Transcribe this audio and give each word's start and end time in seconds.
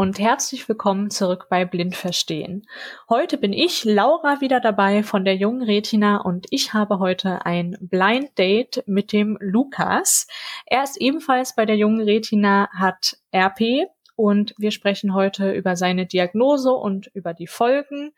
Und 0.00 0.18
herzlich 0.18 0.66
willkommen 0.66 1.10
zurück 1.10 1.48
bei 1.50 1.66
Blind 1.66 1.94
Verstehen. 1.94 2.66
Heute 3.10 3.36
bin 3.36 3.52
ich, 3.52 3.84
Laura, 3.84 4.40
wieder 4.40 4.58
dabei 4.58 5.02
von 5.02 5.26
der 5.26 5.36
jungen 5.36 5.60
Retina 5.60 6.22
und 6.22 6.46
ich 6.48 6.72
habe 6.72 7.00
heute 7.00 7.44
ein 7.44 7.76
Blind 7.82 8.30
Date 8.38 8.82
mit 8.86 9.12
dem 9.12 9.36
Lukas. 9.42 10.26
Er 10.64 10.84
ist 10.84 10.98
ebenfalls 10.98 11.54
bei 11.54 11.66
der 11.66 11.76
jungen 11.76 12.00
Retina, 12.00 12.70
hat 12.72 13.18
RP 13.30 13.90
und 14.16 14.54
wir 14.56 14.70
sprechen 14.70 15.12
heute 15.12 15.52
über 15.52 15.76
seine 15.76 16.06
Diagnose 16.06 16.72
und 16.72 17.08
über 17.12 17.34
die 17.34 17.46
Folgen. 17.46 18.14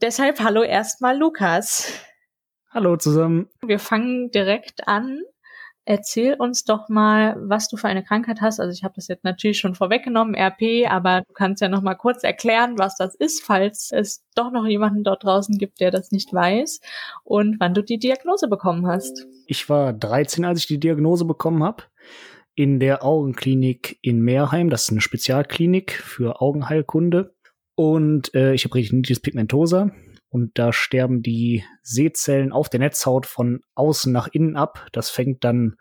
Deshalb 0.00 0.40
hallo 0.40 0.62
erstmal 0.62 1.18
Lukas. 1.18 1.92
Hallo 2.70 2.96
zusammen. 2.96 3.50
Wir 3.60 3.80
fangen 3.80 4.30
direkt 4.30 4.88
an 4.88 5.20
Erzähl 5.84 6.34
uns 6.34 6.62
doch 6.62 6.88
mal, 6.88 7.36
was 7.40 7.68
du 7.68 7.76
für 7.76 7.88
eine 7.88 8.04
Krankheit 8.04 8.40
hast. 8.40 8.60
Also 8.60 8.72
ich 8.72 8.84
habe 8.84 8.94
das 8.94 9.08
jetzt 9.08 9.24
natürlich 9.24 9.58
schon 9.58 9.74
vorweggenommen, 9.74 10.36
RP, 10.36 10.88
aber 10.88 11.22
du 11.26 11.32
kannst 11.32 11.60
ja 11.60 11.68
noch 11.68 11.82
mal 11.82 11.96
kurz 11.96 12.22
erklären, 12.22 12.78
was 12.78 12.96
das 12.96 13.16
ist, 13.16 13.42
falls 13.42 13.90
es 13.92 14.24
doch 14.36 14.52
noch 14.52 14.64
jemanden 14.64 15.02
dort 15.02 15.24
draußen 15.24 15.58
gibt, 15.58 15.80
der 15.80 15.90
das 15.90 16.12
nicht 16.12 16.32
weiß 16.32 16.80
und 17.24 17.58
wann 17.58 17.74
du 17.74 17.82
die 17.82 17.98
Diagnose 17.98 18.46
bekommen 18.48 18.86
hast. 18.86 19.26
Ich 19.46 19.68
war 19.68 19.92
13, 19.92 20.44
als 20.44 20.60
ich 20.60 20.66
die 20.68 20.78
Diagnose 20.78 21.24
bekommen 21.24 21.64
habe, 21.64 21.82
in 22.54 22.78
der 22.78 23.04
Augenklinik 23.04 23.98
in 24.02 24.20
Meerheim. 24.20 24.70
Das 24.70 24.82
ist 24.82 24.90
eine 24.90 25.00
Spezialklinik 25.00 25.92
für 25.92 26.40
Augenheilkunde. 26.40 27.34
Und 27.74 28.34
äh, 28.34 28.54
ich 28.54 28.64
habe 28.64 28.76
Retinitis 28.76 29.18
pigmentosa 29.18 29.90
und 30.32 30.58
da 30.58 30.72
sterben 30.72 31.22
die 31.22 31.62
Sehzellen 31.82 32.52
auf 32.52 32.70
der 32.70 32.80
Netzhaut 32.80 33.26
von 33.26 33.60
außen 33.74 34.10
nach 34.10 34.28
innen 34.28 34.56
ab. 34.56 34.86
Das 34.92 35.10
fängt 35.10 35.44
dann 35.44 35.76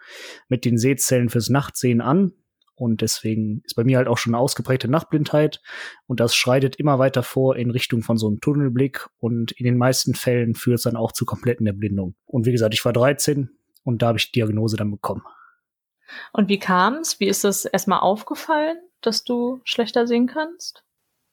mit 0.49 0.65
den 0.65 0.77
Sehzellen 0.77 1.29
fürs 1.29 1.47
Nachtsehen 1.47 2.01
an. 2.01 2.33
Und 2.75 2.99
deswegen 2.99 3.61
ist 3.63 3.75
bei 3.75 3.85
mir 3.85 3.95
halt 3.95 4.09
auch 4.09 4.17
schon 4.17 4.35
eine 4.35 4.41
ausgeprägte 4.41 4.89
Nachtblindheit. 4.89 5.61
Und 6.05 6.19
das 6.19 6.35
schreitet 6.35 6.75
immer 6.75 6.99
weiter 6.99 7.23
vor 7.23 7.55
in 7.55 7.71
Richtung 7.71 8.01
von 8.01 8.17
so 8.17 8.27
einem 8.27 8.41
Tunnelblick. 8.41 9.07
Und 9.19 9.53
in 9.53 9.63
den 9.63 9.77
meisten 9.77 10.15
Fällen 10.15 10.53
führt 10.53 10.79
es 10.79 10.83
dann 10.83 10.97
auch 10.97 11.13
zu 11.13 11.23
kompletten 11.23 11.65
Erblindung. 11.65 12.15
Und 12.25 12.45
wie 12.45 12.51
gesagt, 12.51 12.73
ich 12.73 12.83
war 12.83 12.91
13 12.91 13.51
und 13.85 14.01
da 14.01 14.07
habe 14.07 14.17
ich 14.17 14.33
die 14.33 14.39
Diagnose 14.41 14.75
dann 14.75 14.91
bekommen. 14.91 15.23
Und 16.33 16.49
wie 16.49 16.59
kam 16.59 16.95
es? 16.95 17.21
Wie 17.21 17.27
ist 17.27 17.45
es 17.45 17.63
erstmal 17.63 18.01
aufgefallen, 18.01 18.77
dass 18.99 19.23
du 19.23 19.61
schlechter 19.63 20.07
sehen 20.07 20.27
kannst? 20.27 20.83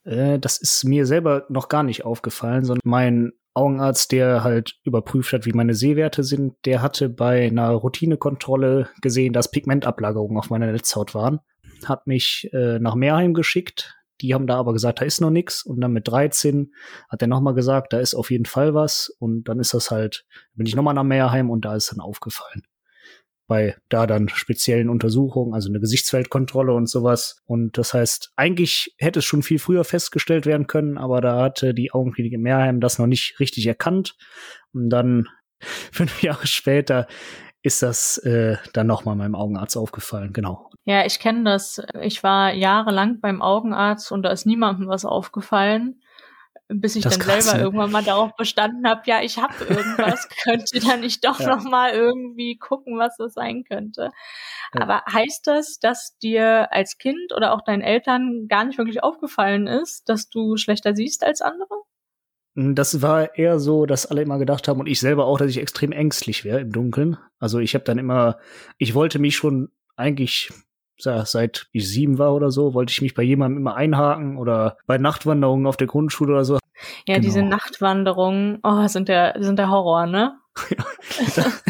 Äh, 0.09 0.39
das 0.39 0.59
ist 0.59 0.85
mir 0.85 1.07
selber 1.07 1.45
noch 1.49 1.69
gar 1.69 1.83
nicht 1.83 2.05
aufgefallen, 2.05 2.65
sondern 2.65 2.81
mein 2.85 3.33
Augenarzt, 3.55 4.13
der 4.13 4.45
halt 4.45 4.77
überprüft 4.85 5.33
hat, 5.33 5.45
wie 5.45 5.53
meine 5.53 5.75
Sehwerte 5.75 6.23
sind, 6.23 6.55
der 6.65 6.81
hatte 6.81 7.09
bei 7.09 7.47
einer 7.47 7.71
Routinekontrolle 7.71 8.89
gesehen, 9.03 9.33
dass 9.33 9.51
Pigmentablagerungen 9.51 10.39
auf 10.39 10.51
meiner 10.51 10.71
Netzhaut 10.71 11.15
waren, 11.15 11.41
hat 11.85 12.07
mich 12.07 12.49
äh, 12.53 12.79
nach 12.79 12.95
Meerheim 12.95 13.35
geschickt. 13.35 13.97
Die 14.21 14.35
haben 14.35 14.47
da 14.47 14.57
aber 14.57 14.73
gesagt, 14.73 15.01
da 15.01 15.05
ist 15.05 15.21
noch 15.21 15.31
nichts. 15.31 15.63
Und 15.63 15.81
dann 15.81 15.93
mit 15.93 16.09
13 16.09 16.73
hat 17.09 17.23
er 17.23 17.29
nochmal 17.29 17.55
gesagt, 17.55 17.93
da 17.93 18.01
ist 18.01 18.15
auf 18.15 18.31
jeden 18.31 18.47
Fall 18.47 18.75
was. 18.75 19.15
Und 19.19 19.45
dann 19.45 19.61
ist 19.61 19.75
das 19.75 19.91
halt, 19.91 20.25
bin 20.55 20.67
ich 20.67 20.75
nochmal 20.75 20.95
nach 20.95 21.05
Meerheim 21.05 21.51
und 21.51 21.65
da 21.65 21.77
ist 21.77 21.93
dann 21.93 22.01
aufgefallen 22.01 22.63
bei 23.49 23.77
da 23.89 24.07
dann 24.07 24.29
speziellen 24.29 24.89
Untersuchungen, 24.89 25.55
also 25.55 25.69
eine 25.69 25.81
Gesichtsfeldkontrolle 25.81 26.73
und 26.73 26.89
sowas. 26.89 27.43
Und 27.47 27.77
das 27.79 27.95
heißt, 27.95 28.31
eigentlich 28.37 28.95
hätte 28.99 29.19
es 29.19 29.25
schon 29.25 29.43
viel 29.43 29.59
früher 29.59 29.83
festgestellt 29.83 30.47
werden 30.47 30.69
können, 30.69 30.99
aber 30.99 31.21
da 31.21 31.43
hatte 31.43 31.75
die 31.75 31.91
Augenklinik 31.91 32.35
in 32.35 32.43
Meerheim 32.43 32.81
das 32.81 32.99
noch 32.99 33.07
nicht 33.07 33.41
richtig 33.41 33.67
erkannt. 33.67 34.15
Und 34.73 34.91
dann 34.91 35.27
fünf 35.61 36.23
Jahre 36.23 36.47
später 36.47 37.09
ist 37.63 37.83
das 37.83 38.19
äh, 38.19 38.57
dann 38.75 38.87
nochmal 38.87 39.17
meinem 39.17 39.35
Augenarzt 39.35 39.77
aufgefallen, 39.77 40.33
genau. 40.33 40.71
Ja, 40.85 41.05
ich 41.05 41.19
kenne 41.19 41.43
das. 41.45 41.83
Ich 42.01 42.23
war 42.23 42.53
jahrelang 42.53 43.19
beim 43.21 43.43
Augenarzt 43.43 44.13
und 44.13 44.23
da 44.23 44.31
ist 44.31 44.47
niemandem 44.47 44.89
was 44.89 45.05
aufgefallen 45.05 46.01
bis 46.69 46.97
ich 46.97 47.05
dann 47.05 47.19
krass, 47.19 47.45
selber 47.45 47.59
ne? 47.59 47.65
irgendwann 47.65 47.91
mal 47.91 48.05
darauf 48.05 48.37
bestanden 48.37 48.87
habe, 48.87 49.03
ja, 49.07 49.23
ich 49.23 49.39
habe 49.39 49.55
irgendwas, 49.65 50.29
könnte 50.45 50.81
da 50.81 50.97
nicht 50.97 51.25
doch 51.25 51.41
ja. 51.41 51.57
noch 51.57 51.65
mal 51.65 51.93
irgendwie 51.93 52.59
gucken, 52.59 52.99
was 52.99 53.17
das 53.17 53.33
sein 53.35 53.65
könnte. 53.65 54.11
Ja. 54.75 54.83
Aber 54.83 55.03
heißt 55.11 55.47
das, 55.47 55.79
dass 55.79 56.19
dir 56.19 56.73
als 56.73 56.99
Kind 56.99 57.33
oder 57.35 57.55
auch 57.55 57.63
deinen 57.63 57.83
Eltern 57.83 58.47
gar 58.49 58.65
nicht 58.65 58.79
wirklich 58.79 59.03
aufgefallen 59.03 59.67
ist, 59.67 60.09
dass 60.09 60.29
du 60.29 60.57
schlechter 60.57 60.95
siehst 60.95 61.25
als 61.25 61.41
andere? 61.41 61.75
Hm, 62.55 62.75
das 62.75 63.01
war 63.01 63.37
eher 63.37 63.59
so, 63.59 63.87
dass 63.87 64.07
alle 64.07 64.23
immer 64.23 64.39
gedacht 64.39 64.69
haben 64.69 64.81
und 64.81 64.89
ich 64.89 65.01
selber 65.01 65.25
auch, 65.25 65.39
dass 65.39 65.51
ich 65.51 65.59
extrem 65.59 65.93
ängstlich 65.93 66.45
wäre 66.45 66.61
im 66.61 66.73
Dunkeln. 66.73 67.17
Also 67.39 67.61
ich 67.61 67.75
habe 67.75 67.85
dann 67.85 67.99
immer, 67.99 68.39
ich 68.77 68.95
wollte 68.95 69.19
mich 69.19 69.37
schon 69.37 69.71
eigentlich 69.97 70.51
seit 70.99 71.69
ich 71.73 71.89
sieben 71.89 72.19
war 72.19 72.35
oder 72.35 72.51
so, 72.51 72.75
wollte 72.75 72.93
ich 72.93 73.03
mich 73.03 73.15
bei 73.15 73.23
jemandem 73.23 73.59
immer 73.59 73.75
einhaken 73.75 74.37
oder 74.37 74.77
bei 74.87 74.99
Nachtwanderungen 74.99 75.67
auf 75.67 75.77
der 75.77 75.87
Grundschule 75.87 76.33
oder 76.33 76.45
so. 76.45 76.55
Ja, 77.07 77.15
genau. 77.15 77.21
diese 77.21 77.43
Nachtwanderungen, 77.43 78.59
oh, 78.63 78.87
sind 78.87 79.09
der, 79.09 79.37
sind 79.39 79.59
der 79.59 79.71
Horror, 79.71 80.07
ne? 80.07 80.39
das, 81.37 81.63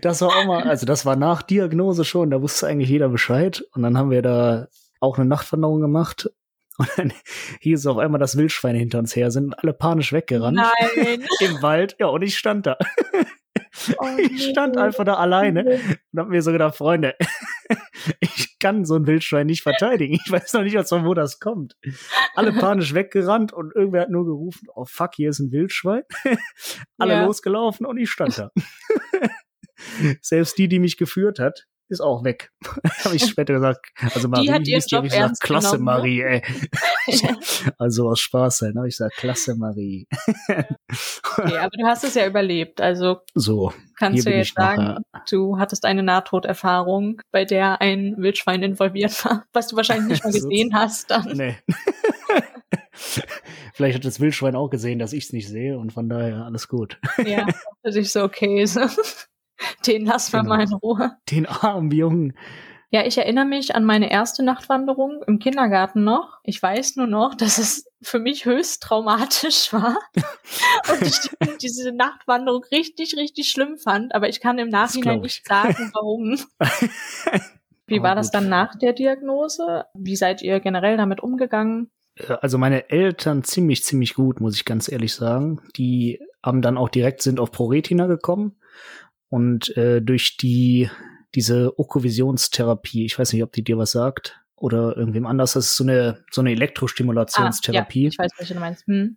das 0.00 0.20
war 0.22 0.28
auch 0.28 0.44
mal, 0.46 0.62
also 0.64 0.86
das 0.86 1.04
war 1.06 1.16
nach 1.16 1.42
Diagnose 1.42 2.04
schon, 2.04 2.30
da 2.30 2.40
wusste 2.42 2.66
eigentlich 2.66 2.90
jeder 2.90 3.08
Bescheid. 3.08 3.64
Und 3.74 3.82
dann 3.82 3.96
haben 3.96 4.10
wir 4.10 4.22
da 4.22 4.68
auch 5.00 5.18
eine 5.18 5.26
Nachtwanderung 5.26 5.80
gemacht 5.80 6.28
und 6.80 6.88
dann 6.96 7.12
hieß 7.60 7.80
es 7.80 7.86
auf 7.86 7.98
einmal, 7.98 8.18
dass 8.18 8.36
Wildschweine 8.36 8.78
hinter 8.78 8.98
uns 8.98 9.14
her 9.14 9.30
sind, 9.30 9.58
alle 9.58 9.74
panisch 9.74 10.12
weggerannt. 10.12 10.56
Nein. 10.56 11.24
Im 11.40 11.62
Wald. 11.62 11.96
Ja, 11.98 12.06
und 12.06 12.22
ich 12.22 12.38
stand 12.38 12.66
da. 12.66 12.78
Oh, 13.98 14.06
ich 14.18 14.50
stand 14.50 14.78
einfach 14.78 15.04
da 15.04 15.14
alleine 15.14 15.80
und 16.12 16.20
hab 16.20 16.28
mir 16.28 16.42
so 16.42 16.52
gedacht, 16.52 16.76
Freunde, 16.76 17.14
ich 18.20 18.49
kann 18.60 18.84
so 18.84 18.94
ein 18.94 19.06
Wildschwein 19.06 19.46
nicht 19.46 19.62
verteidigen. 19.62 20.18
Ich 20.24 20.30
weiß 20.30 20.52
noch 20.52 20.62
nicht, 20.62 20.76
von 20.88 21.04
wo 21.04 21.14
das 21.14 21.40
kommt. 21.40 21.76
Alle 22.34 22.52
panisch 22.52 22.94
weggerannt 22.94 23.52
und 23.52 23.74
irgendwer 23.74 24.02
hat 24.02 24.10
nur 24.10 24.24
gerufen, 24.24 24.68
oh 24.74 24.84
fuck, 24.84 25.14
hier 25.14 25.30
ist 25.30 25.40
ein 25.40 25.50
Wildschwein. 25.50 26.02
Alle 26.98 27.14
ja. 27.14 27.24
losgelaufen 27.24 27.86
und 27.86 27.96
ich 27.98 28.10
stand 28.10 28.38
da. 28.38 28.50
Selbst 30.20 30.58
die, 30.58 30.68
die 30.68 30.78
mich 30.78 30.96
geführt 30.96 31.38
hat, 31.38 31.66
ist 31.88 32.00
auch 32.00 32.24
weg. 32.24 32.50
habe 33.04 33.16
ich 33.16 33.24
später 33.24 33.54
gesagt. 33.54 33.90
Also 34.14 34.28
Marie, 34.28 34.46
die 34.46 34.52
hat 34.52 34.66
ihren 34.66 34.82
Job 34.86 35.04
ich 35.04 35.12
gesagt, 35.12 35.40
klasse 35.40 35.78
genommen, 35.78 35.84
ne? 35.84 35.98
Marie, 35.98 36.22
ey. 36.22 36.42
also 37.78 38.08
aus 38.08 38.20
Spaß 38.20 38.58
sein, 38.58 38.74
habe 38.76 38.88
ich 38.88 38.96
gesagt, 38.96 39.16
klasse 39.16 39.54
Marie. 39.56 40.06
okay, 40.48 41.58
aber 41.58 41.70
du 41.70 41.86
hast 41.86 42.04
es 42.04 42.14
ja 42.14 42.26
überlebt, 42.26 42.80
also 42.80 43.20
so 43.34 43.72
kannst 43.98 44.26
du 44.26 44.30
jetzt 44.30 44.54
sagen, 44.54 45.02
du 45.30 45.58
hattest 45.58 45.84
eine 45.84 46.02
Nahtoderfahrung, 46.02 47.20
bei 47.32 47.44
der 47.44 47.80
ein 47.80 48.14
Wildschwein 48.16 48.62
involviert 48.62 49.24
war, 49.24 49.44
was 49.52 49.68
du 49.68 49.76
wahrscheinlich 49.76 50.08
nicht 50.08 50.24
mal 50.24 50.32
gesehen 50.32 50.74
hast. 50.74 51.10
Dann. 51.10 51.36
Nee. 51.36 51.56
Vielleicht 53.74 53.96
hat 53.96 54.04
das 54.04 54.20
Wildschwein 54.20 54.56
auch 54.56 54.68
gesehen, 54.68 54.98
dass 54.98 55.12
ich 55.12 55.24
es 55.24 55.32
nicht 55.32 55.48
sehe 55.48 55.78
und 55.78 55.92
von 55.92 56.08
daher 56.08 56.44
alles 56.44 56.68
gut. 56.68 56.98
ja, 57.24 57.46
dass 57.82 57.96
ich 57.96 58.10
so 58.12 58.22
okay 58.22 58.62
ist. 58.62 58.78
Den 59.86 60.06
lassen 60.06 60.32
wir 60.32 60.40
genau. 60.40 60.56
mal 60.56 60.62
in 60.62 60.72
Ruhe. 60.72 61.12
Den 61.30 61.46
armen 61.46 61.90
Jungen. 61.90 62.34
Ja, 62.92 63.06
ich 63.06 63.16
erinnere 63.16 63.44
mich 63.44 63.76
an 63.76 63.84
meine 63.84 64.10
erste 64.10 64.42
Nachtwanderung 64.42 65.22
im 65.28 65.38
Kindergarten 65.38 66.02
noch. 66.02 66.40
Ich 66.42 66.60
weiß 66.60 66.96
nur 66.96 67.06
noch, 67.06 67.36
dass 67.36 67.58
es 67.58 67.86
für 68.02 68.18
mich 68.18 68.46
höchst 68.46 68.82
traumatisch 68.82 69.72
war 69.72 69.96
und 70.90 71.02
ich 71.02 71.30
diese 71.62 71.92
Nachtwanderung 71.92 72.64
richtig, 72.72 73.16
richtig 73.16 73.50
schlimm 73.50 73.78
fand. 73.78 74.12
Aber 74.12 74.28
ich 74.28 74.40
kann 74.40 74.58
im 74.58 74.70
Nachhinein 74.70 75.20
nicht 75.20 75.46
sagen, 75.46 75.90
warum. 75.94 76.36
Wie 77.86 78.02
war 78.02 78.16
das 78.16 78.32
dann 78.32 78.48
nach 78.48 78.76
der 78.76 78.92
Diagnose? 78.92 79.84
Wie 79.94 80.16
seid 80.16 80.42
ihr 80.42 80.58
generell 80.58 80.96
damit 80.96 81.20
umgegangen? 81.20 81.90
Äh, 82.16 82.34
also 82.40 82.58
meine 82.58 82.90
Eltern 82.90 83.44
ziemlich, 83.44 83.84
ziemlich 83.84 84.14
gut, 84.14 84.40
muss 84.40 84.56
ich 84.56 84.64
ganz 84.64 84.90
ehrlich 84.90 85.14
sagen. 85.14 85.60
Die 85.76 86.20
haben 86.42 86.62
dann 86.62 86.76
auch 86.76 86.88
direkt 86.88 87.22
sind 87.22 87.38
auf 87.38 87.52
ProRetina 87.52 88.06
gekommen 88.06 88.56
und 89.28 89.76
äh, 89.76 90.00
durch 90.00 90.36
die 90.36 90.90
diese 91.34 91.78
Okovisionstherapie, 91.78 93.04
ich 93.04 93.18
weiß 93.18 93.32
nicht, 93.32 93.42
ob 93.42 93.52
die 93.52 93.64
dir 93.64 93.78
was 93.78 93.92
sagt 93.92 94.40
oder 94.56 94.96
irgendwem 94.96 95.26
anders, 95.26 95.54
das 95.54 95.66
ist 95.66 95.76
so 95.76 95.84
eine 95.84 96.24
so 96.30 96.40
eine 96.40 96.52
Elektrostimulationstherapie. 96.52 98.00
Ah, 98.00 98.02
ja, 98.02 98.08
ich 98.08 98.18
weiß, 98.18 98.32
welche 98.38 98.54
du 98.54 98.60
meinst. 98.60 98.86
Hm. 98.86 99.16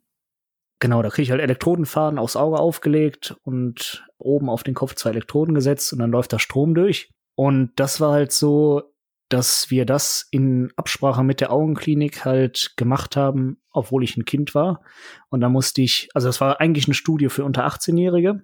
Genau, 0.80 1.02
da 1.02 1.10
kriege 1.10 1.24
ich 1.24 1.32
halt 1.32 1.42
Elektrodenfaden 1.42 2.20
aufs 2.20 2.36
Auge 2.36 2.60
aufgelegt 2.60 3.36
und 3.44 4.06
oben 4.18 4.50
auf 4.50 4.64
den 4.64 4.74
Kopf 4.74 4.96
zwei 4.96 5.12
Elektroden 5.12 5.56
gesetzt 5.56 5.94
und 5.94 6.00
dann 6.00 6.12
läuft 6.12 6.34
da 6.34 6.40
Strom 6.40 6.76
durch. 6.76 7.10
Und 7.36 7.72
das 7.78 8.02
war 8.02 8.12
halt 8.12 8.32
so, 8.32 8.94
dass 9.30 9.72
wir 9.72 9.86
das 9.86 10.28
in 10.30 10.72
Absprache 10.76 11.24
mit 11.24 11.42
der 11.42 11.52
Augenklinik 11.52 12.26
halt 12.26 12.74
gemacht 12.78 13.16
haben, 13.16 13.62
obwohl 13.72 14.04
ich 14.04 14.18
ein 14.18 14.26
Kind 14.26 14.54
war. 14.54 14.82
Und 15.30 15.42
da 15.42 15.50
musste 15.50 15.82
ich, 15.82 16.10
also 16.14 16.28
das 16.28 16.40
war 16.42 16.60
eigentlich 16.60 16.86
eine 16.86 16.94
Studie 16.94 17.30
für 17.30 17.44
unter 17.44 17.66
18-Jährige. 17.66 18.44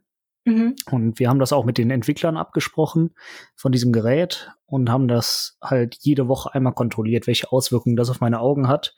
Mhm. 0.49 0.75
Und 0.91 1.19
wir 1.19 1.29
haben 1.29 1.39
das 1.39 1.53
auch 1.53 1.65
mit 1.65 1.77
den 1.77 1.91
Entwicklern 1.91 2.37
abgesprochen 2.37 3.13
von 3.55 3.71
diesem 3.71 3.91
Gerät 3.91 4.51
und 4.65 4.89
haben 4.89 5.07
das 5.07 5.57
halt 5.61 5.97
jede 5.99 6.27
Woche 6.27 6.53
einmal 6.53 6.73
kontrolliert, 6.73 7.27
welche 7.27 7.51
Auswirkungen 7.51 7.95
das 7.95 8.09
auf 8.09 8.21
meine 8.21 8.39
Augen 8.39 8.67
hat. 8.67 8.95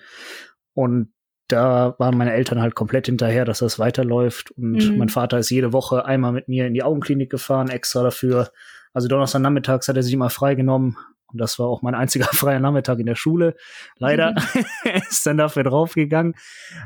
Und 0.73 1.13
da 1.47 1.95
waren 1.99 2.17
meine 2.17 2.33
Eltern 2.33 2.61
halt 2.61 2.75
komplett 2.75 3.07
hinterher, 3.07 3.45
dass 3.45 3.59
das 3.59 3.77
weiterläuft. 3.77 4.51
Und 4.51 4.91
mhm. 4.91 4.97
mein 4.97 5.09
Vater 5.09 5.37
ist 5.37 5.49
jede 5.49 5.73
Woche 5.73 6.05
einmal 6.05 6.31
mit 6.31 6.47
mir 6.47 6.65
in 6.65 6.73
die 6.73 6.83
Augenklinik 6.83 7.29
gefahren, 7.29 7.69
extra 7.69 8.03
dafür. 8.03 8.51
Also 8.93 9.07
Donnerstag 9.07 9.41
nachmittags 9.41 9.87
hat 9.87 9.97
er 9.97 10.03
sich 10.03 10.13
immer 10.13 10.29
freigenommen 10.29 10.97
Und 11.31 11.39
das 11.39 11.59
war 11.59 11.67
auch 11.67 11.81
mein 11.81 11.95
einziger 11.95 12.25
freier 12.31 12.59
Nachmittag 12.59 12.99
in 12.99 13.05
der 13.05 13.15
Schule. 13.15 13.55
Leider 13.97 14.35
ist 15.09 15.25
dann 15.25 15.37
dafür 15.37 15.63
draufgegangen. 15.63 16.35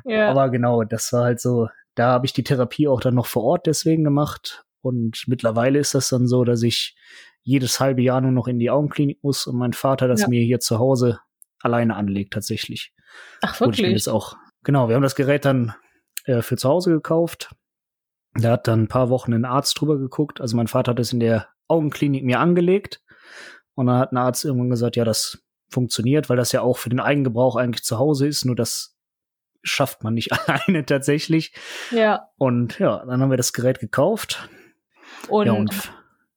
Ja. 0.05 0.29
Aber 0.29 0.49
genau, 0.49 0.83
das 0.83 1.11
war 1.13 1.23
halt 1.23 1.41
so, 1.41 1.67
da 1.95 2.07
habe 2.07 2.25
ich 2.25 2.33
die 2.33 2.43
Therapie 2.43 2.87
auch 2.87 3.01
dann 3.01 3.15
noch 3.15 3.27
vor 3.27 3.43
Ort 3.43 3.67
deswegen 3.67 4.03
gemacht. 4.03 4.63
Und 4.81 5.23
mittlerweile 5.27 5.79
ist 5.79 5.95
das 5.95 6.09
dann 6.09 6.27
so, 6.27 6.43
dass 6.43 6.61
ich 6.61 6.95
jedes 7.41 7.79
halbe 7.79 8.01
Jahr 8.01 8.21
nur 8.21 8.31
noch 8.31 8.47
in 8.47 8.59
die 8.59 8.69
Augenklinik 8.69 9.23
muss 9.23 9.47
und 9.47 9.57
mein 9.57 9.73
Vater 9.73 10.07
das 10.07 10.21
ja. 10.21 10.27
mir 10.27 10.43
hier 10.43 10.59
zu 10.59 10.79
Hause 10.79 11.19
alleine 11.59 11.95
anlegt 11.95 12.33
tatsächlich. 12.33 12.93
Ach 13.41 13.59
wirklich? 13.59 13.87
Und 13.87 13.95
ich 13.95 14.09
auch, 14.09 14.35
genau, 14.63 14.89
wir 14.89 14.95
haben 14.95 15.03
das 15.03 15.15
Gerät 15.15 15.45
dann 15.45 15.73
äh, 16.25 16.41
für 16.41 16.57
zu 16.57 16.69
Hause 16.69 16.91
gekauft. 16.91 17.55
Da 18.33 18.51
hat 18.51 18.67
dann 18.67 18.83
ein 18.83 18.87
paar 18.87 19.09
Wochen 19.09 19.33
ein 19.33 19.45
Arzt 19.45 19.79
drüber 19.79 19.97
geguckt. 19.97 20.41
Also 20.41 20.57
mein 20.57 20.67
Vater 20.67 20.91
hat 20.91 20.99
es 20.99 21.13
in 21.13 21.19
der 21.19 21.47
Augenklinik 21.67 22.23
mir 22.23 22.39
angelegt. 22.39 23.01
Und 23.75 23.87
dann 23.87 23.97
hat 23.97 24.11
ein 24.11 24.17
Arzt 24.17 24.45
irgendwann 24.45 24.69
gesagt, 24.69 24.95
ja, 24.95 25.03
das 25.03 25.43
funktioniert, 25.69 26.29
weil 26.29 26.37
das 26.37 26.51
ja 26.51 26.61
auch 26.61 26.77
für 26.77 26.89
den 26.89 26.99
Eigengebrauch 26.99 27.55
eigentlich 27.55 27.83
zu 27.83 27.99
Hause 27.99 28.27
ist. 28.27 28.45
Nur 28.45 28.55
das 28.55 28.97
schafft 29.63 30.03
man 30.03 30.13
nicht 30.13 30.31
alleine 30.47 30.85
tatsächlich. 30.85 31.53
Ja. 31.91 32.29
Und 32.37 32.79
ja, 32.79 33.03
dann 33.05 33.21
haben 33.21 33.29
wir 33.29 33.37
das 33.37 33.53
Gerät 33.53 33.79
gekauft. 33.79 34.49
Und, 35.27 35.47
ja, 35.47 35.53
und 35.53 35.91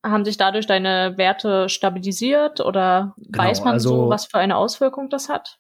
haben 0.05 0.25
sich 0.25 0.37
dadurch 0.37 0.67
deine 0.67 1.15
Werte 1.17 1.69
stabilisiert 1.69 2.61
oder 2.61 3.15
genau, 3.19 3.45
weiß 3.45 3.65
man 3.65 3.75
also, 3.75 3.89
so, 3.89 4.09
was 4.09 4.27
für 4.27 4.39
eine 4.39 4.57
Auswirkung 4.57 5.11
das 5.11 5.29
hat? 5.29 5.59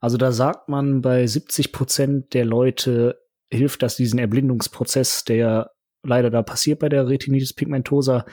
Also 0.00 0.16
da 0.16 0.32
sagt 0.32 0.68
man, 0.68 1.00
bei 1.00 1.26
70 1.26 1.72
Prozent 1.72 2.34
der 2.34 2.44
Leute 2.44 3.20
hilft 3.50 3.82
das 3.82 3.96
diesen 3.96 4.18
Erblindungsprozess, 4.18 5.24
der 5.24 5.72
leider 6.02 6.30
da 6.30 6.42
passiert 6.42 6.80
bei 6.80 6.88
der 6.88 7.08
Retinitis 7.08 7.52
pigmentosa, 7.52 8.24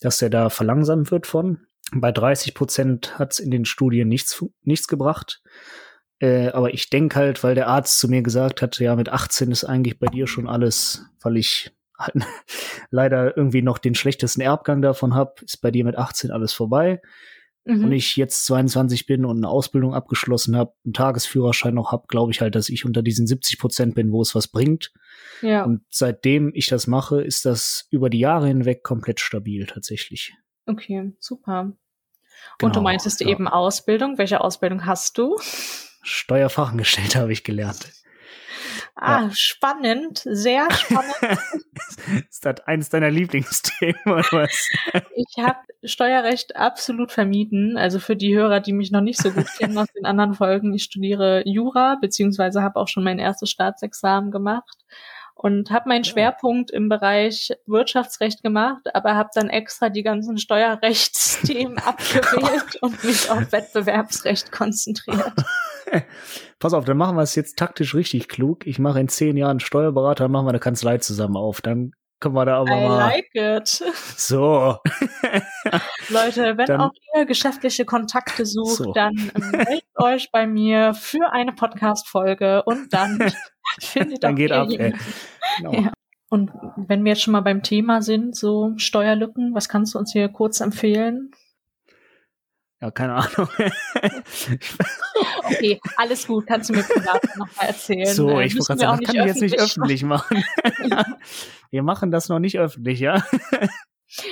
dass 0.00 0.18
der 0.18 0.30
da 0.30 0.50
verlangsamt 0.50 1.10
wird 1.10 1.26
von. 1.26 1.66
Bei 1.94 2.12
30 2.12 2.54
Prozent 2.54 3.18
hat 3.18 3.32
es 3.32 3.38
in 3.38 3.50
den 3.50 3.64
Studien 3.64 4.08
nichts, 4.08 4.44
nichts 4.62 4.88
gebracht. 4.88 5.42
Äh, 6.18 6.48
aber 6.48 6.72
ich 6.72 6.90
denke 6.90 7.16
halt, 7.16 7.42
weil 7.44 7.54
der 7.54 7.68
Arzt 7.68 7.98
zu 7.98 8.08
mir 8.08 8.22
gesagt 8.22 8.62
hat, 8.62 8.78
ja, 8.78 8.96
mit 8.96 9.08
18 9.08 9.50
ist 9.50 9.64
eigentlich 9.64 9.98
bei 9.98 10.06
dir 10.06 10.26
schon 10.26 10.48
alles, 10.48 11.04
weil 11.20 11.36
ich 11.36 11.72
halt 11.98 12.14
leider 12.90 13.36
irgendwie 13.36 13.62
noch 13.62 13.78
den 13.78 13.94
schlechtesten 13.94 14.40
Erbgang 14.40 14.82
davon 14.82 15.14
habe, 15.14 15.34
ist 15.44 15.58
bei 15.58 15.70
dir 15.70 15.84
mit 15.84 15.96
18 15.96 16.30
alles 16.30 16.52
vorbei. 16.52 17.00
Mhm. 17.64 17.84
Und 17.84 17.92
ich 17.92 18.16
jetzt 18.16 18.44
22 18.46 19.06
bin 19.06 19.24
und 19.24 19.38
eine 19.38 19.48
Ausbildung 19.48 19.94
abgeschlossen 19.94 20.54
habe, 20.56 20.74
einen 20.84 20.92
Tagesführerschein 20.92 21.74
noch 21.74 21.92
habe, 21.92 22.04
glaube 22.08 22.30
ich 22.30 22.40
halt, 22.40 22.54
dass 22.54 22.68
ich 22.68 22.84
unter 22.84 23.02
diesen 23.02 23.26
70 23.26 23.58
Prozent 23.58 23.94
bin, 23.94 24.12
wo 24.12 24.20
es 24.20 24.34
was 24.34 24.48
bringt. 24.48 24.92
Ja. 25.40 25.64
Und 25.64 25.82
seitdem 25.88 26.52
ich 26.54 26.66
das 26.66 26.86
mache, 26.86 27.22
ist 27.22 27.46
das 27.46 27.86
über 27.90 28.10
die 28.10 28.18
Jahre 28.18 28.48
hinweg 28.48 28.82
komplett 28.82 29.20
stabil 29.20 29.66
tatsächlich. 29.66 30.34
Okay, 30.66 31.12
super. 31.18 31.72
Genau, 32.58 32.68
und 32.68 32.76
du 32.76 32.80
genau, 32.80 32.90
meintest 32.90 33.20
ja. 33.20 33.28
eben 33.28 33.48
Ausbildung. 33.48 34.18
Welche 34.18 34.40
Ausbildung 34.40 34.86
hast 34.86 35.18
du? 35.18 35.36
Steuerfachangestellter 36.02 37.20
habe 37.22 37.32
ich 37.32 37.44
gelernt. 37.44 37.90
Ah, 38.96 39.22
ja. 39.22 39.30
spannend, 39.32 40.22
sehr 40.24 40.70
spannend. 40.70 41.14
ist 42.30 42.44
das 42.44 42.60
eines 42.60 42.90
deiner 42.90 43.10
Lieblingsthemen 43.10 44.00
oder 44.06 44.24
was? 44.30 44.68
ich 45.16 45.42
habe 45.42 45.58
Steuerrecht 45.82 46.56
absolut 46.56 47.10
vermieden. 47.10 47.76
Also 47.76 47.98
für 47.98 48.14
die 48.14 48.34
Hörer, 48.34 48.60
die 48.60 48.72
mich 48.72 48.92
noch 48.92 49.00
nicht 49.00 49.20
so 49.20 49.32
gut 49.32 49.46
kennen 49.58 49.76
aus 49.78 49.88
den 49.96 50.06
anderen 50.06 50.34
Folgen, 50.34 50.72
ich 50.74 50.84
studiere 50.84 51.42
Jura, 51.44 51.96
beziehungsweise 52.00 52.62
habe 52.62 52.78
auch 52.78 52.88
schon 52.88 53.04
mein 53.04 53.18
erstes 53.18 53.50
Staatsexamen 53.50 54.30
gemacht 54.30 54.84
und 55.34 55.70
habe 55.70 55.88
meinen 55.88 56.04
Schwerpunkt 56.04 56.70
im 56.70 56.88
Bereich 56.88 57.52
Wirtschaftsrecht 57.66 58.42
gemacht, 58.42 58.94
aber 58.94 59.14
habe 59.14 59.30
dann 59.34 59.50
extra 59.50 59.88
die 59.88 60.02
ganzen 60.02 60.38
Steuerrechtsthemen 60.38 61.78
abgewählt 61.84 62.76
und 62.80 63.02
mich 63.04 63.30
auf 63.30 63.52
Wettbewerbsrecht 63.52 64.52
konzentriert. 64.52 65.32
Pass 66.58 66.72
auf, 66.72 66.84
dann 66.84 66.96
machen 66.96 67.16
wir 67.16 67.22
es 67.22 67.34
jetzt 67.34 67.58
taktisch 67.58 67.94
richtig 67.94 68.28
klug. 68.28 68.66
Ich 68.66 68.78
mache 68.78 69.00
in 69.00 69.08
zehn 69.08 69.36
Jahren 69.36 69.60
Steuerberater, 69.60 70.28
machen 70.28 70.46
wir 70.46 70.50
eine 70.50 70.60
Kanzlei 70.60 70.98
zusammen 70.98 71.36
auf. 71.36 71.60
Dann 71.60 71.92
können 72.24 72.36
wir 72.36 72.46
da 72.46 72.56
aber 72.56 72.70
I 72.70 72.88
mal. 72.88 72.96
like 72.96 73.30
it. 73.34 73.68
So. 74.16 74.78
Leute, 76.08 76.56
wenn 76.56 76.66
dann, 76.66 76.80
auch 76.80 76.92
ihr 77.14 77.26
geschäftliche 77.26 77.84
Kontakte 77.84 78.46
sucht, 78.46 78.76
so. 78.76 78.92
dann 78.94 79.14
meldet 79.42 79.84
euch 79.96 80.30
bei 80.32 80.46
mir 80.46 80.94
für 80.94 81.30
eine 81.32 81.52
Podcast-Folge 81.52 82.62
und 82.62 82.94
dann 82.94 83.30
findet 83.78 84.24
Dann 84.24 84.36
geht 84.36 84.52
ab, 84.52 84.68
ey. 84.70 84.94
Genau. 85.58 85.72
Ja. 85.74 85.92
Und 86.30 86.50
wenn 86.76 87.04
wir 87.04 87.12
jetzt 87.12 87.20
schon 87.20 87.32
mal 87.32 87.42
beim 87.42 87.62
Thema 87.62 88.00
sind, 88.00 88.34
so 88.34 88.72
Steuerlücken, 88.78 89.54
was 89.54 89.68
kannst 89.68 89.94
du 89.94 89.98
uns 89.98 90.10
hier 90.12 90.30
kurz 90.30 90.60
empfehlen? 90.60 91.30
Ja, 92.84 92.90
keine 92.90 93.14
Ahnung. 93.14 93.48
okay, 95.44 95.80
alles 95.96 96.26
gut, 96.26 96.46
kannst 96.46 96.68
du 96.68 96.74
mir 96.74 96.82
privat 96.82 97.24
nochmal 97.34 97.68
erzählen. 97.68 98.04
So, 98.14 98.28
äh, 98.28 98.44
ich 98.44 98.54
muss 98.54 98.66
gerade 98.66 98.80
sagen, 98.80 99.00
das 99.00 99.06
kann 99.10 99.20
ich 99.22 99.26
jetzt 99.26 99.40
nicht 99.40 99.58
öffentlich 99.58 100.02
machen. 100.04 100.44
wir 101.70 101.82
machen 101.82 102.10
das 102.10 102.28
noch 102.28 102.40
nicht 102.40 102.58
öffentlich, 102.58 103.00
ja? 103.00 103.24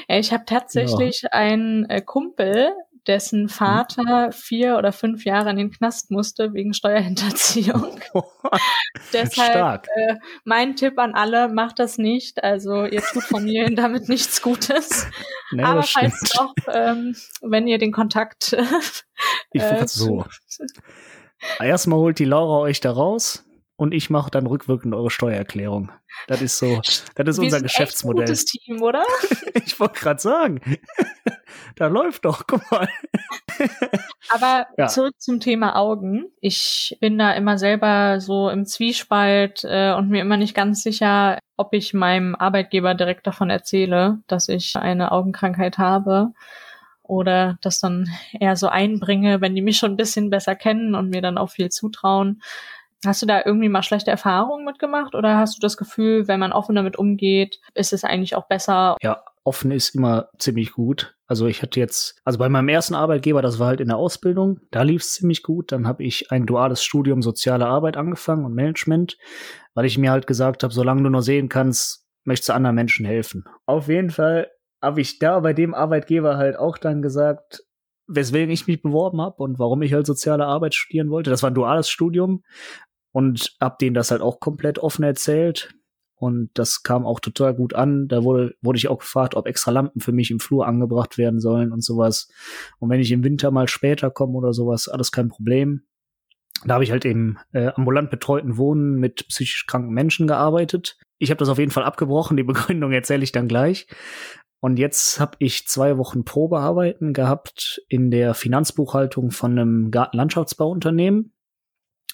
Ich 0.06 0.34
habe 0.34 0.44
tatsächlich 0.44 1.22
ja. 1.22 1.30
einen 1.30 1.86
äh, 1.88 2.02
Kumpel, 2.02 2.74
dessen 3.06 3.48
Vater 3.48 4.30
vier 4.32 4.76
oder 4.76 4.92
fünf 4.92 5.24
Jahre 5.24 5.50
in 5.50 5.56
den 5.56 5.70
Knast 5.70 6.10
musste 6.10 6.52
wegen 6.54 6.72
Steuerhinterziehung. 6.74 8.00
Deshalb 9.12 9.86
äh, 9.96 10.16
mein 10.44 10.76
Tipp 10.76 10.98
an 10.98 11.14
alle, 11.14 11.48
macht 11.48 11.78
das 11.78 11.98
nicht. 11.98 12.42
Also 12.42 12.84
ihr 12.84 13.02
tut 13.02 13.24
Familien 13.24 13.76
damit 13.76 14.08
nichts 14.08 14.42
Gutes. 14.42 15.06
Nee, 15.50 15.62
Aber 15.62 15.82
falls 15.82 16.20
doch, 16.36 16.54
ähm, 16.72 17.16
wenn 17.40 17.66
ihr 17.66 17.78
den 17.78 17.92
Kontakt 17.92 18.52
äh, 18.52 18.62
Ich 19.52 19.62
äh, 19.62 19.86
so. 19.86 20.24
Erstmal 21.58 21.98
holt 21.98 22.18
die 22.18 22.24
Laura 22.24 22.60
euch 22.60 22.80
da 22.80 22.92
raus 22.92 23.44
und 23.76 23.92
ich 23.92 24.10
mache 24.10 24.30
dann 24.30 24.46
rückwirkend 24.46 24.94
eure 24.94 25.10
Steuererklärung. 25.10 25.90
Das 26.28 26.40
ist 26.40 26.58
so, 26.58 26.76
das 26.76 27.00
ist 27.00 27.16
Wir 27.16 27.26
unser 27.26 27.58
sind 27.58 27.62
Geschäftsmodell. 27.64 28.30
Echt 28.30 28.30
gutes 28.30 28.44
Team, 28.44 28.82
oder? 28.82 29.04
ich 29.54 29.80
wollte 29.80 29.98
gerade 29.98 30.20
sagen, 30.20 30.60
da 31.76 31.86
läuft 31.86 32.24
doch, 32.24 32.44
guck 32.46 32.70
mal. 32.70 32.88
Aber 34.30 34.66
ja. 34.76 34.88
zurück 34.88 35.14
zum 35.18 35.40
Thema 35.40 35.76
Augen. 35.76 36.26
Ich 36.40 36.96
bin 37.00 37.18
da 37.18 37.32
immer 37.32 37.58
selber 37.58 38.20
so 38.20 38.48
im 38.48 38.64
Zwiespalt 38.66 39.64
äh, 39.64 39.92
und 39.92 40.08
mir 40.08 40.20
immer 40.20 40.36
nicht 40.36 40.54
ganz 40.54 40.82
sicher, 40.82 41.38
ob 41.56 41.74
ich 41.74 41.94
meinem 41.94 42.34
Arbeitgeber 42.34 42.94
direkt 42.94 43.26
davon 43.26 43.50
erzähle, 43.50 44.18
dass 44.26 44.48
ich 44.48 44.76
eine 44.76 45.12
Augenkrankheit 45.12 45.78
habe 45.78 46.32
oder 47.02 47.58
das 47.60 47.80
dann 47.80 48.08
eher 48.38 48.56
so 48.56 48.68
einbringe, 48.68 49.40
wenn 49.40 49.54
die 49.54 49.62
mich 49.62 49.76
schon 49.76 49.92
ein 49.92 49.96
bisschen 49.96 50.30
besser 50.30 50.54
kennen 50.54 50.94
und 50.94 51.10
mir 51.10 51.20
dann 51.20 51.38
auch 51.38 51.50
viel 51.50 51.68
zutrauen. 51.70 52.42
Hast 53.04 53.20
du 53.20 53.26
da 53.26 53.42
irgendwie 53.44 53.68
mal 53.68 53.82
schlechte 53.82 54.12
Erfahrungen 54.12 54.64
mitgemacht 54.64 55.14
oder 55.14 55.36
hast 55.36 55.56
du 55.56 55.60
das 55.60 55.76
Gefühl, 55.76 56.28
wenn 56.28 56.38
man 56.38 56.52
offen 56.52 56.76
damit 56.76 56.96
umgeht, 56.96 57.60
ist 57.74 57.92
es 57.92 58.04
eigentlich 58.04 58.36
auch 58.36 58.46
besser? 58.46 58.96
Ja, 59.02 59.24
offen 59.44 59.70
ist 59.70 59.94
immer 59.94 60.28
ziemlich 60.38 60.72
gut. 60.72 61.16
Also 61.26 61.46
ich 61.46 61.62
hatte 61.62 61.80
jetzt, 61.80 62.20
also 62.24 62.38
bei 62.38 62.48
meinem 62.48 62.68
ersten 62.68 62.94
Arbeitgeber, 62.94 63.42
das 63.42 63.58
war 63.58 63.68
halt 63.68 63.80
in 63.80 63.88
der 63.88 63.96
Ausbildung, 63.96 64.60
da 64.70 64.82
lief 64.82 65.02
es 65.02 65.14
ziemlich 65.14 65.42
gut. 65.42 65.72
Dann 65.72 65.86
habe 65.86 66.04
ich 66.04 66.30
ein 66.30 66.46
duales 66.46 66.84
Studium 66.84 67.22
Soziale 67.22 67.66
Arbeit 67.66 67.96
angefangen 67.96 68.44
und 68.44 68.54
Management, 68.54 69.16
weil 69.74 69.86
ich 69.86 69.98
mir 69.98 70.10
halt 70.10 70.26
gesagt 70.26 70.62
habe, 70.62 70.72
solange 70.72 71.02
du 71.02 71.08
nur 71.08 71.22
sehen 71.22 71.48
kannst, 71.48 72.06
möchtest 72.24 72.50
du 72.50 72.54
anderen 72.54 72.76
Menschen 72.76 73.06
helfen. 73.06 73.44
Auf 73.66 73.88
jeden 73.88 74.10
Fall 74.10 74.50
habe 74.82 75.00
ich 75.00 75.18
da 75.18 75.40
bei 75.40 75.52
dem 75.52 75.74
Arbeitgeber 75.74 76.36
halt 76.36 76.56
auch 76.56 76.76
dann 76.76 77.02
gesagt, 77.02 77.64
weswegen 78.06 78.50
ich 78.50 78.66
mich 78.66 78.82
beworben 78.82 79.20
habe 79.20 79.42
und 79.42 79.58
warum 79.58 79.82
ich 79.82 79.92
halt 79.92 80.06
soziale 80.06 80.46
Arbeit 80.46 80.74
studieren 80.74 81.10
wollte. 81.10 81.30
Das 81.30 81.42
war 81.42 81.50
ein 81.50 81.54
duales 81.54 81.88
Studium 81.88 82.42
und 83.12 83.56
hab 83.60 83.78
denen 83.78 83.94
das 83.94 84.10
halt 84.10 84.22
auch 84.22 84.40
komplett 84.40 84.78
offen 84.78 85.04
erzählt. 85.04 85.74
Und 86.22 86.50
das 86.54 86.84
kam 86.84 87.04
auch 87.04 87.18
total 87.18 87.52
gut 87.52 87.74
an. 87.74 88.06
Da 88.06 88.22
wurde, 88.22 88.54
wurde 88.62 88.76
ich 88.76 88.86
auch 88.86 89.00
gefragt, 89.00 89.34
ob 89.34 89.48
extra 89.48 89.72
Lampen 89.72 90.00
für 90.00 90.12
mich 90.12 90.30
im 90.30 90.38
Flur 90.38 90.68
angebracht 90.68 91.18
werden 91.18 91.40
sollen 91.40 91.72
und 91.72 91.82
sowas. 91.82 92.28
Und 92.78 92.90
wenn 92.90 93.00
ich 93.00 93.10
im 93.10 93.24
Winter 93.24 93.50
mal 93.50 93.66
später 93.66 94.08
komme 94.08 94.34
oder 94.34 94.52
sowas, 94.52 94.86
alles 94.86 95.10
kein 95.10 95.26
Problem. 95.26 95.82
Da 96.64 96.74
habe 96.74 96.84
ich 96.84 96.92
halt 96.92 97.04
im 97.06 97.40
äh, 97.50 97.72
ambulant 97.74 98.08
betreuten 98.08 98.56
Wohnen 98.56 99.00
mit 99.00 99.26
psychisch 99.26 99.66
kranken 99.66 99.92
Menschen 99.92 100.28
gearbeitet. 100.28 100.96
Ich 101.18 101.30
habe 101.30 101.38
das 101.38 101.48
auf 101.48 101.58
jeden 101.58 101.72
Fall 101.72 101.82
abgebrochen. 101.82 102.36
Die 102.36 102.44
Begründung 102.44 102.92
erzähle 102.92 103.24
ich 103.24 103.32
dann 103.32 103.48
gleich. 103.48 103.88
Und 104.60 104.78
jetzt 104.78 105.18
habe 105.18 105.34
ich 105.40 105.66
zwei 105.66 105.98
Wochen 105.98 106.24
Probearbeiten 106.24 107.14
gehabt 107.14 107.82
in 107.88 108.12
der 108.12 108.34
Finanzbuchhaltung 108.34 109.32
von 109.32 109.58
einem 109.58 109.90
Gartenlandschaftsbauunternehmen. 109.90 111.32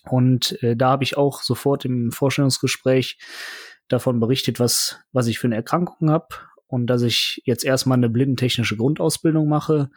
Und 0.05 0.63
äh, 0.63 0.77
da 0.77 0.93
habe 0.93 1.05
ich 1.05 1.19
auch 1.19 1.43
sofort 1.43 1.85
im 1.85 2.11
Vorstellungsgespräch 2.11 3.19
davon 3.89 4.21
berichtet, 4.21 4.61
was, 4.61 5.01
was 5.13 5.27
ich 5.27 5.39
für 5.39 5.47
eine 5.47 5.57
Erkrankung 5.57 6.11
habe 6.11 6.29
und 6.67 6.87
dass 6.87 7.03
ich 7.03 7.43
jetzt 7.45 7.65
erstmal 7.65 7.99
eine 7.99 8.11
blindentechnische 8.11 8.77
Grundausbildung 8.77 9.49
mache, 9.49 9.91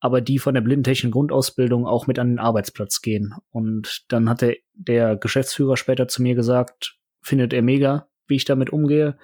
aber 0.00 0.20
die 0.20 0.38
von 0.38 0.54
der 0.54 0.62
blindentechnischen 0.62 1.10
Grundausbildung 1.10 1.86
auch 1.86 2.06
mit 2.06 2.18
an 2.18 2.30
den 2.30 2.38
Arbeitsplatz 2.38 3.02
gehen. 3.02 3.34
Und 3.50 4.04
dann 4.08 4.28
hat 4.28 4.40
der, 4.40 4.56
der 4.74 5.16
Geschäftsführer 5.16 5.76
später 5.76 6.08
zu 6.08 6.22
mir 6.22 6.34
gesagt, 6.34 6.98
findet 7.20 7.52
er 7.52 7.62
mega, 7.62 8.08
wie 8.26 8.36
ich 8.36 8.44
damit 8.44 8.70
umgehe, 8.70 9.16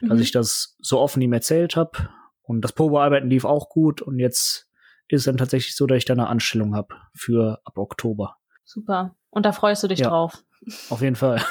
mhm. 0.00 0.08
dass 0.08 0.20
ich 0.20 0.32
das 0.32 0.76
so 0.80 1.00
offen 1.00 1.22
ihm 1.22 1.32
erzählt 1.32 1.76
habe. 1.76 2.08
Und 2.42 2.62
das 2.62 2.72
Probearbeiten 2.72 3.30
lief 3.30 3.44
auch 3.44 3.68
gut 3.68 4.02
und 4.02 4.18
jetzt 4.18 4.68
ist 5.08 5.26
dann 5.26 5.36
tatsächlich 5.36 5.76
so, 5.76 5.86
dass 5.86 5.98
ich 5.98 6.04
da 6.04 6.14
eine 6.14 6.28
Anstellung 6.28 6.74
habe 6.74 6.94
für 7.14 7.60
ab 7.64 7.78
Oktober. 7.78 8.36
Super. 8.64 9.14
Und 9.30 9.46
da 9.46 9.52
freust 9.52 9.82
du 9.82 9.88
dich 9.88 10.00
Ja. 10.00 10.08
drauf. 10.08 10.42
Auf 10.90 11.02
jeden 11.02 11.16
Fall. 11.16 11.42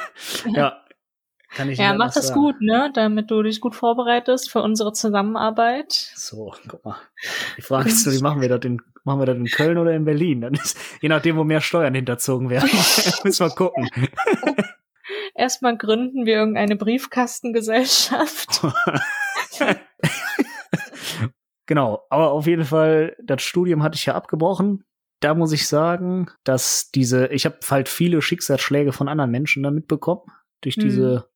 ja. 0.54 0.82
Kann 1.54 1.70
ich 1.70 1.78
Ja, 1.78 1.94
mach 1.94 2.12
das 2.12 2.28
sagen. 2.28 2.40
gut, 2.40 2.60
ne? 2.60 2.90
Damit 2.94 3.30
du 3.30 3.42
dich 3.42 3.60
gut 3.60 3.74
vorbereitest 3.74 4.50
für 4.50 4.62
unsere 4.62 4.92
Zusammenarbeit. 4.92 5.92
So, 6.14 6.54
guck 6.68 6.84
mal. 6.84 6.96
Die 7.56 7.62
Frage 7.62 7.88
ist 7.88 8.04
nur, 8.06 8.14
wie 8.14 8.22
machen 8.22 8.40
wir 8.40 8.48
das 8.48 8.60
in, 8.64 8.80
machen 9.04 9.20
wir 9.20 9.26
das 9.26 9.36
in 9.36 9.46
Köln 9.46 9.78
oder 9.78 9.94
in 9.94 10.04
Berlin? 10.04 10.42
Dann 10.42 10.54
ist, 10.54 10.78
je 11.00 11.08
nachdem, 11.08 11.36
wo 11.36 11.44
mehr 11.44 11.60
Steuern 11.60 11.94
hinterzogen 11.94 12.50
werden. 12.50 12.68
Müssen 13.24 13.46
wir 13.46 13.50
gucken. 13.54 13.88
Erstmal 15.34 15.76
gründen 15.78 16.26
wir 16.26 16.36
irgendeine 16.36 16.76
Briefkastengesellschaft. 16.76 18.62
Genau, 21.66 22.06
aber 22.08 22.30
auf 22.32 22.46
jeden 22.46 22.64
Fall, 22.64 23.14
das 23.22 23.42
Studium 23.42 23.82
hatte 23.82 23.96
ich 23.96 24.06
ja 24.06 24.14
abgebrochen. 24.14 24.84
Da 25.20 25.34
muss 25.34 25.52
ich 25.52 25.68
sagen, 25.68 26.30
dass 26.42 26.90
diese, 26.90 27.26
ich 27.26 27.44
habe 27.44 27.58
halt 27.68 27.90
viele 27.90 28.22
Schicksalsschläge 28.22 28.92
von 28.92 29.06
anderen 29.06 29.30
Menschen 29.30 29.62
da 29.62 29.70
mitbekommen. 29.70 30.22
Durch 30.62 30.76
diese, 30.76 31.28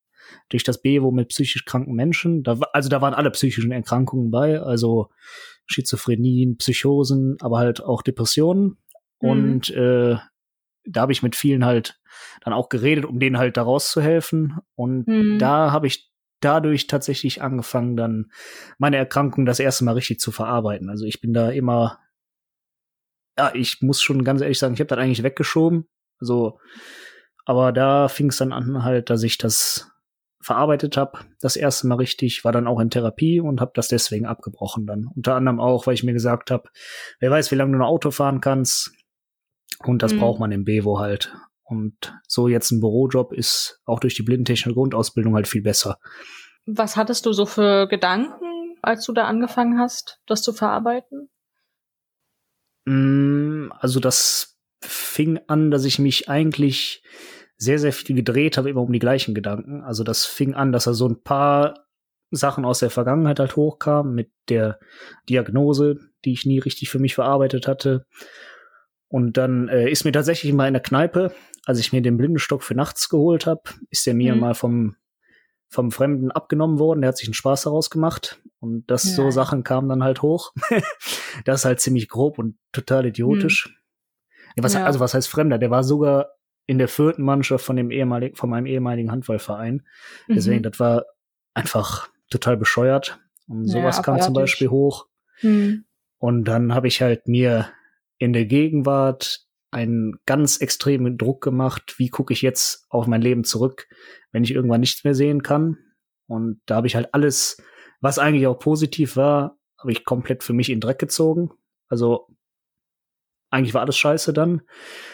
durch 0.49 0.64
das 0.64 0.81
Bewo 0.83 1.11
mit 1.11 1.29
psychisch 1.29 1.64
kranken 1.64 1.95
Menschen. 1.95 2.43
Da, 2.43 2.59
also 2.73 2.88
da 2.88 3.00
waren 3.00 3.14
alle 3.14 3.31
psychischen 3.31 3.73
Erkrankungen 3.73 4.31
bei, 4.31 4.61
also 4.61 5.09
Schizophrenien, 5.67 6.57
Psychosen, 6.57 7.37
aber 7.41 7.59
halt 7.59 7.83
auch 7.83 8.02
Depressionen. 8.02 8.79
Mhm. 9.21 9.29
Und 9.29 9.71
äh, 9.71 10.17
da 10.85 11.00
habe 11.00 11.12
ich 11.12 11.23
mit 11.23 11.37
vielen 11.37 11.64
halt 11.64 12.00
dann 12.45 12.52
auch 12.52 12.69
geredet, 12.69 13.05
um 13.05 13.21
denen 13.21 13.38
halt 13.38 13.57
da 13.57 13.62
rauszuhelfen. 13.62 14.59
Und 14.75 15.07
Mhm. 15.07 15.38
da 15.38 15.71
habe 15.73 15.87
ich 15.87 16.11
dadurch 16.41 16.88
tatsächlich 16.88 17.41
angefangen, 17.41 17.97
dann 17.97 18.33
meine 18.79 18.97
Erkrankung 18.97 19.47
das 19.47 19.61
erste 19.61 19.85
Mal 19.85 19.95
richtig 19.95 20.19
zu 20.19 20.33
verarbeiten. 20.33 20.91
Also 20.91 21.05
ich 21.05 21.21
bin 21.21 21.33
da 21.33 21.50
immer, 21.50 22.00
ja, 23.38 23.52
ich 23.55 23.81
muss 23.81 24.02
schon 24.02 24.25
ganz 24.25 24.41
ehrlich 24.41 24.59
sagen, 24.59 24.75
ich 24.75 24.81
habe 24.81 24.88
das 24.88 24.99
eigentlich 24.99 25.23
weggeschoben. 25.23 25.88
Also, 26.21 26.59
aber 27.45 27.73
da 27.73 28.09
fing 28.09 28.29
es 28.29 28.38
dann 28.38 28.52
an 28.52 28.83
halt, 28.83 29.09
dass 29.09 29.23
ich 29.23 29.38
das 29.38 29.92
verarbeitet 30.43 30.97
habe, 30.97 31.21
das 31.41 31.57
erste 31.57 31.87
Mal 31.87 31.97
richtig, 31.97 32.45
war 32.45 32.53
dann 32.53 32.67
auch 32.67 32.81
in 32.81 32.91
Therapie 32.91 33.41
und 33.41 33.61
habe 33.61 33.73
das 33.75 33.89
deswegen 33.89 34.27
abgebrochen 34.27 34.87
dann. 34.87 35.09
Unter 35.15 35.35
anderem 35.37 35.61
auch, 35.61 35.87
weil 35.87 35.95
ich 35.95 36.03
mir 36.03 36.13
gesagt 36.13 36.51
habe, 36.51 36.69
wer 37.21 37.31
weiß, 37.31 37.51
wie 37.51 37.55
lange 37.55 37.73
du 37.73 37.79
noch 37.79 37.87
Auto 37.89 38.11
fahren 38.11 38.41
kannst. 38.41 38.93
Und 39.85 40.03
das 40.03 40.15
Mhm. 40.15 40.19
braucht 40.19 40.41
man 40.41 40.53
im 40.53 40.65
Bevo 40.65 40.99
halt. 40.99 41.33
Und 41.65 42.15
so 42.29 42.49
jetzt 42.49 42.71
ein 42.71 42.81
Bürojob 42.81 43.33
ist 43.33 43.81
auch 43.87 44.01
durch 44.01 44.15
die 44.15 44.23
blindentechnische 44.23 44.75
Grundausbildung 44.75 45.35
halt 45.35 45.49
viel 45.49 45.63
besser. 45.63 45.99
Was 46.67 46.97
hattest 46.97 47.27
du 47.27 47.33
so 47.33 47.47
für 47.47 47.89
Gedanken, 47.89 48.77
als 48.83 49.05
du 49.07 49.13
da 49.13 49.25
angefangen 49.25 49.79
hast, 49.81 50.21
das 50.27 50.43
zu 50.43 50.53
verarbeiten? 50.53 51.29
Mm, 52.85 53.71
Also 53.79 54.01
das 54.01 54.59
fing 54.83 55.41
an, 55.47 55.71
dass 55.71 55.85
ich 55.85 55.99
mich 55.99 56.29
eigentlich 56.29 57.03
sehr, 57.62 57.78
sehr 57.78 57.92
viel 57.92 58.16
gedreht 58.16 58.57
habe, 58.59 58.71
immer 58.71 58.83
um 58.83 58.92
die 58.92 58.99
gleichen 58.99 59.35
Gedanken. 59.35 59.83
Also 59.83 60.02
das 60.04 60.25
fing 60.26 60.54
an, 60.54 60.73
dass 60.73 60.87
er 60.87 60.95
so 60.95 61.09
ein 61.09 61.23
paar 61.23 61.87
Sachen 62.31 62.64
aus 62.64 62.81
der 62.81 62.90
Vergangenheit 62.90 63.38
halt 63.38 63.57
hochkamen 63.57 64.14
mit 64.14 64.31
der 64.49 64.78
Diagnose, 65.28 65.99
die 66.25 66.33
ich 66.33 66.45
nie 66.47 66.59
richtig 66.59 66.90
für 66.90 66.99
mich 66.99 67.14
verarbeitet 67.14 67.69
hatte. 67.69 68.07
Und 69.09 69.37
dann 69.37 69.69
äh, 69.69 69.88
ist 69.90 70.04
mir 70.04 70.12
tatsächlich 70.12 70.52
mal 70.52 70.66
in 70.66 70.75
der 70.75 70.83
Kneipe, 70.83 71.33
als 71.66 71.78
ich 71.78 71.92
mir 71.92 72.02
den 72.02 72.16
Blindenstock 72.16 72.62
für 72.62 72.75
nachts 72.75 73.09
geholt 73.09 73.47
habe, 73.47 73.62
ist 73.90 74.07
der 74.07 74.14
mir 74.14 74.35
Mhm. 74.35 74.40
mal 74.40 74.54
vom, 74.54 74.97
vom 75.69 75.92
Fremden 75.92 76.31
abgenommen 76.33 76.78
worden. 76.78 77.02
Der 77.02 77.09
hat 77.09 77.19
sich 77.19 77.28
einen 77.28 77.35
Spaß 77.35 77.62
daraus 77.62 77.90
gemacht. 77.90 78.40
Und 78.59 78.90
das 78.90 79.02
so 79.02 79.23
Nein. 79.25 79.33
Sachen 79.33 79.62
kamen 79.64 79.88
dann 79.88 80.02
halt 80.02 80.23
hoch. 80.23 80.52
das 81.45 81.61
ist 81.61 81.64
halt 81.64 81.81
ziemlich 81.81 82.09
grob 82.09 82.38
und 82.38 82.57
total 82.73 83.07
idiotisch. 83.07 83.78
Ja, 84.57 84.64
was, 84.64 84.75
Ja. 84.75 84.85
Also 84.85 84.99
was 85.00 85.14
heißt 85.14 85.28
Fremder? 85.28 85.59
Der 85.59 85.71
war 85.71 85.85
sogar 85.85 86.31
in 86.66 86.78
der 86.78 86.88
vierten 86.88 87.23
Mannschaft 87.23 87.64
von 87.64 87.76
dem 87.76 87.90
ehemaligen, 87.90 88.37
von 88.37 88.50
meinem 88.50 88.66
ehemaligen 88.66 89.11
Handballverein. 89.11 89.87
Deswegen, 90.28 90.59
Mhm. 90.61 90.62
das 90.71 90.81
war 90.81 91.04
einfach 91.54 92.09
total 92.31 92.57
bescheuert. 92.57 93.21
Und 93.49 93.64
Ja, 93.66 93.73
sowas 93.81 94.02
kam 94.02 94.21
zum. 94.21 94.35
Beispiel 94.35 94.69
hoch. 94.69 95.07
Mhm. 95.42 95.85
Und 96.19 96.45
dann 96.45 96.75
habe 96.75 96.87
ich 96.88 97.02
halt 97.02 97.26
mir 97.26 97.69
in 98.19 98.33
der 98.33 98.45
Gegenwart 98.47 99.45
einen 99.73 100.19
ganz 100.26 100.59
extremen 100.61 101.19
Druck 101.19 101.42
gemacht. 101.42 101.95
Wie 101.99 102.09
gucke 102.09 102.33
ich 102.33 102.42
jetzt 102.42 102.87
auf 102.90 103.07
mein 103.07 103.23
Leben 103.23 103.42
zurück, 103.42 103.88
wenn 104.31 104.45
ich 104.45 104.52
irgendwann 104.54 104.81
nichts 104.81 105.02
mehr 105.02 105.14
sehen 105.14 105.42
kann? 105.42 105.78
Und 106.26 106.61
da 106.66 106.76
habe 106.76 106.87
ich 106.87 106.95
halt 106.95 107.12
alles, 107.12 107.61
was 108.00 108.19
eigentlich 108.19 108.47
auch 108.47 108.59
positiv 108.59 109.16
war, 109.16 109.59
habe 109.78 109.90
ich 109.92 110.04
komplett 110.04 110.45
für 110.45 110.52
mich 110.52 110.71
in 110.71 110.81
Dreck 110.81 110.99
gezogen. 110.99 111.50
Also 111.88 112.28
eigentlich 113.52 113.75
war 113.75 113.82
alles 113.82 113.97
scheiße 113.97 114.32
dann. 114.32 114.62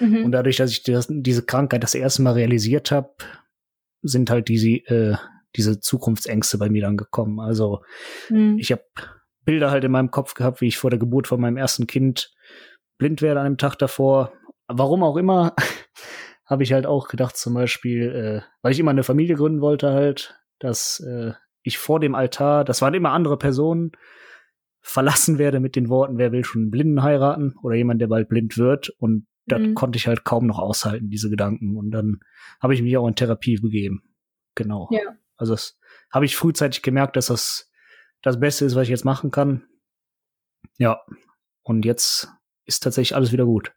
Mhm. 0.00 0.24
Und 0.24 0.32
dadurch, 0.32 0.56
dass 0.56 0.70
ich 0.70 0.82
das, 0.84 1.08
diese 1.10 1.44
Krankheit 1.44 1.82
das 1.82 1.94
erste 1.94 2.22
Mal 2.22 2.32
realisiert 2.34 2.90
habe, 2.90 3.10
sind 4.02 4.30
halt 4.30 4.48
diese, 4.48 4.68
äh, 4.68 5.16
diese 5.56 5.80
Zukunftsängste 5.80 6.56
bei 6.56 6.68
mir 6.70 6.82
dann 6.82 6.96
gekommen. 6.96 7.40
Also 7.40 7.82
Mhm. 8.30 8.56
ich 8.58 8.70
habe 8.72 8.84
Bilder 9.44 9.70
halt 9.70 9.84
in 9.84 9.90
meinem 9.90 10.10
Kopf 10.10 10.34
gehabt, 10.34 10.60
wie 10.60 10.68
ich 10.68 10.78
vor 10.78 10.90
der 10.90 10.98
Geburt 10.98 11.26
von 11.26 11.40
meinem 11.40 11.56
ersten 11.56 11.86
Kind 11.86 12.32
blind 12.98 13.22
werde 13.22 13.40
an 13.40 13.46
dem 13.46 13.58
Tag 13.58 13.76
davor. 13.76 14.32
Warum 14.66 15.02
auch 15.02 15.16
immer, 15.16 15.54
habe 16.44 16.62
ich 16.62 16.72
halt 16.72 16.86
auch 16.86 17.08
gedacht, 17.08 17.36
zum 17.36 17.54
Beispiel, 17.54 18.42
äh, 18.44 18.48
weil 18.62 18.72
ich 18.72 18.78
immer 18.78 18.90
eine 18.90 19.04
Familie 19.04 19.36
gründen 19.36 19.60
wollte, 19.60 19.92
halt, 19.92 20.38
dass 20.58 21.00
äh, 21.00 21.32
ich 21.62 21.78
vor 21.78 21.98
dem 21.98 22.14
Altar, 22.14 22.64
das 22.64 22.82
waren 22.82 22.94
immer 22.94 23.10
andere 23.12 23.36
Personen, 23.36 23.92
verlassen 24.80 25.38
werde 25.38 25.60
mit 25.60 25.76
den 25.76 25.88
Worten, 25.88 26.18
wer 26.18 26.32
will 26.32 26.44
schon 26.44 26.62
einen 26.62 26.70
Blinden 26.70 27.02
heiraten 27.02 27.54
oder 27.62 27.76
jemand, 27.76 28.00
der 28.00 28.06
bald 28.06 28.28
blind 28.28 28.56
wird. 28.58 28.90
Und 28.98 29.26
das 29.46 29.60
Mhm. 29.60 29.74
konnte 29.74 29.96
ich 29.96 30.06
halt 30.06 30.24
kaum 30.24 30.46
noch 30.46 30.58
aushalten, 30.58 31.10
diese 31.10 31.30
Gedanken. 31.30 31.76
Und 31.76 31.90
dann 31.90 32.20
habe 32.60 32.74
ich 32.74 32.82
mich 32.82 32.96
auch 32.96 33.06
in 33.08 33.14
Therapie 33.16 33.56
begeben. 33.56 34.02
Genau. 34.54 34.88
Ja. 34.90 35.00
Also 35.36 35.52
das 35.54 35.78
habe 36.10 36.24
ich 36.24 36.36
frühzeitig 36.36 36.82
gemerkt, 36.82 37.16
dass 37.16 37.26
das 37.26 37.70
das 38.22 38.40
Beste 38.40 38.64
ist, 38.64 38.74
was 38.74 38.82
ich 38.84 38.88
jetzt 38.88 39.04
machen 39.04 39.30
kann. 39.30 39.64
Ja. 40.78 41.00
Und 41.62 41.84
jetzt 41.84 42.28
ist 42.64 42.82
tatsächlich 42.82 43.14
alles 43.14 43.32
wieder 43.32 43.44
gut. 43.44 43.72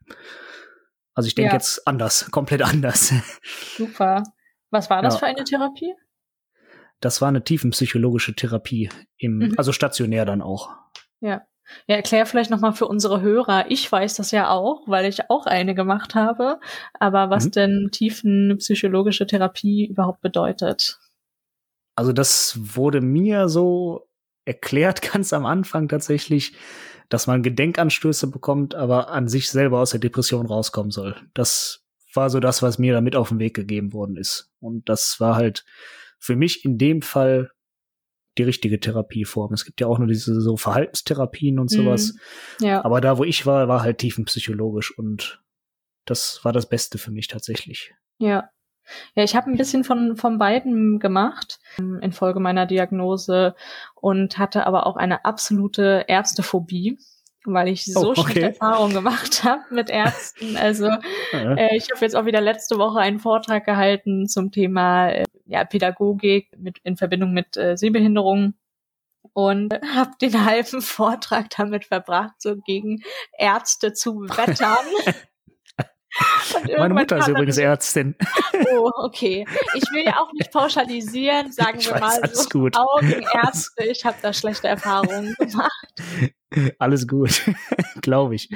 Also 1.13 1.27
ich 1.27 1.35
denke 1.35 1.49
Ja. 1.49 1.53
jetzt 1.55 1.87
anders, 1.87 2.25
komplett 2.31 2.61
anders. 2.61 3.13
Super. 3.77 4.23
Was 4.71 4.89
war 4.89 5.01
das 5.01 5.15
Ja. 5.15 5.19
für 5.19 5.25
eine 5.27 5.43
Therapie? 5.43 5.93
Das 7.01 7.19
war 7.21 7.27
eine 7.27 7.43
tiefenpsychologische 7.43 8.35
Therapie 8.35 8.89
im, 9.17 9.37
Mhm. 9.39 9.53
also 9.57 9.71
stationär 9.73 10.23
dann 10.25 10.41
auch. 10.41 10.69
Ja. 11.19 11.41
Ja, 11.87 11.95
erklär 11.95 12.25
vielleicht 12.25 12.49
nochmal 12.51 12.73
für 12.73 12.87
unsere 12.87 13.21
Hörer. 13.21 13.65
Ich 13.69 13.89
weiß 13.89 14.15
das 14.15 14.31
ja 14.31 14.49
auch, 14.49 14.87
weil 14.87 15.05
ich 15.05 15.29
auch 15.29 15.45
eine 15.45 15.73
gemacht 15.73 16.15
habe. 16.15 16.59
Aber 16.99 17.29
was 17.29 17.45
Mhm. 17.45 17.51
denn 17.51 17.89
tiefenpsychologische 17.91 19.25
Therapie 19.25 19.85
überhaupt 19.87 20.21
bedeutet? 20.21 20.99
Also 21.95 22.11
das 22.13 22.57
wurde 22.59 22.99
mir 23.01 23.47
so 23.47 24.07
erklärt 24.45 25.01
ganz 25.13 25.33
am 25.33 25.45
Anfang 25.45 25.87
tatsächlich, 25.87 26.53
dass 27.09 27.27
man 27.27 27.43
Gedenkanstöße 27.43 28.27
bekommt, 28.27 28.75
aber 28.75 29.09
an 29.09 29.27
sich 29.27 29.49
selber 29.49 29.79
aus 29.79 29.91
der 29.91 29.99
Depression 29.99 30.45
rauskommen 30.47 30.91
soll. 30.91 31.15
Das 31.33 31.85
war 32.13 32.29
so 32.29 32.39
das, 32.41 32.61
was 32.61 32.79
mir 32.79 32.93
damit 32.93 33.15
auf 33.15 33.29
den 33.29 33.39
Weg 33.39 33.53
gegeben 33.53 33.93
worden 33.93 34.17
ist. 34.17 34.51
Und 34.59 34.89
das 34.89 35.19
war 35.19 35.35
halt 35.35 35.63
für 36.21 36.35
mich 36.35 36.63
in 36.63 36.77
dem 36.77 37.01
Fall 37.01 37.51
die 38.37 38.43
richtige 38.43 38.79
Therapieform. 38.79 39.53
Es 39.53 39.65
gibt 39.65 39.81
ja 39.81 39.87
auch 39.87 39.97
nur 39.97 40.07
diese 40.07 40.39
so 40.39 40.55
Verhaltenstherapien 40.55 41.59
und 41.59 41.69
sowas. 41.69 42.13
Ja. 42.61 42.85
Aber 42.85 43.01
da, 43.01 43.17
wo 43.17 43.25
ich 43.25 43.45
war, 43.45 43.67
war 43.67 43.81
halt 43.81 43.97
tiefenpsychologisch 43.97 44.97
und 44.97 45.41
das 46.05 46.39
war 46.43 46.53
das 46.53 46.69
Beste 46.69 46.97
für 46.97 47.11
mich 47.11 47.27
tatsächlich. 47.27 47.93
Ja. 48.19 48.49
Ja, 49.15 49.23
ich 49.23 49.35
habe 49.35 49.49
ein 49.49 49.57
bisschen 49.57 49.83
von, 49.83 50.15
von 50.15 50.37
beiden 50.37 50.99
gemacht 50.99 51.59
ähm, 51.77 51.99
infolge 52.01 52.39
meiner 52.39 52.65
Diagnose 52.65 53.53
und 53.95 54.37
hatte 54.37 54.65
aber 54.65 54.87
auch 54.87 54.95
eine 54.95 55.23
absolute 55.25 56.05
Ärztephobie, 56.07 56.97
weil 57.45 57.67
ich 57.67 57.85
so 57.85 57.99
Oh, 57.99 58.11
okay. 58.11 58.21
schlechte 58.21 58.41
Erfahrungen 58.47 58.93
gemacht 58.93 59.43
habe 59.43 59.61
mit 59.71 59.89
Ärzten. 59.89 60.57
Also 60.57 60.85
Ja. 61.31 61.53
äh, 61.55 61.75
ich 61.75 61.89
habe 61.91 62.01
jetzt 62.01 62.15
auch 62.15 62.25
wieder 62.25 62.41
letzte 62.41 62.77
Woche 62.77 62.99
einen 62.99 63.19
Vortrag 63.19 63.65
gehalten 63.65 64.27
zum 64.27 64.51
Thema 64.51 65.09
äh, 65.09 65.25
ja, 65.51 65.65
Pädagogik 65.65 66.47
mit, 66.57 66.77
in 66.83 66.95
Verbindung 66.95 67.33
mit 67.33 67.57
äh, 67.57 67.75
Sehbehinderung 67.75 68.53
und 69.33 69.73
habe 69.93 70.11
den 70.21 70.45
halben 70.45 70.81
Vortrag 70.81 71.49
damit 71.49 71.85
verbracht, 71.85 72.35
so 72.39 72.55
gegen 72.55 73.03
Ärzte 73.37 73.91
zu 73.93 74.21
wettern. 74.21 74.77
Meine 76.77 76.93
Mutter 76.93 77.17
ist 77.17 77.27
übrigens 77.27 77.55
so- 77.55 77.61
Ärztin. 77.61 78.15
Oh, 78.73 78.89
okay. 79.03 79.45
Ich 79.75 79.83
will 79.91 80.03
ja 80.05 80.19
auch 80.21 80.31
nicht 80.33 80.51
pauschalisieren, 80.51 81.51
sagen 81.53 81.79
Ich 81.79 81.87
wir 81.87 81.99
weiß, 81.99 82.21
mal 82.21 82.33
so. 82.35 82.49
gut. 82.49 82.75
Augenärzte, 82.77 83.85
ich 83.85 84.05
habe 84.05 84.17
da 84.21 84.31
schlechte 84.33 84.67
Erfahrungen 84.69 85.35
gemacht. 85.37 85.93
Alles 86.79 87.07
gut, 87.07 87.43
glaube 88.01 88.35
ich. 88.35 88.49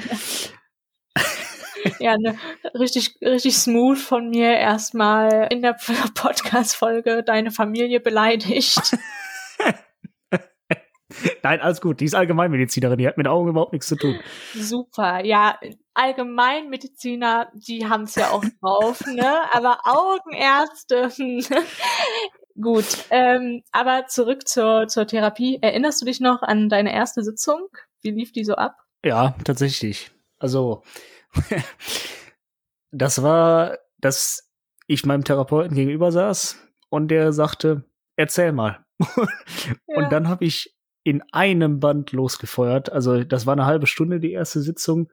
Ja, 1.98 2.16
ne, 2.18 2.38
richtig, 2.74 3.16
richtig 3.20 3.56
smooth 3.56 3.98
von 3.98 4.30
mir 4.30 4.52
erstmal 4.52 5.48
in 5.50 5.62
der 5.62 5.76
Podcast-Folge 6.14 7.22
deine 7.22 7.50
Familie 7.50 8.00
beleidigt. 8.00 8.96
Nein, 11.42 11.60
alles 11.60 11.80
gut. 11.80 12.00
Die 12.00 12.04
ist 12.04 12.14
Allgemeinmedizinerin, 12.14 12.98
die 12.98 13.06
hat 13.06 13.16
mit 13.16 13.28
Augen 13.28 13.48
überhaupt 13.50 13.72
nichts 13.72 13.86
zu 13.86 13.96
tun. 13.96 14.18
Super, 14.54 15.24
ja. 15.24 15.58
Allgemeinmediziner, 15.94 17.50
die 17.54 17.88
haben 17.88 18.02
es 18.02 18.16
ja 18.16 18.30
auch 18.30 18.44
drauf, 18.60 19.00
ne? 19.06 19.32
Aber 19.52 19.78
Augenärzte, 19.84 21.10
gut. 22.60 22.84
Ähm, 23.10 23.62
aber 23.72 24.06
zurück 24.08 24.46
zur, 24.46 24.88
zur 24.88 25.06
Therapie. 25.06 25.58
Erinnerst 25.62 26.02
du 26.02 26.06
dich 26.06 26.20
noch 26.20 26.42
an 26.42 26.68
deine 26.68 26.92
erste 26.92 27.22
Sitzung? 27.22 27.68
Wie 28.02 28.10
lief 28.10 28.32
die 28.32 28.44
so 28.44 28.54
ab? 28.54 28.76
Ja, 29.04 29.34
tatsächlich. 29.44 30.10
Also, 30.38 30.82
das 32.90 33.22
war, 33.22 33.78
dass 33.98 34.50
ich 34.86 35.04
meinem 35.04 35.24
Therapeuten 35.24 35.74
gegenüber 35.74 36.12
saß 36.12 36.58
und 36.88 37.08
der 37.08 37.32
sagte, 37.32 37.84
erzähl 38.16 38.52
mal. 38.52 38.84
ja. 39.00 39.74
Und 39.86 40.12
dann 40.12 40.28
habe 40.28 40.44
ich 40.44 40.76
in 41.04 41.22
einem 41.32 41.78
Band 41.80 42.12
losgefeuert. 42.12 42.90
Also 42.90 43.22
das 43.22 43.46
war 43.46 43.52
eine 43.52 43.66
halbe 43.66 43.86
Stunde 43.86 44.18
die 44.18 44.32
erste 44.32 44.60
Sitzung. 44.60 45.10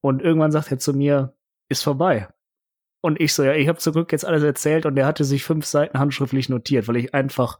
Und 0.00 0.20
irgendwann 0.20 0.52
sagt 0.52 0.70
er 0.70 0.78
zu 0.78 0.92
mir, 0.92 1.34
ist 1.68 1.82
vorbei. 1.82 2.28
Und 3.00 3.20
ich 3.20 3.34
so, 3.34 3.42
ja, 3.42 3.52
ich 3.54 3.68
habe 3.68 3.78
zum 3.78 3.92
Glück 3.92 4.12
jetzt 4.12 4.24
alles 4.24 4.42
erzählt 4.42 4.86
und 4.86 4.96
er 4.96 5.06
hatte 5.06 5.24
sich 5.24 5.44
fünf 5.44 5.66
Seiten 5.66 5.98
handschriftlich 5.98 6.48
notiert, 6.48 6.88
weil 6.88 6.96
ich 6.96 7.14
einfach 7.14 7.58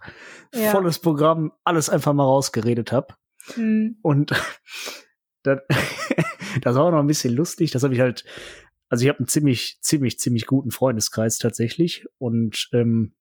ja. 0.54 0.70
volles 0.70 0.98
Programm 0.98 1.52
alles 1.64 1.90
einfach 1.90 2.12
mal 2.14 2.24
rausgeredet 2.24 2.92
habe. 2.92 3.14
Mhm. 3.56 3.98
Und 4.02 4.32
das, 5.44 5.60
das 6.62 6.74
war 6.74 6.84
auch 6.84 6.90
noch 6.90 6.98
ein 6.98 7.06
bisschen 7.06 7.34
lustig. 7.34 7.70
Das 7.70 7.84
habe 7.84 7.94
ich 7.94 8.00
halt, 8.00 8.24
also 8.88 9.04
ich 9.04 9.08
habe 9.08 9.20
einen 9.20 9.28
ziemlich, 9.28 9.78
ziemlich, 9.80 10.18
ziemlich 10.18 10.46
guten 10.46 10.72
Freundeskreis 10.72 11.38
tatsächlich. 11.38 12.06
Und 12.18 12.68
ähm, 12.72 13.14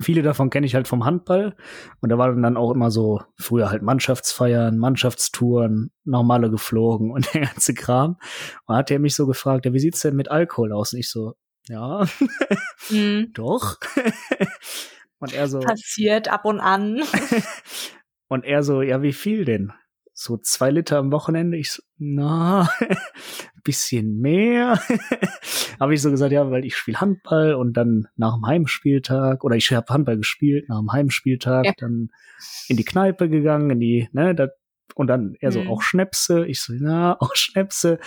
Viele 0.00 0.22
davon 0.22 0.50
kenne 0.50 0.66
ich 0.66 0.74
halt 0.74 0.88
vom 0.88 1.04
Handball. 1.04 1.56
Und 2.00 2.10
da 2.10 2.18
waren 2.18 2.42
dann 2.42 2.56
auch 2.56 2.72
immer 2.72 2.90
so 2.90 3.22
früher 3.38 3.70
halt 3.70 3.82
Mannschaftsfeiern, 3.82 4.76
Mannschaftstouren, 4.76 5.90
normale 6.04 6.50
geflogen 6.50 7.10
und 7.10 7.26
der 7.34 7.42
ganze 7.42 7.72
Kram. 7.72 8.18
Und 8.66 8.76
hat 8.76 8.90
er 8.90 8.98
mich 8.98 9.14
so 9.14 9.26
gefragt, 9.26 9.64
ja, 9.64 9.72
wie 9.72 9.78
sieht's 9.78 10.00
denn 10.00 10.16
mit 10.16 10.30
Alkohol 10.30 10.72
aus? 10.72 10.92
Und 10.92 10.98
ich 10.98 11.10
so, 11.10 11.34
ja, 11.68 12.06
mhm. 12.90 13.30
doch. 13.34 13.78
und 15.18 15.32
er 15.32 15.48
so. 15.48 15.60
Passiert 15.60 16.28
ab 16.28 16.44
und 16.44 16.60
an. 16.60 17.02
und 18.28 18.44
er 18.44 18.62
so, 18.62 18.82
ja, 18.82 19.02
wie 19.02 19.14
viel 19.14 19.44
denn? 19.44 19.72
So 20.18 20.38
zwei 20.38 20.70
Liter 20.70 20.96
am 20.96 21.12
Wochenende. 21.12 21.58
Ich 21.58 21.72
so, 21.72 21.82
na, 21.98 22.68
bisschen 23.64 24.18
mehr. 24.18 24.80
habe 25.80 25.94
ich 25.94 26.00
so 26.00 26.10
gesagt, 26.10 26.32
ja, 26.32 26.50
weil 26.50 26.64
ich 26.64 26.74
spiele 26.74 27.00
Handball 27.00 27.54
und 27.54 27.74
dann 27.74 28.08
nach 28.16 28.34
dem 28.34 28.46
Heimspieltag, 28.46 29.44
oder 29.44 29.56
ich 29.56 29.70
habe 29.72 29.92
Handball 29.92 30.16
gespielt, 30.16 30.70
nach 30.70 30.78
dem 30.78 30.90
Heimspieltag 30.90 31.66
ja. 31.66 31.72
dann 31.76 32.08
in 32.68 32.78
die 32.78 32.84
Kneipe 32.84 33.28
gegangen, 33.28 33.70
in 33.70 33.80
die, 33.80 34.08
ne, 34.12 34.34
da, 34.34 34.48
und 34.94 35.08
dann 35.08 35.34
er 35.40 35.52
so, 35.52 35.60
mhm. 35.60 35.68
auch 35.68 35.82
Schnäpse. 35.82 36.46
Ich 36.46 36.62
so, 36.62 36.72
na, 36.74 37.16
auch 37.20 37.34
Schnäpse. 37.34 37.98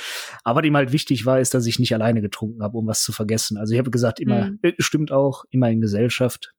Aber 0.43 0.63
ihm 0.63 0.75
halt 0.75 0.91
wichtig 0.91 1.27
war, 1.27 1.39
ist, 1.39 1.53
dass 1.53 1.67
ich 1.67 1.77
nicht 1.77 1.93
alleine 1.93 2.21
getrunken 2.21 2.63
habe, 2.63 2.75
um 2.75 2.87
was 2.87 3.03
zu 3.03 3.11
vergessen. 3.11 3.57
Also 3.57 3.73
ich 3.73 3.79
habe 3.79 3.91
gesagt, 3.91 4.19
immer, 4.19 4.47
mhm. 4.47 4.59
Äh, 4.63 4.73
stimmt 4.79 5.11
auch, 5.11 5.45
immer 5.51 5.69
in 5.69 5.79
Gesellschaft 5.79 6.55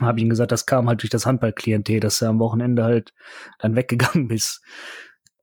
habe 0.00 0.18
ich 0.18 0.24
ihm 0.24 0.30
gesagt, 0.30 0.52
das 0.52 0.66
kam 0.66 0.88
halt 0.88 1.02
durch 1.02 1.10
das 1.10 1.26
Handballklientel, 1.26 2.00
dass 2.00 2.22
er 2.22 2.30
am 2.30 2.38
Wochenende 2.38 2.84
halt 2.84 3.12
dann 3.58 3.76
weggegangen 3.76 4.30
ist. 4.30 4.62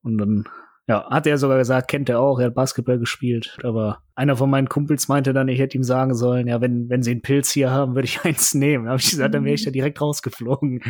Und 0.01 0.17
dann, 0.17 0.45
ja, 0.87 1.07
hat 1.09 1.27
er 1.27 1.37
sogar 1.37 1.57
gesagt, 1.57 1.87
kennt 1.87 2.09
er 2.09 2.19
auch, 2.19 2.39
er 2.39 2.47
hat 2.47 2.55
Basketball 2.55 2.97
gespielt. 2.97 3.57
Aber 3.63 4.01
einer 4.15 4.35
von 4.35 4.49
meinen 4.49 4.69
Kumpels 4.69 5.07
meinte 5.07 5.33
dann, 5.33 5.49
ich 5.49 5.59
hätte 5.59 5.77
ihm 5.77 5.83
sagen 5.83 6.15
sollen, 6.15 6.47
ja, 6.47 6.61
wenn, 6.61 6.89
wenn 6.89 7.03
sie 7.03 7.11
einen 7.11 7.21
Pilz 7.21 7.51
hier 7.51 7.69
haben, 7.69 7.95
würde 7.95 8.07
ich 8.07 8.21
eins 8.25 8.53
nehmen. 8.53 8.85
Da 8.85 8.91
habe 8.91 9.01
ich 9.01 9.09
gesagt, 9.09 9.33
dann 9.33 9.45
wäre 9.45 9.55
ich 9.55 9.65
da 9.65 9.71
direkt 9.71 10.01
rausgeflogen. 10.01 10.81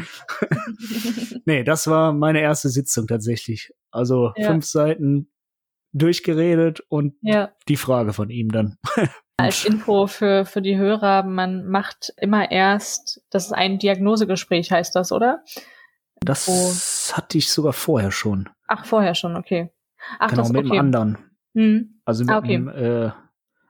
nee, 1.45 1.63
das 1.63 1.87
war 1.87 2.13
meine 2.13 2.41
erste 2.41 2.69
Sitzung 2.69 3.07
tatsächlich. 3.07 3.73
Also 3.91 4.31
ja. 4.37 4.47
fünf 4.51 4.65
Seiten 4.65 5.31
durchgeredet 5.91 6.81
und 6.87 7.15
ja. 7.21 7.51
die 7.67 7.75
Frage 7.75 8.13
von 8.13 8.29
ihm 8.29 8.49
dann. 8.49 8.77
Als 9.39 9.65
Info 9.65 10.07
für, 10.07 10.45
für 10.45 10.61
die 10.61 10.77
Hörer, 10.77 11.23
man 11.23 11.65
macht 11.67 12.13
immer 12.17 12.51
erst, 12.51 13.21
das 13.29 13.47
ist 13.47 13.53
ein 13.53 13.79
Diagnosegespräch, 13.79 14.71
heißt 14.71 14.95
das, 14.95 15.11
oder? 15.11 15.43
Das 16.21 16.47
Wo, 16.47 17.15
hatte 17.15 17.37
ich 17.37 17.51
sogar 17.51 17.73
vorher 17.73 18.11
schon. 18.11 18.49
Ach, 18.67 18.85
vorher 18.85 19.15
schon, 19.15 19.35
okay. 19.35 19.71
Ach, 20.19 20.29
genau, 20.29 20.41
das, 20.43 20.51
mit 20.51 20.65
okay. 20.65 20.69
dem 20.69 20.79
anderen. 20.79 21.17
Hm. 21.55 22.01
Also 22.05 22.23
mit 22.23 22.33
ah, 22.33 22.37
okay. 22.39 22.47
dem, 22.47 22.67
äh, 22.67 23.11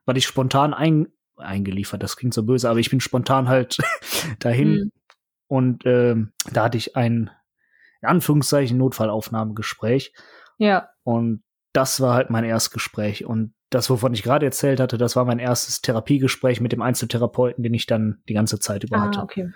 weil 0.05 0.17
ich 0.17 0.25
spontan 0.25 0.73
ein, 0.73 1.08
eingeliefert, 1.38 2.03
das 2.03 2.17
klingt 2.17 2.34
so 2.34 2.43
böse, 2.43 2.69
aber 2.69 2.79
ich 2.79 2.89
bin 2.89 2.99
spontan 2.99 3.47
halt 3.47 3.77
dahin 4.39 4.73
hm. 4.73 4.91
und 5.47 5.86
äh, 5.86 6.15
da 6.51 6.65
hatte 6.65 6.77
ich 6.77 6.95
ein, 6.95 7.29
in 8.01 8.08
Anführungszeichen, 8.08 8.77
Notfallaufnahmegespräch. 8.77 10.13
Ja. 10.58 10.89
Und 11.03 11.43
das 11.73 12.01
war 12.01 12.15
halt 12.15 12.29
mein 12.29 12.43
Erstgespräch. 12.43 13.25
Und 13.25 13.53
das, 13.69 13.89
wovon 13.89 14.13
ich 14.13 14.23
gerade 14.23 14.45
erzählt 14.45 14.79
hatte, 14.79 14.97
das 14.97 15.15
war 15.15 15.25
mein 15.25 15.39
erstes 15.39 15.82
Therapiegespräch 15.82 16.62
mit 16.62 16.71
dem 16.71 16.82
Einzeltherapeuten, 16.82 17.63
den 17.63 17.73
ich 17.73 17.86
dann 17.86 18.21
die 18.27 18.34
ganze 18.34 18.60
Zeit 18.60 18.84
über 18.84 18.97
ah, 18.97 19.01
hatte. 19.01 19.21
Okay. 19.21 19.51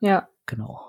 Ja. 0.00 0.28
Genau. 0.46 0.88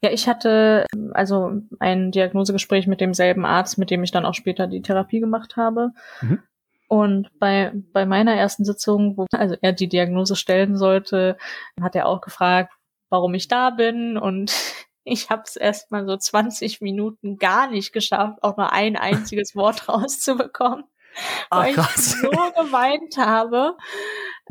Ja, 0.00 0.10
ich 0.10 0.26
hatte 0.26 0.86
also 1.12 1.60
ein 1.78 2.10
Diagnosegespräch 2.10 2.86
mit 2.86 3.00
demselben 3.00 3.44
Arzt, 3.44 3.78
mit 3.78 3.90
dem 3.90 4.02
ich 4.02 4.10
dann 4.10 4.24
auch 4.24 4.34
später 4.34 4.66
die 4.66 4.82
Therapie 4.82 5.20
gemacht 5.20 5.56
habe. 5.56 5.90
Mhm. 6.22 6.42
Und 6.88 7.30
bei, 7.38 7.72
bei 7.92 8.06
meiner 8.06 8.34
ersten 8.34 8.64
Sitzung, 8.64 9.16
wo 9.16 9.26
also 9.32 9.56
er 9.60 9.72
die 9.72 9.88
Diagnose 9.88 10.36
stellen 10.36 10.76
sollte, 10.76 11.36
hat 11.80 11.94
er 11.94 12.06
auch 12.06 12.20
gefragt, 12.20 12.72
warum 13.10 13.34
ich 13.34 13.48
da 13.48 13.70
bin 13.70 14.16
und 14.16 14.52
ich 15.06 15.30
habe 15.30 15.42
es 15.46 15.54
erst 15.56 15.92
mal 15.92 16.04
so 16.04 16.16
20 16.16 16.80
Minuten 16.80 17.36
gar 17.38 17.70
nicht 17.70 17.92
geschafft, 17.92 18.42
auch 18.42 18.56
nur 18.56 18.72
ein 18.72 18.96
einziges 18.96 19.54
Wort 19.54 19.88
rauszubekommen. 19.88 20.84
Ach, 21.48 21.64
weil 21.64 21.74
krass. 21.74 21.96
ich 21.96 22.20
so 22.20 22.28
geweint 22.28 23.16
habe. 23.16 23.76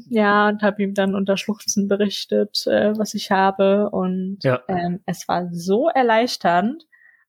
Ja, 0.09 0.47
und 0.47 0.63
habe 0.63 0.81
ihm 0.81 0.93
dann 0.93 1.13
unter 1.13 1.37
Schluchzen 1.37 1.87
berichtet, 1.87 2.65
äh, 2.67 2.97
was 2.97 3.13
ich 3.13 3.31
habe. 3.31 3.89
Und 3.91 4.39
ja. 4.43 4.61
ähm, 4.67 5.01
es 5.05 5.27
war 5.27 5.49
so 5.51 5.89
erleichternd, 5.89 6.85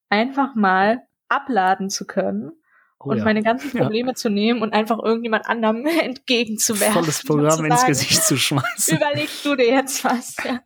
einfach 0.08 0.54
mal 0.54 1.02
abladen 1.28 1.90
zu 1.90 2.06
können 2.06 2.52
oh, 3.00 3.10
und 3.10 3.18
ja. 3.18 3.24
meine 3.24 3.42
ganzen 3.42 3.70
Probleme 3.76 4.10
ja. 4.10 4.14
zu 4.14 4.30
nehmen 4.30 4.62
und 4.62 4.72
einfach 4.72 5.00
irgendjemand 5.02 5.46
anderem 5.46 5.84
entgegenzuwerfen. 6.00 7.02
Volles 7.02 7.24
Programm 7.24 7.64
ins 7.64 7.84
Gesicht 7.84 8.22
zu 8.22 8.36
schmeißen. 8.36 8.96
Überlegst 8.96 9.44
du 9.44 9.56
dir 9.56 9.68
jetzt 9.68 10.04
was. 10.04 10.36
Ja. 10.44 10.60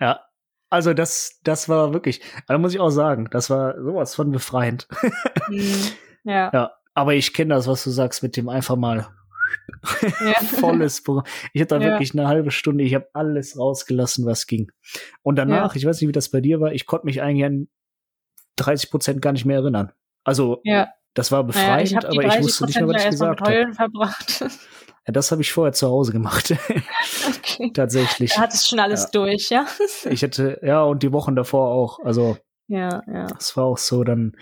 ja. 0.00 0.20
Also 0.72 0.94
das, 0.94 1.38
das 1.44 1.68
war 1.68 1.92
wirklich, 1.92 2.22
da 2.48 2.56
muss 2.56 2.72
ich 2.72 2.80
auch 2.80 2.88
sagen, 2.88 3.28
das 3.30 3.50
war 3.50 3.78
sowas 3.78 4.14
von 4.14 4.30
befreiend. 4.30 4.88
Mhm. 5.48 5.88
Ja. 6.24 6.50
ja. 6.50 6.72
Aber 6.94 7.14
ich 7.14 7.34
kenne 7.34 7.52
das, 7.54 7.66
was 7.66 7.84
du 7.84 7.90
sagst, 7.90 8.22
mit 8.22 8.38
dem 8.38 8.48
einfach 8.48 8.76
mal 8.76 9.08
ja. 10.20 10.34
volles 10.60 11.02
Programm. 11.02 11.26
Ich 11.52 11.60
hatte 11.60 11.78
da 11.78 11.84
ja. 11.84 11.90
wirklich 11.90 12.14
eine 12.14 12.26
halbe 12.26 12.50
Stunde, 12.50 12.84
ich 12.84 12.94
habe 12.94 13.06
alles 13.12 13.58
rausgelassen, 13.58 14.24
was 14.24 14.46
ging. 14.46 14.72
Und 15.22 15.36
danach, 15.36 15.74
ja. 15.74 15.76
ich 15.76 15.84
weiß 15.84 16.00
nicht, 16.00 16.08
wie 16.08 16.12
das 16.12 16.30
bei 16.30 16.40
dir 16.40 16.60
war, 16.60 16.72
ich 16.72 16.86
konnte 16.86 17.04
mich 17.04 17.20
eigentlich 17.20 17.44
an 17.44 17.68
30 18.56 18.90
Prozent 18.90 19.20
gar 19.20 19.32
nicht 19.32 19.44
mehr 19.44 19.58
erinnern. 19.58 19.92
Also, 20.24 20.62
das 21.12 21.32
war 21.32 21.44
befreiend, 21.44 21.90
ich 21.90 21.96
aber 21.98 22.24
ich 22.24 22.42
wusste 22.42 22.64
nicht 22.64 22.76
mehr, 22.76 22.88
was 22.88 23.02
ich 23.02 23.10
gesagt 23.10 23.40
habe. 23.42 23.74
verbracht. 23.74 24.44
Ja, 25.06 25.12
das 25.12 25.32
habe 25.32 25.42
ich 25.42 25.52
vorher 25.52 25.72
zu 25.72 25.88
Hause 25.88 26.12
gemacht. 26.12 26.50
okay. 27.38 27.70
Tatsächlich. 27.74 28.34
Da 28.34 28.42
hattest 28.42 28.68
schon 28.68 28.80
alles 28.80 29.10
durch, 29.10 29.50
ja? 29.50 29.66
ich 30.08 30.22
hätte, 30.22 30.60
ja, 30.62 30.82
und 30.82 31.02
die 31.02 31.12
Wochen 31.12 31.34
davor 31.34 31.68
auch. 31.68 31.98
Also, 32.00 32.36
ja, 32.68 33.02
ja. 33.06 33.26
Das 33.26 33.56
war 33.56 33.64
auch 33.64 33.78
so 33.78 34.04
dann, 34.04 34.36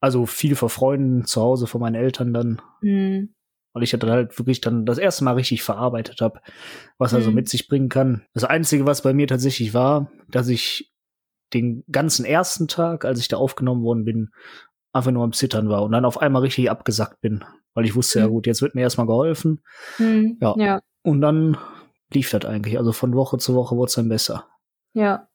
also 0.00 0.26
viel 0.26 0.56
vor 0.56 0.70
Freunden 0.70 1.24
zu 1.24 1.40
Hause, 1.40 1.66
von 1.66 1.80
meinen 1.80 1.94
Eltern 1.94 2.32
dann. 2.32 2.60
Mhm. 2.82 3.34
Weil 3.72 3.82
ich 3.82 3.90
dann 3.90 4.10
halt 4.10 4.38
wirklich 4.38 4.60
dann 4.60 4.86
das 4.86 4.98
erste 4.98 5.24
Mal 5.24 5.34
richtig 5.34 5.64
verarbeitet 5.64 6.20
habe, 6.20 6.40
was 6.96 7.12
er 7.12 7.22
so 7.22 7.30
mhm. 7.30 7.36
mit 7.36 7.48
sich 7.48 7.66
bringen 7.66 7.88
kann. 7.88 8.24
Das 8.32 8.44
Einzige, 8.44 8.86
was 8.86 9.02
bei 9.02 9.12
mir 9.12 9.26
tatsächlich 9.26 9.74
war, 9.74 10.12
dass 10.28 10.48
ich 10.48 10.92
den 11.52 11.84
ganzen 11.90 12.24
ersten 12.24 12.68
Tag, 12.68 13.04
als 13.04 13.18
ich 13.18 13.28
da 13.28 13.36
aufgenommen 13.36 13.82
worden 13.82 14.04
bin, 14.04 14.30
einfach 14.94 15.10
nur 15.10 15.24
am 15.24 15.32
Zittern 15.32 15.68
war 15.68 15.82
und 15.82 15.92
dann 15.92 16.04
auf 16.04 16.20
einmal 16.20 16.42
richtig 16.42 16.70
abgesackt 16.70 17.20
bin. 17.20 17.44
Weil 17.74 17.84
ich 17.84 17.94
wusste, 17.94 18.20
mhm. 18.20 18.24
ja 18.24 18.28
gut, 18.28 18.46
jetzt 18.46 18.62
wird 18.62 18.74
mir 18.74 18.82
erstmal 18.82 19.06
geholfen. 19.06 19.62
Mhm. 19.98 20.38
Ja. 20.40 20.54
ja. 20.56 20.80
Und 21.02 21.20
dann 21.20 21.58
lief 22.12 22.30
das 22.30 22.44
eigentlich. 22.44 22.78
Also 22.78 22.92
von 22.92 23.14
Woche 23.14 23.38
zu 23.38 23.54
Woche 23.54 23.76
wurde 23.76 23.88
es 23.88 23.94
dann 23.94 24.08
besser. 24.08 24.46
Ja. 24.92 25.28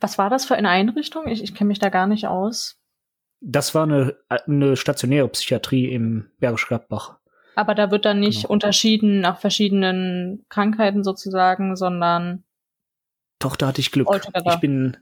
Was 0.00 0.18
war 0.18 0.30
das 0.30 0.46
für 0.46 0.54
eine 0.54 0.68
Einrichtung? 0.68 1.28
Ich, 1.28 1.42
ich 1.42 1.54
kenne 1.54 1.68
mich 1.68 1.78
da 1.78 1.90
gar 1.90 2.06
nicht 2.06 2.26
aus. 2.26 2.78
Das 3.40 3.74
war 3.74 3.84
eine, 3.84 4.16
eine 4.28 4.76
stationäre 4.76 5.28
Psychiatrie 5.28 5.92
im 5.92 6.30
Bergisch 6.38 6.68
Gladbach. 6.68 7.18
Aber 7.56 7.74
da 7.74 7.90
wird 7.90 8.04
dann 8.04 8.20
nicht 8.20 8.42
genau. 8.42 8.52
unterschieden 8.52 9.20
nach 9.20 9.38
verschiedenen 9.38 10.44
Krankheiten 10.48 11.02
sozusagen, 11.02 11.76
sondern. 11.76 12.44
Doch, 13.38 13.56
da 13.56 13.68
hatte 13.68 13.80
ich 13.80 13.90
Glück. 13.90 14.08
Ich 14.12 14.60
bin, 14.60 14.96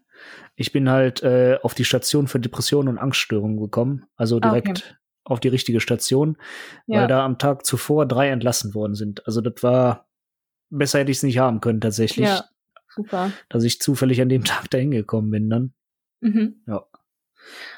ich 0.56 0.72
bin 0.72 0.90
halt 0.90 1.22
äh, 1.22 1.58
auf 1.62 1.74
die 1.74 1.84
Station 1.84 2.28
für 2.28 2.40
Depressionen 2.40 2.88
und 2.88 2.98
Angststörungen 2.98 3.58
gekommen. 3.58 4.06
Also 4.16 4.40
direkt 4.40 4.68
ah, 4.68 4.70
okay. 4.70 4.82
auf 5.24 5.40
die 5.40 5.48
richtige 5.48 5.80
Station, 5.80 6.36
ja. 6.86 7.00
weil 7.00 7.06
da 7.08 7.24
am 7.24 7.38
Tag 7.38 7.64
zuvor 7.64 8.06
drei 8.06 8.28
entlassen 8.28 8.74
worden 8.74 8.94
sind. 8.94 9.26
Also 9.26 9.40
das 9.40 9.62
war, 9.62 10.08
besser 10.70 11.00
hätte 11.00 11.10
ich 11.10 11.18
es 11.18 11.22
nicht 11.22 11.38
haben 11.38 11.60
können 11.60 11.80
tatsächlich. 11.80 12.26
Ja, 12.26 12.44
super. 12.88 13.30
Dass 13.48 13.64
ich 13.64 13.80
zufällig 13.80 14.20
an 14.20 14.28
dem 14.28 14.44
Tag 14.44 14.70
dahin 14.70 14.90
gekommen 14.90 15.30
bin 15.30 15.48
dann. 15.48 15.74
Mhm. 16.20 16.62
Ja. 16.66 16.84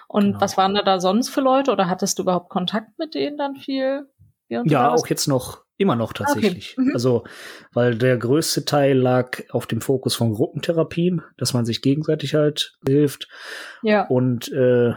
Und 0.08 0.24
Genau. 0.24 0.40
was 0.40 0.56
waren 0.56 0.74
da, 0.74 0.82
da 0.82 1.00
sonst 1.00 1.28
für 1.28 1.40
Leute 1.40 1.70
oder 1.70 1.88
hattest 1.88 2.18
du 2.18 2.22
überhaupt 2.22 2.48
Kontakt 2.48 2.98
mit 2.98 3.14
denen 3.14 3.36
dann 3.36 3.56
viel? 3.56 4.08
Ja, 4.48 4.64
da 4.64 4.90
auch 4.90 5.06
jetzt 5.06 5.28
noch, 5.28 5.64
immer 5.80 5.96
noch 5.96 6.12
tatsächlich. 6.12 6.76
Mhm. 6.76 6.90
Also, 6.94 7.24
weil 7.72 7.96
der 7.96 8.16
größte 8.16 8.64
Teil 8.64 8.98
lag 8.98 9.38
auf 9.50 9.66
dem 9.66 9.80
Fokus 9.80 10.14
von 10.14 10.32
Gruppentherapien, 10.32 11.22
dass 11.36 11.54
man 11.54 11.64
sich 11.64 11.82
gegenseitig 11.82 12.34
halt 12.34 12.74
hilft. 12.86 13.28
Ja. 13.82 14.06
Und 14.06 14.52
äh, 14.52 14.92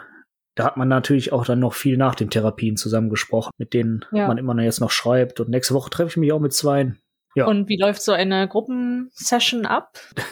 da 0.56 0.64
hat 0.66 0.78
man 0.78 0.88
natürlich 0.88 1.32
auch 1.34 1.46
dann 1.46 1.60
noch 1.60 1.74
viel 1.74 1.98
nach 1.98 2.16
den 2.16 2.30
Therapien 2.30 2.78
zusammengesprochen, 2.78 3.52
mit 3.58 3.74
denen 3.74 4.06
Ja. 4.12 4.28
man 4.28 4.38
immer 4.38 4.54
noch 4.54 4.64
jetzt 4.64 4.82
noch 4.82 4.92
schreibt. 4.92 5.40
Und 5.40 5.50
nächste 5.50 5.74
Woche 5.74 5.90
treffe 5.90 6.10
ich 6.10 6.18
mich 6.18 6.32
auch 6.32 6.40
mit 6.40 6.54
zwei. 6.54 6.94
Ja. 7.36 7.48
Und 7.48 7.68
wie 7.70 7.78
läuft 7.80 8.04
so 8.04 8.12
eine 8.12 8.48
Gruppensession 8.48 9.66
ab? 9.66 9.98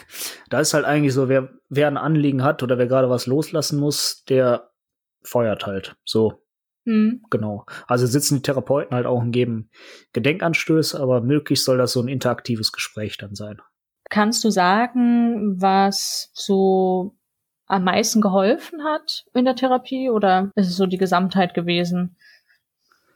Da 0.50 0.60
ist 0.60 0.74
halt 0.74 0.84
eigentlich 0.84 1.14
so, 1.14 1.30
wer, 1.30 1.48
wer 1.70 1.86
ein 1.88 1.96
Anliegen 1.96 2.44
hat 2.44 2.62
oder 2.62 2.76
wer 2.76 2.86
gerade 2.86 3.08
was 3.08 3.26
loslassen 3.26 3.80
muss, 3.80 4.22
der 4.28 4.70
feuert 5.22 5.64
halt. 5.64 5.96
So, 6.04 6.41
Hm. 6.84 7.22
genau. 7.30 7.64
Also 7.86 8.06
sitzen 8.06 8.36
die 8.36 8.42
Therapeuten 8.42 8.94
halt 8.94 9.06
auch 9.06 9.20
und 9.20 9.30
geben 9.30 9.70
Gedenkanstöße, 10.12 10.98
aber 10.98 11.20
möglichst 11.20 11.64
soll 11.64 11.78
das 11.78 11.92
so 11.92 12.00
ein 12.00 12.08
interaktives 12.08 12.72
Gespräch 12.72 13.16
dann 13.18 13.34
sein. 13.34 13.60
Kannst 14.10 14.42
du 14.44 14.50
sagen, 14.50 15.60
was 15.60 16.30
so 16.34 17.16
am 17.66 17.84
meisten 17.84 18.20
geholfen 18.20 18.84
hat 18.84 19.24
in 19.32 19.44
der 19.44 19.54
Therapie 19.56 20.10
oder 20.10 20.50
ist 20.56 20.68
es 20.68 20.76
so 20.76 20.86
die 20.86 20.98
Gesamtheit 20.98 21.54
gewesen? 21.54 22.16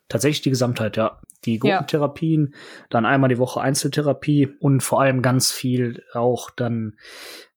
Tatsächlich 0.08 0.42
die 0.42 0.50
Gesamtheit, 0.50 0.96
ja. 0.96 1.20
Die 1.44 1.58
Gruppentherapien, 1.58 2.54
dann 2.90 3.04
einmal 3.04 3.28
die 3.28 3.38
Woche 3.38 3.60
Einzeltherapie 3.60 4.48
und 4.60 4.80
vor 4.82 5.00
allem 5.00 5.20
ganz 5.20 5.52
viel 5.52 6.02
auch 6.14 6.50
dann 6.50 6.96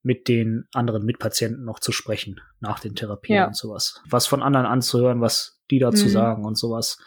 mit 0.02 0.28
den 0.28 0.67
anderen 0.74 1.06
Mitpatienten 1.06 1.63
noch 1.63 1.80
zu 1.80 1.91
sprechen 1.91 2.41
nach 2.60 2.80
den 2.80 2.95
Therapien 2.95 3.38
Ja. 3.38 3.48
und 3.48 3.56
sowas. 3.56 4.02
Was 4.10 4.28
von 4.28 4.41
anderen 4.41 4.65
anzuhören, 4.65 5.22
was 5.22 5.59
die 5.72 5.80
dazu 5.80 6.06
Mhm. 6.06 6.10
sagen 6.10 6.46
und 6.46 6.58
sowas. 6.58 6.98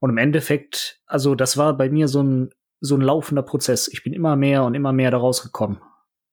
Und 0.00 0.10
im 0.10 0.18
Endeffekt, 0.18 1.00
also 1.06 1.34
das 1.34 1.56
war 1.56 1.76
bei 1.76 1.88
mir 1.90 2.08
so 2.08 2.22
ein 2.22 2.50
so 2.84 2.96
ein 2.96 3.00
laufender 3.00 3.42
Prozess. 3.42 3.86
Ich 3.86 4.02
bin 4.02 4.12
immer 4.12 4.34
mehr 4.34 4.64
und 4.64 4.74
immer 4.74 4.92
mehr 4.92 5.12
da 5.12 5.18
rausgekommen 5.18 5.78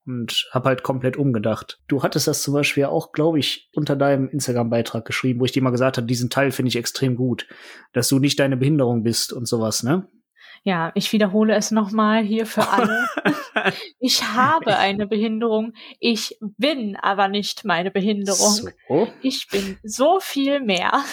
und 0.07 0.47
habe 0.51 0.69
halt 0.69 0.81
komplett 0.81 1.15
umgedacht. 1.15 1.79
Du 1.87 2.01
hattest 2.01 2.27
das 2.27 2.41
zum 2.41 2.55
Beispiel 2.55 2.85
auch, 2.85 3.11
glaube 3.11 3.37
ich, 3.37 3.69
unter 3.75 3.95
deinem 3.95 4.27
Instagram-Beitrag 4.29 5.05
geschrieben, 5.05 5.39
wo 5.39 5.45
ich 5.45 5.51
dir 5.51 5.61
mal 5.61 5.69
gesagt 5.69 5.97
habe, 5.97 6.07
diesen 6.07 6.31
Teil 6.31 6.49
finde 6.49 6.69
ich 6.69 6.75
extrem 6.75 7.15
gut, 7.15 7.47
dass 7.93 8.07
du 8.07 8.17
nicht 8.17 8.39
deine 8.39 8.57
Behinderung 8.57 9.03
bist 9.03 9.31
und 9.31 9.47
sowas, 9.47 9.83
ne? 9.83 10.09
Ja, 10.63 10.91
ich 10.95 11.13
wiederhole 11.13 11.53
es 11.53 11.69
nochmal 11.69 12.23
hier 12.23 12.47
für 12.47 12.67
alle. 12.67 13.07
Ich 13.99 14.23
habe 14.23 14.77
eine 14.77 15.05
Behinderung. 15.05 15.73
Ich 15.99 16.37
bin 16.39 16.95
aber 16.95 17.27
nicht 17.27 17.65
meine 17.65 17.91
Behinderung. 17.91 18.71
So, 18.87 19.07
Ich 19.21 19.47
bin 19.51 19.77
so 19.83 20.19
viel 20.21 20.61
mehr. 20.61 21.03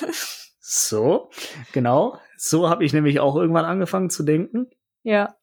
So, 0.68 1.30
genau. 1.72 2.18
So 2.36 2.68
habe 2.68 2.84
ich 2.84 2.92
nämlich 2.92 3.20
auch 3.20 3.36
irgendwann 3.36 3.64
angefangen 3.64 4.10
zu 4.10 4.24
denken. 4.24 4.66
Ja. 5.04 5.36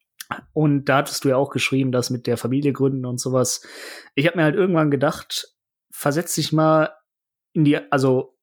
Und 0.51 0.85
da 0.85 0.97
hattest 0.97 1.23
du 1.23 1.29
ja 1.29 1.37
auch 1.37 1.49
geschrieben, 1.49 1.93
dass 1.93 2.09
mit 2.09 2.27
der 2.27 2.35
Familie 2.35 2.73
gründen 2.73 3.05
und 3.05 3.21
sowas. 3.21 3.65
Ich 4.15 4.27
habe 4.27 4.35
mir 4.35 4.43
halt 4.43 4.55
irgendwann 4.55 4.91
gedacht, 4.91 5.55
versetz 5.91 6.35
dich 6.35 6.51
mal 6.51 6.89
in 7.53 7.63
die, 7.63 7.77
also 7.89 8.37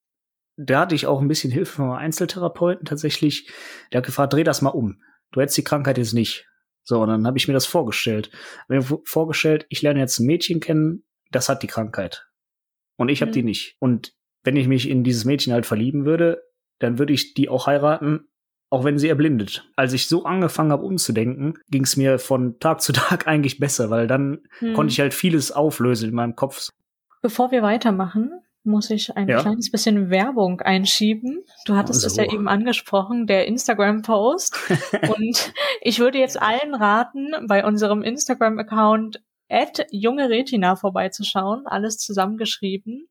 da 0.57 0.81
hatte 0.81 0.95
ich 0.95 1.07
auch 1.07 1.21
ein 1.21 1.29
bisschen 1.29 1.51
Hilfe 1.51 1.73
von 1.77 1.85
einem 1.85 1.99
Einzeltherapeuten 1.99 2.87
tatsächlich. 2.87 3.51
Der 3.93 3.99
hat 3.99 4.07
gefragt, 4.07 4.33
dreh 4.33 4.45
das 4.45 4.63
mal 4.63 4.71
um. 4.71 5.03
Du 5.33 5.43
hättest 5.43 5.59
die 5.59 5.65
Krankheit 5.65 5.99
jetzt 5.99 6.15
nicht. 6.15 6.47
So, 6.83 7.03
und 7.03 7.09
dann 7.09 7.27
habe 7.27 7.37
ich 7.37 7.47
mir 7.47 7.55
das 7.55 7.67
vorgestellt. 7.67 8.31
Hab 8.61 8.71
mir 8.71 8.83
vorgestellt, 9.05 9.67
ich 9.69 9.83
lerne 9.83 10.01
jetzt 10.01 10.19
ein 10.19 10.27
Mädchen 10.27 10.61
kennen, 10.61 11.05
das 11.31 11.51
hat 11.51 11.63
die 11.63 11.67
Krankheit. 11.67 12.27
Und 12.97 13.11
ich 13.11 13.21
habe 13.21 13.31
Mhm. 13.31 13.35
die 13.35 13.43
nicht. 13.43 13.77
Und 13.81 14.15
wenn 14.45 14.57
ich 14.57 14.67
mich 14.67 14.89
in 14.89 15.05
dieses 15.05 15.27
Mädchen 15.27 15.53
halt 15.53 15.67
verlieben 15.67 16.07
würde, 16.07 16.43
dann 16.81 16.99
würde 16.99 17.13
ich 17.13 17.35
die 17.35 17.49
auch 17.49 17.67
heiraten, 17.67 18.27
auch 18.69 18.85
wenn 18.85 18.99
sie 18.99 19.09
erblindet. 19.09 19.69
Als 19.77 19.93
ich 19.93 20.07
so 20.09 20.25
angefangen 20.25 20.73
habe 20.73 20.85
umzudenken, 20.85 21.55
ging 21.71 21.85
es 21.85 21.97
mir 21.97 22.19
von 22.19 22.59
Tag 22.59 22.81
zu 22.83 22.93
Tag 22.93 23.27
eigentlich 23.27 23.59
besser, 23.59 23.91
weil 23.91 24.07
dann 24.07 24.41
Hm. 24.59 24.75
konnte 24.75 24.93
ich 24.93 25.01
halt 25.01 25.15
vieles 25.15 25.53
auflösen 25.53 26.09
in 26.11 26.15
meinem 26.15 26.37
Kopf. 26.37 26.69
Bevor 27.23 27.51
wir 27.51 27.63
weitermachen, 27.63 28.31
muss 28.63 28.91
ich 28.91 29.17
ein 29.17 29.29
Ja. 29.29 29.41
kleines 29.41 29.71
bisschen 29.71 30.11
Werbung 30.11 30.61
einschieben. 30.61 31.43
Du 31.67 31.75
hattest 31.77 32.05
es 32.05 32.15
So. 32.15 32.23
ja 32.23 32.31
eben 32.33 32.47
angesprochen, 32.49 33.27
der 33.27 33.47
Instagram-Post. 33.47 34.55
Und 35.17 35.53
ich 35.81 35.99
würde 35.99 36.19
jetzt 36.19 36.41
allen 36.41 36.75
raten, 36.75 37.33
bei 37.49 37.65
unserem 37.65 38.03
Instagram-Account 38.03 39.23
at 39.49 39.87
junge 39.91 40.29
Retina 40.31 40.77
vorbeizuschauen. 40.77 41.67
Alles 41.67 41.99
zusammengeschrieben. 41.99 43.09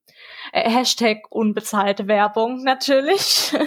Äh, 0.52 0.70
Hashtag 0.70 1.20
unbezahlte 1.30 2.08
Werbung 2.08 2.64
natürlich. 2.64 3.54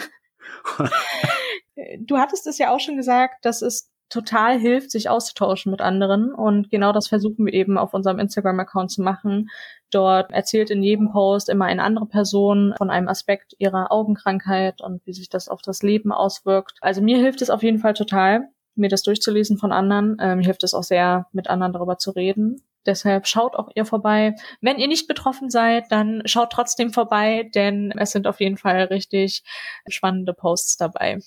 du 2.00 2.18
hattest 2.18 2.46
es 2.46 2.58
ja 2.58 2.74
auch 2.74 2.80
schon 2.80 2.96
gesagt, 2.96 3.44
dass 3.44 3.62
es 3.62 3.92
total 4.12 4.58
hilft, 4.58 4.90
sich 4.90 5.08
auszutauschen 5.08 5.70
mit 5.70 5.80
anderen. 5.80 6.34
Und 6.34 6.70
genau 6.70 6.92
das 6.92 7.08
versuchen 7.08 7.46
wir 7.46 7.54
eben 7.54 7.78
auf 7.78 7.94
unserem 7.94 8.18
Instagram-Account 8.18 8.90
zu 8.90 9.02
machen. 9.02 9.48
Dort 9.90 10.32
erzählt 10.32 10.70
in 10.70 10.82
jedem 10.82 11.10
Post 11.10 11.48
immer 11.48 11.64
eine 11.64 11.82
andere 11.82 12.06
Person 12.06 12.74
von 12.76 12.90
einem 12.90 13.08
Aspekt 13.08 13.54
ihrer 13.58 13.90
Augenkrankheit 13.90 14.82
und 14.82 15.04
wie 15.06 15.14
sich 15.14 15.30
das 15.30 15.48
auf 15.48 15.62
das 15.62 15.82
Leben 15.82 16.12
auswirkt. 16.12 16.74
Also 16.82 17.00
mir 17.00 17.18
hilft 17.18 17.40
es 17.40 17.50
auf 17.50 17.62
jeden 17.62 17.78
Fall 17.78 17.94
total, 17.94 18.48
mir 18.74 18.90
das 18.90 19.02
durchzulesen 19.02 19.56
von 19.56 19.72
anderen. 19.72 20.18
Ähm, 20.20 20.38
mir 20.38 20.44
hilft 20.44 20.62
es 20.62 20.74
auch 20.74 20.82
sehr, 20.82 21.26
mit 21.32 21.48
anderen 21.48 21.72
darüber 21.72 21.96
zu 21.96 22.10
reden. 22.10 22.62
Deshalb 22.86 23.26
schaut 23.26 23.54
auch 23.54 23.68
ihr 23.74 23.84
vorbei. 23.84 24.34
Wenn 24.60 24.78
ihr 24.78 24.88
nicht 24.88 25.06
betroffen 25.08 25.50
seid, 25.50 25.90
dann 25.90 26.22
schaut 26.24 26.50
trotzdem 26.50 26.92
vorbei, 26.92 27.50
denn 27.54 27.92
es 27.96 28.10
sind 28.10 28.26
auf 28.26 28.40
jeden 28.40 28.56
Fall 28.56 28.84
richtig 28.84 29.42
spannende 29.88 30.34
Posts 30.34 30.76
dabei. 30.78 31.18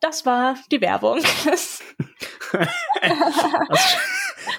Das 0.00 0.26
war 0.26 0.56
die 0.70 0.80
Werbung. 0.80 1.18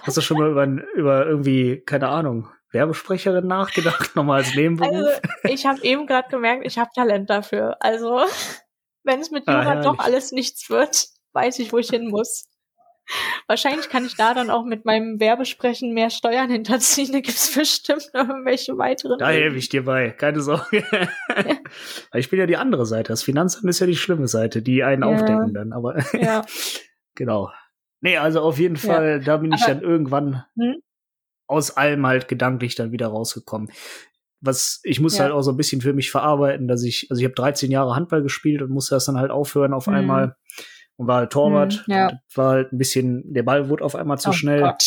hast, 0.04 0.18
du 0.18 0.22
schon 0.22 0.38
mal 0.38 0.50
über, 0.50 0.66
über 0.96 1.26
irgendwie, 1.26 1.82
keine 1.86 2.10
Ahnung, 2.10 2.50
Werbesprecherin 2.72 3.48
nachgedacht, 3.48 4.16
nochmal 4.16 4.40
als 4.40 4.54
Nebenberuf? 4.56 4.94
Also, 4.94 5.10
ich 5.44 5.66
habe 5.66 5.82
eben 5.84 6.08
gerade 6.08 6.30
gemerkt, 6.30 6.66
ich 6.66 6.78
habe 6.78 6.90
Talent 6.94 7.30
dafür. 7.30 7.78
Also, 7.80 8.26
wenn 9.04 9.22
es 9.22 9.32
mit 9.32 9.48
Ah, 9.48 9.64
Jura 9.64 9.76
doch 9.76 9.98
herrlich. 9.98 10.02
alles 10.02 10.32
nichts 10.32 10.70
wird, 10.70 11.08
weiß 11.34 11.60
ich, 11.60 11.72
wo 11.72 11.78
ich 11.78 11.90
hin 11.90 12.10
muss. 12.10 12.50
Wahrscheinlich 13.48 13.90
kann 13.90 14.06
ich 14.06 14.16
da 14.16 14.34
dann 14.34 14.50
auch 14.50 14.64
mit 14.66 14.86
meinem 14.86 15.20
Werbesprechen 15.20 15.94
mehr 15.94 16.10
Steuern 16.10 16.50
hinterziehen. 16.50 17.12
Da 17.12 17.20
gibt's 17.22 17.56
bestimmt 17.56 18.10
noch 18.14 18.28
irgendwelche 18.30 18.78
weiteren. 18.78 19.18
Da 19.20 19.30
helfe 19.30 19.58
ich 19.58 19.70
dir 19.70 19.84
bei, 19.86 20.12
keine 20.12 20.42
Sorge. 20.42 20.84
Weil 22.12 22.20
ich 22.22 22.30
bin 22.30 22.40
ja 22.40 22.46
die 22.46 22.58
andere 22.58 22.86
Seite. 22.86 23.12
Das 23.12 23.24
Finanzamt 23.24 23.66
ist 23.70 23.80
ja 23.80 23.88
die 23.88 23.96
schlimme 23.96 24.28
Seite, 24.28 24.62
die 24.62 24.84
einen 24.84 25.04
Ja. 25.04 25.10
aufdecken 25.10 25.54
dann. 25.54 25.74
Aber 25.74 25.98
Ja. 26.14 26.46
genau. 27.16 27.52
Nee, 28.02 28.18
also 28.18 28.42
auf 28.42 28.60
jeden 28.60 28.76
Ja. 28.76 28.82
Fall, 28.94 29.20
da 29.22 29.38
bin 29.38 29.52
ich 29.54 29.64
Aber- 29.64 29.74
dann 29.76 29.84
irgendwann 29.84 30.44
Hm? 30.58 30.76
aus 31.48 31.76
allem 31.78 32.06
halt 32.06 32.28
gedanklich 32.28 32.76
dann 32.76 32.92
wieder 32.92 33.08
rausgekommen. 33.08 33.70
Was 34.42 34.80
ich 34.84 35.00
muss 35.02 35.18
Ja. 35.18 35.24
halt 35.26 35.34
auch 35.34 35.42
so 35.42 35.52
ein 35.52 35.58
bisschen 35.58 35.82
für 35.82 35.94
mich 35.94 36.12
verarbeiten, 36.12 36.68
dass 36.68 36.84
ich, 36.84 37.08
also 37.10 37.20
ich 37.20 37.26
habe 37.26 37.36
13 37.36 37.72
Jahre 37.72 37.96
Handball 37.96 38.22
gespielt 38.22 38.62
und 38.62 38.70
musste 38.70 38.96
das 38.96 39.06
dann 39.06 39.18
halt 39.18 39.32
aufhören 39.32 39.74
auf 39.74 39.88
Hm. 39.88 39.96
einmal 39.96 40.36
und 41.00 41.08
war 41.08 41.20
halt 41.20 41.32
Torwart. 41.32 41.86
Hm, 41.86 41.94
ja. 41.94 42.12
War 42.36 42.50
halt 42.52 42.74
ein 42.74 42.78
bisschen, 42.78 43.24
der 43.34 43.44
Ball 43.44 43.70
wurde 43.70 43.86
auf 43.86 43.96
einmal 43.96 44.20
zu 44.20 44.30
oh 44.30 44.34
schnell. 44.34 44.60
Gott. 44.60 44.84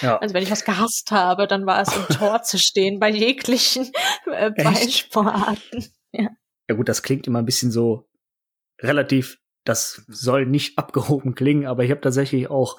Ja. 0.00 0.18
Also 0.18 0.34
wenn 0.34 0.42
ich 0.42 0.50
was 0.50 0.64
gehasst 0.64 1.12
habe, 1.12 1.46
dann 1.46 1.66
war 1.66 1.82
es 1.82 1.96
im 1.96 2.06
Tor 2.18 2.42
zu 2.42 2.58
stehen 2.58 2.98
bei 2.98 3.08
jeglichen 3.08 3.92
äh? 4.30 4.50
Ballsportarten. 4.50 5.86
Ja 6.68 6.76
gut, 6.76 6.88
das 6.88 7.02
klingt 7.02 7.26
immer 7.26 7.40
ein 7.40 7.44
bisschen 7.44 7.72
so 7.72 8.08
relativ, 8.80 9.38
das 9.64 10.04
soll 10.08 10.46
nicht 10.46 10.78
abgehoben 10.78 11.34
klingen, 11.34 11.66
aber 11.66 11.84
ich 11.84 11.90
habe 11.90 12.00
tatsächlich 12.00 12.48
auch 12.50 12.78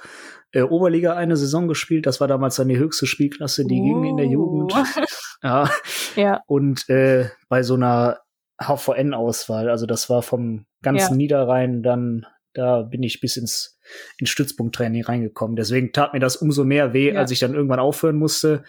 äh, 0.52 0.62
Oberliga 0.62 1.16
eine 1.16 1.36
Saison 1.36 1.68
gespielt. 1.68 2.06
Das 2.06 2.22
war 2.22 2.28
damals 2.28 2.56
dann 2.56 2.70
die 2.70 2.78
höchste 2.78 3.08
Spielklasse, 3.08 3.66
die 3.66 3.82
ging 3.82 4.06
in 4.06 4.18
der 4.18 4.28
Jugend. 4.28 4.74
Uh. 4.74 4.86
Ja. 5.44 5.70
Ja. 6.16 6.42
Und 6.48 6.88
äh, 6.90 7.30
bei 7.50 7.64
so 7.64 7.74
einer 7.74 8.20
HVN-Auswahl, 8.62 9.70
also 9.70 9.86
das 9.86 10.10
war 10.10 10.22
vom 10.22 10.66
ganzen 10.84 11.14
Ja. 11.14 11.18
Niederrhein, 11.18 11.82
dann 11.84 12.26
da 12.54 12.84
bin 12.84 13.02
ich 13.02 13.20
bis 13.20 13.36
ins, 13.36 13.80
ins 14.20 14.30
Stützpunkttraining 14.30 15.04
reingekommen. 15.04 15.56
Deswegen 15.56 15.92
tat 15.92 16.14
mir 16.14 16.20
das 16.20 16.36
umso 16.36 16.64
mehr 16.66 16.94
weh, 16.94 17.12
Ja. 17.12 17.20
als 17.20 17.32
ich 17.32 17.40
dann 17.40 17.56
irgendwann 17.56 17.80
aufhören 17.80 18.18
musste, 18.18 18.64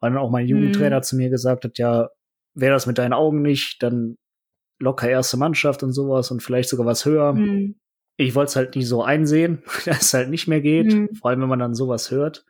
weil 0.00 0.10
dann 0.10 0.18
auch 0.18 0.30
mein 0.30 0.48
Jugendtrainer 0.48 0.96
Mhm. 0.98 1.02
zu 1.04 1.16
mir 1.16 1.30
gesagt 1.30 1.64
hat, 1.64 1.78
ja, 1.78 2.08
wäre 2.54 2.72
das 2.74 2.86
mit 2.86 2.98
deinen 2.98 3.12
Augen 3.12 3.40
nicht, 3.42 3.80
dann 3.84 4.16
locker 4.80 5.08
erste 5.08 5.36
Mannschaft 5.36 5.84
und 5.84 5.92
sowas 5.92 6.32
und 6.32 6.42
vielleicht 6.42 6.68
sogar 6.68 6.84
was 6.86 7.04
höher. 7.04 7.32
Hm. 7.32 7.76
Ich 8.16 8.34
wollte 8.34 8.48
es 8.50 8.56
halt 8.56 8.74
nie 8.74 8.82
so 8.82 9.04
einsehen, 9.04 9.62
dass 9.86 10.02
es 10.02 10.14
halt 10.14 10.30
nicht 10.30 10.48
mehr 10.48 10.60
geht, 10.60 10.92
Mhm. 10.92 11.14
vor 11.14 11.30
allem 11.30 11.40
wenn 11.42 11.48
man 11.48 11.60
dann 11.60 11.74
sowas 11.74 12.10
hört. 12.10 12.44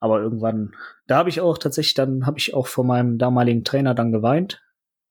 Aber 0.00 0.20
irgendwann, 0.22 0.74
da 1.06 1.16
habe 1.16 1.28
ich 1.28 1.40
auch 1.42 1.58
tatsächlich, 1.58 1.94
dann 1.94 2.24
habe 2.26 2.38
ich 2.38 2.54
auch 2.54 2.66
vor 2.66 2.84
meinem 2.84 3.18
damaligen 3.18 3.64
Trainer 3.64 3.94
dann 3.94 4.12
geweint. 4.12 4.62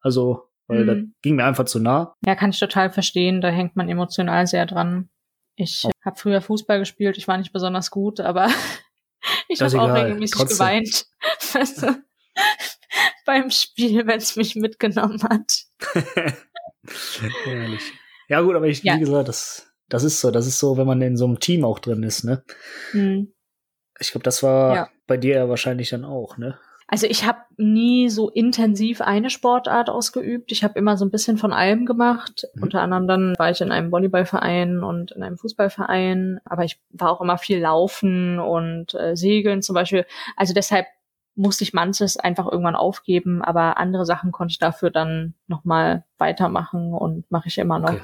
Also, 0.02 0.44
weil 0.68 0.84
Mhm. 0.84 0.88
das 0.88 0.98
ging 1.22 1.36
mir 1.36 1.46
einfach 1.46 1.66
zu 1.66 1.80
nah. 1.80 2.16
Ja, 2.26 2.36
kann 2.36 2.50
ich 2.52 2.60
total 2.60 2.90
verstehen. 2.92 3.42
Da 3.42 3.50
hängt 3.50 3.76
man 3.76 3.90
emotional 3.90 4.48
sehr 4.48 4.66
dran. 4.66 5.10
Ich 5.56 5.84
Oh. 5.86 5.92
habe 6.04 6.16
früher 6.18 6.42
Fußball 6.42 6.80
gespielt. 6.80 7.18
Ich 7.18 7.28
war 7.28 7.38
nicht 7.38 7.54
besonders 7.54 7.92
gut, 7.92 8.20
aber 8.20 8.48
ich 9.50 9.62
habe 9.62 9.82
auch 9.82 9.94
regelmäßig 9.94 10.36
Trotzdem. 10.38 10.58
geweint. 10.58 11.06
Weißt 11.54 11.84
du? 11.84 12.04
beim 13.26 13.50
Spiel, 13.52 14.06
wenn 14.08 14.18
es 14.18 14.36
mich 14.36 14.56
mitgenommen 14.56 15.22
hat. 15.24 15.64
Ja, 18.28 18.42
gut, 18.42 18.56
aber 18.56 18.68
ich, 18.68 18.84
ja. 18.84 18.96
wie 18.96 19.00
gesagt, 19.00 19.28
das, 19.28 19.72
das 19.90 20.04
ist 20.04 20.20
so, 20.20 20.32
das 20.32 20.48
ist 20.48 20.60
so, 20.60 20.78
wenn 20.78 20.88
man 20.88 21.02
in 21.02 21.18
so 21.18 21.26
einem 21.26 21.40
Team 21.40 21.64
auch 21.66 21.80
drin 21.80 22.04
ist, 22.04 22.24
ne? 22.24 22.44
Mhm. 22.94 23.34
Ich 24.00 24.12
glaube, 24.12 24.24
das 24.24 24.44
war 24.44 24.76
ja. 24.76 24.90
bei 25.08 25.18
dir 25.18 25.36
ja 25.36 25.50
wahrscheinlich 25.50 25.90
dann 25.90 26.04
auch, 26.06 26.38
ne? 26.38 26.60
Also 26.94 27.08
ich 27.08 27.26
habe 27.26 27.40
nie 27.58 28.08
so 28.08 28.30
intensiv 28.30 29.02
eine 29.02 29.32
Sportart 29.32 29.90
ausgeübt. 29.90 30.52
Ich 30.52 30.64
habe 30.64 30.78
immer 30.78 30.96
so 30.96 31.04
ein 31.06 31.10
bisschen 31.10 31.40
von 31.40 31.52
allem 31.52 31.88
gemacht. 31.88 32.46
Mhm. 32.54 32.62
Unter 32.62 32.82
anderem 32.82 33.08
dann 33.08 33.34
war 33.40 33.50
ich 33.50 33.62
in 33.62 33.72
einem 33.72 33.92
Volleyballverein 33.92 34.84
und 34.84 35.12
in 35.12 35.24
einem 35.24 35.40
Fußballverein. 35.40 36.40
Aber 36.46 36.66
ich 36.66 36.80
war 36.92 37.10
auch 37.10 37.20
immer 37.20 37.40
viel 37.40 37.60
Laufen 37.60 38.38
und 38.38 38.94
äh, 38.94 39.16
Segeln 39.16 39.64
zum 39.64 39.74
Beispiel. 39.74 40.06
Also 40.38 40.54
deshalb 40.54 40.86
musste 41.34 41.64
ich 41.64 41.74
manches 41.74 42.16
einfach 42.16 42.46
irgendwann 42.46 42.76
aufgeben, 42.76 43.42
aber 43.42 43.78
andere 43.78 44.06
Sachen 44.06 44.32
konnte 44.32 44.52
ich 44.52 44.60
dafür 44.60 44.92
dann 44.92 45.34
nochmal 45.48 46.06
weitermachen 46.20 46.94
und 46.94 47.26
mache 47.32 47.48
ich 47.48 47.58
immer 47.58 47.80
noch. 47.80 47.90
Okay. 47.90 48.04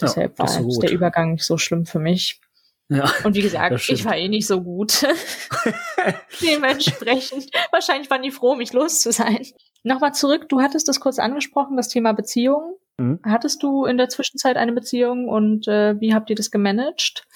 Deshalb 0.00 0.40
ja, 0.40 0.44
war 0.44 0.78
der 0.80 0.90
Übergang 0.90 1.34
nicht 1.34 1.44
so 1.44 1.56
schlimm 1.56 1.86
für 1.86 2.00
mich. 2.00 2.40
Ja, 2.88 3.10
und 3.24 3.34
wie 3.34 3.42
gesagt, 3.42 3.88
ich 3.88 4.04
war 4.04 4.16
eh 4.16 4.28
nicht 4.28 4.46
so 4.46 4.62
gut. 4.62 5.02
Dementsprechend, 6.40 7.50
wahrscheinlich 7.72 8.08
waren 8.10 8.22
die 8.22 8.30
froh, 8.30 8.54
mich 8.54 8.72
los 8.72 9.00
zu 9.00 9.10
sein. 9.10 9.44
Nochmal 9.82 10.14
zurück, 10.14 10.48
du 10.48 10.60
hattest 10.60 10.88
das 10.88 11.00
kurz 11.00 11.18
angesprochen, 11.18 11.76
das 11.76 11.88
Thema 11.88 12.12
Beziehungen. 12.12 12.76
Mhm. 12.98 13.20
Hattest 13.24 13.62
du 13.62 13.84
in 13.86 13.98
der 13.98 14.08
Zwischenzeit 14.08 14.56
eine 14.56 14.72
Beziehung 14.72 15.28
und 15.28 15.66
äh, 15.68 16.00
wie 16.00 16.14
habt 16.14 16.30
ihr 16.30 16.36
das 16.36 16.50
gemanagt? 16.50 17.26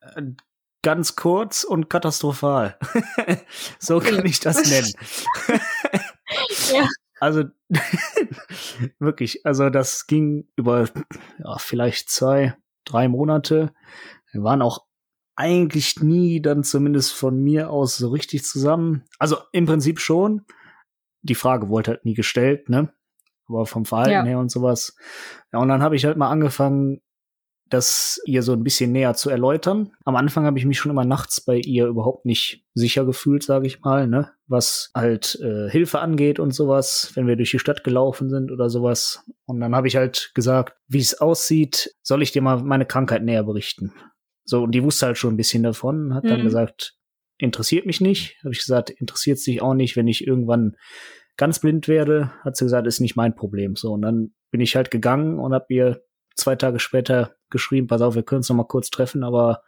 Äh, 0.00 0.22
ganz 0.82 1.16
kurz 1.16 1.64
und 1.64 1.90
katastrophal. 1.90 2.78
so 3.78 3.98
kann 3.98 4.24
ich 4.24 4.40
das 4.40 4.68
nennen. 4.68 4.92
ja. 6.72 6.88
Also 7.20 7.44
wirklich, 8.98 9.46
also 9.46 9.70
das 9.70 10.06
ging 10.06 10.48
über 10.56 10.88
ja, 11.38 11.58
vielleicht 11.58 12.10
zwei, 12.10 12.56
drei 12.84 13.08
Monate. 13.08 13.72
Wir 14.32 14.42
waren 14.42 14.62
auch 14.62 14.86
eigentlich 15.36 16.00
nie 16.00 16.40
dann 16.40 16.64
zumindest 16.64 17.12
von 17.12 17.42
mir 17.42 17.70
aus 17.70 17.96
so 17.96 18.08
richtig 18.08 18.44
zusammen. 18.44 19.04
Also 19.18 19.36
im 19.52 19.66
Prinzip 19.66 20.00
schon. 20.00 20.42
Die 21.22 21.34
Frage 21.34 21.68
wurde 21.68 21.92
halt 21.92 22.04
nie 22.04 22.14
gestellt, 22.14 22.68
ne? 22.68 22.92
Aber 23.46 23.66
vom 23.66 23.84
Verhalten 23.84 24.12
ja. 24.12 24.24
her 24.24 24.38
und 24.38 24.50
sowas. 24.50 24.96
Ja, 25.52 25.60
und 25.60 25.68
dann 25.68 25.82
habe 25.82 25.96
ich 25.96 26.04
halt 26.04 26.16
mal 26.16 26.30
angefangen, 26.30 27.00
das 27.72 28.20
ihr 28.26 28.42
so 28.42 28.52
ein 28.52 28.64
bisschen 28.64 28.92
näher 28.92 29.14
zu 29.14 29.30
erläutern. 29.30 29.92
Am 30.04 30.16
Anfang 30.16 30.44
habe 30.44 30.58
ich 30.58 30.66
mich 30.66 30.78
schon 30.78 30.90
immer 30.90 31.04
nachts 31.04 31.40
bei 31.40 31.56
ihr 31.56 31.86
überhaupt 31.86 32.26
nicht 32.26 32.64
sicher 32.74 33.04
gefühlt, 33.06 33.42
sage 33.42 33.66
ich 33.66 33.80
mal, 33.80 34.06
ne? 34.06 34.30
was 34.46 34.90
halt 34.94 35.38
äh, 35.40 35.70
Hilfe 35.70 36.00
angeht 36.00 36.38
und 36.38 36.52
sowas, 36.52 37.12
wenn 37.14 37.26
wir 37.26 37.36
durch 37.36 37.50
die 37.50 37.58
Stadt 37.58 37.82
gelaufen 37.82 38.28
sind 38.28 38.52
oder 38.52 38.68
sowas. 38.68 39.24
Und 39.46 39.60
dann 39.60 39.74
habe 39.74 39.88
ich 39.88 39.96
halt 39.96 40.32
gesagt, 40.34 40.76
wie 40.86 40.98
es 40.98 41.20
aussieht, 41.20 41.94
soll 42.02 42.22
ich 42.22 42.32
dir 42.32 42.42
mal 42.42 42.62
meine 42.62 42.84
Krankheit 42.84 43.22
näher 43.22 43.44
berichten. 43.44 43.94
So, 44.44 44.62
und 44.62 44.72
die 44.72 44.82
wusste 44.82 45.06
halt 45.06 45.18
schon 45.18 45.34
ein 45.34 45.36
bisschen 45.36 45.62
davon, 45.62 46.14
hat 46.14 46.24
mhm. 46.24 46.28
dann 46.28 46.42
gesagt, 46.42 46.96
interessiert 47.38 47.86
mich 47.86 48.00
nicht. 48.00 48.36
Habe 48.40 48.52
ich 48.52 48.60
gesagt, 48.60 48.90
interessiert 48.90 49.38
sich 49.38 49.62
auch 49.62 49.74
nicht, 49.74 49.96
wenn 49.96 50.08
ich 50.08 50.26
irgendwann 50.26 50.76
ganz 51.36 51.58
blind 51.58 51.88
werde. 51.88 52.32
Hat 52.42 52.56
sie 52.56 52.64
gesagt, 52.64 52.86
ist 52.86 53.00
nicht 53.00 53.16
mein 53.16 53.34
Problem. 53.34 53.76
So, 53.76 53.92
und 53.92 54.02
dann 54.02 54.32
bin 54.50 54.60
ich 54.60 54.76
halt 54.76 54.90
gegangen 54.90 55.38
und 55.38 55.52
habe 55.52 55.66
ihr 55.68 56.02
zwei 56.36 56.56
Tage 56.56 56.78
später 56.78 57.36
geschrieben, 57.50 57.86
pass 57.86 58.02
auf, 58.02 58.14
wir 58.14 58.22
können 58.22 58.38
uns 58.38 58.48
noch 58.48 58.56
mal 58.56 58.66
kurz 58.66 58.90
treffen, 58.90 59.24
aber 59.24 59.62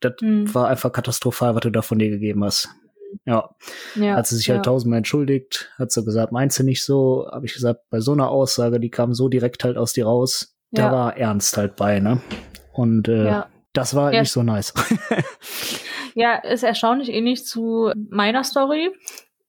das 0.00 0.14
mhm. 0.20 0.52
war 0.54 0.68
einfach 0.68 0.92
katastrophal, 0.92 1.54
was 1.54 1.60
du 1.60 1.70
da 1.70 1.82
von 1.82 1.98
dir 1.98 2.10
gegeben 2.10 2.44
hast. 2.44 2.68
Ja. 3.24 3.50
ja 3.96 4.16
hat 4.16 4.26
sie 4.26 4.36
sich 4.36 4.48
halt 4.48 4.58
ja. 4.58 4.62
tausendmal 4.62 4.98
entschuldigt, 4.98 5.72
hat 5.78 5.90
sie 5.90 6.04
gesagt, 6.04 6.32
meinst 6.32 6.58
du 6.58 6.62
nicht 6.62 6.84
so? 6.84 7.28
Habe 7.30 7.46
ich 7.46 7.54
gesagt, 7.54 7.80
bei 7.90 8.00
so 8.00 8.12
einer 8.12 8.30
Aussage, 8.30 8.80
die 8.80 8.90
kam 8.90 9.14
so 9.14 9.28
direkt 9.28 9.64
halt 9.64 9.76
aus 9.76 9.92
dir 9.92 10.06
raus, 10.06 10.56
ja. 10.70 10.86
da 10.86 10.92
war 10.92 11.16
Ernst 11.16 11.56
halt 11.56 11.76
bei, 11.76 12.00
ne? 12.00 12.20
Und 12.80 13.08
äh, 13.08 13.26
ja. 13.26 13.46
das 13.74 13.94
war 13.94 14.10
ja. 14.10 14.20
nicht 14.20 14.32
so 14.32 14.42
nice. 14.42 14.72
ja, 16.14 16.36
ist 16.36 16.62
erstaunlich 16.62 17.10
ähnlich 17.10 17.44
zu 17.44 17.92
meiner 18.08 18.42
Story. 18.42 18.88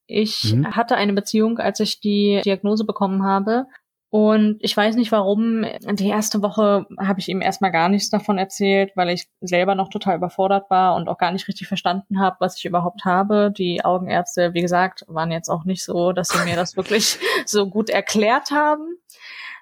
Ich 0.05 0.53
mhm. 0.53 0.75
hatte 0.75 0.97
eine 0.97 1.13
Beziehung, 1.13 1.57
als 1.57 1.79
ich 1.79 2.01
die 2.01 2.41
Diagnose 2.43 2.83
bekommen 2.83 3.23
habe. 3.23 3.67
Und 4.09 4.57
ich 4.59 4.75
weiß 4.75 4.97
nicht 4.97 5.13
warum. 5.13 5.65
Die 5.93 6.09
erste 6.09 6.41
Woche 6.41 6.85
habe 6.99 7.21
ich 7.21 7.29
ihm 7.29 7.39
erstmal 7.39 7.71
gar 7.71 7.87
nichts 7.87 8.09
davon 8.09 8.37
erzählt, 8.37 8.91
weil 8.95 9.07
ich 9.11 9.29
selber 9.39 9.75
noch 9.75 9.87
total 9.87 10.17
überfordert 10.17 10.69
war 10.69 10.95
und 10.95 11.07
auch 11.07 11.17
gar 11.17 11.31
nicht 11.31 11.47
richtig 11.47 11.69
verstanden 11.69 12.19
habe, 12.19 12.35
was 12.41 12.57
ich 12.57 12.65
überhaupt 12.65 13.05
habe. 13.05 13.53
Die 13.57 13.85
Augenärzte, 13.85 14.53
wie 14.53 14.61
gesagt, 14.61 15.05
waren 15.07 15.31
jetzt 15.31 15.47
auch 15.47 15.63
nicht 15.63 15.85
so, 15.85 16.11
dass 16.11 16.27
sie 16.27 16.43
mir 16.43 16.57
das 16.57 16.75
wirklich 16.75 17.17
so 17.45 17.69
gut 17.69 17.89
erklärt 17.89 18.51
haben. 18.51 18.97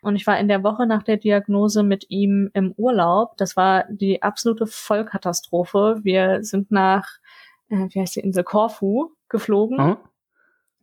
Und 0.01 0.15
ich 0.15 0.25
war 0.27 0.39
in 0.39 0.47
der 0.47 0.63
Woche 0.63 0.85
nach 0.85 1.03
der 1.03 1.17
Diagnose 1.17 1.83
mit 1.83 2.05
ihm 2.09 2.49
im 2.53 2.73
Urlaub. 2.77 3.37
Das 3.37 3.57
war 3.57 3.85
die 3.89 4.21
absolute 4.21 4.67
Vollkatastrophe. 4.67 5.99
Wir 6.03 6.43
sind 6.43 6.71
nach, 6.71 7.07
äh, 7.69 7.87
wie 7.89 7.99
heißt 7.99 8.15
die 8.15 8.21
Insel, 8.21 8.43
Korfu 8.43 9.09
geflogen. 9.27 9.77
Mhm. 9.77 9.97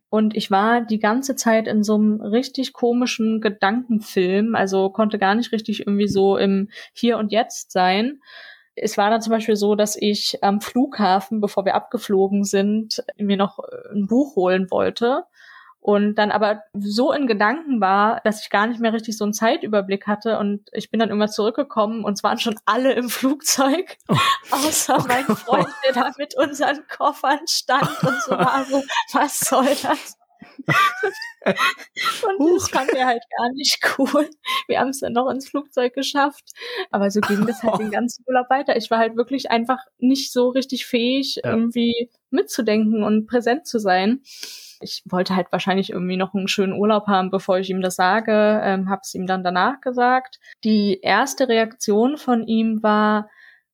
Und 0.09 0.35
ich 0.35 0.51
war 0.51 0.81
die 0.81 0.99
ganze 0.99 1.35
Zeit 1.35 1.67
in 1.67 1.83
so 1.83 1.95
einem 1.95 2.21
richtig 2.21 2.71
komischen 2.71 3.41
Gedankenfilm, 3.41 4.55
also 4.55 4.89
konnte 4.89 5.19
gar 5.19 5.35
nicht 5.35 5.51
richtig 5.51 5.81
irgendwie 5.81 6.07
so 6.07 6.37
im 6.37 6.69
Hier 6.93 7.17
und 7.17 7.31
Jetzt 7.31 7.71
sein. 7.71 8.21
Es 8.75 8.97
war 8.97 9.09
dann 9.09 9.21
zum 9.21 9.31
Beispiel 9.31 9.57
so, 9.57 9.75
dass 9.75 9.97
ich 9.99 10.43
am 10.43 10.61
Flughafen, 10.61 11.41
bevor 11.41 11.65
wir 11.65 11.75
abgeflogen 11.75 12.45
sind, 12.45 13.03
mir 13.17 13.35
noch 13.35 13.59
ein 13.91 14.07
Buch 14.07 14.35
holen 14.37 14.71
wollte 14.71 15.25
und 15.79 16.15
dann 16.15 16.31
aber 16.31 16.63
so 16.77 17.11
in 17.13 17.27
Gedanken 17.27 17.79
war, 17.79 18.19
dass 18.23 18.41
ich 18.41 18.49
gar 18.49 18.67
nicht 18.67 18.79
mehr 18.79 18.93
richtig 18.93 19.17
so 19.17 19.23
einen 19.23 19.33
Zeitüberblick 19.33 20.05
hatte 20.07 20.37
und 20.37 20.67
ich 20.73 20.91
bin 20.91 20.99
dann 20.99 21.09
immer 21.09 21.27
zurückgekommen 21.27 22.03
und 22.03 22.13
es 22.13 22.23
waren 22.23 22.39
schon 22.39 22.59
alle 22.65 22.93
im 22.93 23.09
Flugzeug, 23.09 23.97
oh. 24.09 24.15
außer 24.51 24.97
oh. 24.99 25.05
mein 25.07 25.25
Freund, 25.25 25.69
der 25.85 25.93
da 25.93 26.11
mit 26.17 26.35
unseren 26.35 26.85
Koffern 26.87 27.39
stand 27.47 28.03
und 28.03 28.21
so 28.23 28.31
war 28.31 28.65
so, 28.69 28.83
was 29.13 29.39
soll 29.39 29.67
das? 29.81 30.17
und 30.67 32.55
das 32.55 32.69
fand 32.69 32.93
er 32.93 33.07
halt 33.07 33.23
gar 33.37 33.49
nicht 33.53 33.79
cool. 33.97 34.29
Wir 34.67 34.79
haben 34.79 34.89
es 34.89 34.99
dann 34.99 35.13
noch 35.13 35.29
ins 35.29 35.47
Flugzeug 35.47 35.93
geschafft. 35.93 36.43
Aber 36.91 37.09
so 37.09 37.21
ging 37.21 37.45
das 37.45 37.63
halt 37.63 37.79
den 37.79 37.91
ganzen 37.91 38.23
Urlaub 38.27 38.49
weiter. 38.49 38.75
Ich 38.75 38.91
war 38.91 38.97
halt 38.97 39.15
wirklich 39.15 39.49
einfach 39.49 39.79
nicht 39.97 40.31
so 40.31 40.49
richtig 40.49 40.85
fähig, 40.85 41.39
ja. 41.43 41.51
irgendwie 41.51 42.09
mitzudenken 42.29 43.03
und 43.03 43.27
präsent 43.27 43.67
zu 43.67 43.79
sein 43.79 44.21
ich 44.79 45.03
wollte 45.05 45.35
halt 45.35 45.51
wahrscheinlich 45.51 45.91
irgendwie 45.91 46.17
noch 46.17 46.33
einen 46.33 46.47
schönen 46.47 46.73
Urlaub 46.73 47.07
haben, 47.07 47.31
bevor 47.31 47.59
ich 47.59 47.69
ihm 47.69 47.81
das 47.81 47.95
sage, 47.95 48.61
ähm, 48.63 48.89
habe 48.89 49.01
es 49.03 49.13
ihm 49.13 49.27
dann 49.27 49.43
danach 49.43 49.81
gesagt. 49.81 50.39
Die 50.63 50.99
erste 51.01 51.47
Reaktion 51.47 52.17
von 52.17 52.47
ihm 52.47 52.83
war, 52.83 53.29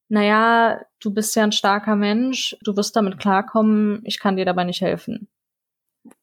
naja, 0.10 0.82
du 1.02 1.14
bist 1.14 1.36
ja 1.36 1.44
ein 1.44 1.52
starker 1.52 1.96
Mensch, 1.96 2.56
du 2.62 2.76
wirst 2.76 2.96
damit 2.96 3.20
klarkommen, 3.20 4.02
ich 4.06 4.20
kann 4.20 4.36
dir 4.36 4.46
dabei 4.46 4.64
nicht 4.64 4.82
helfen. 4.82 5.28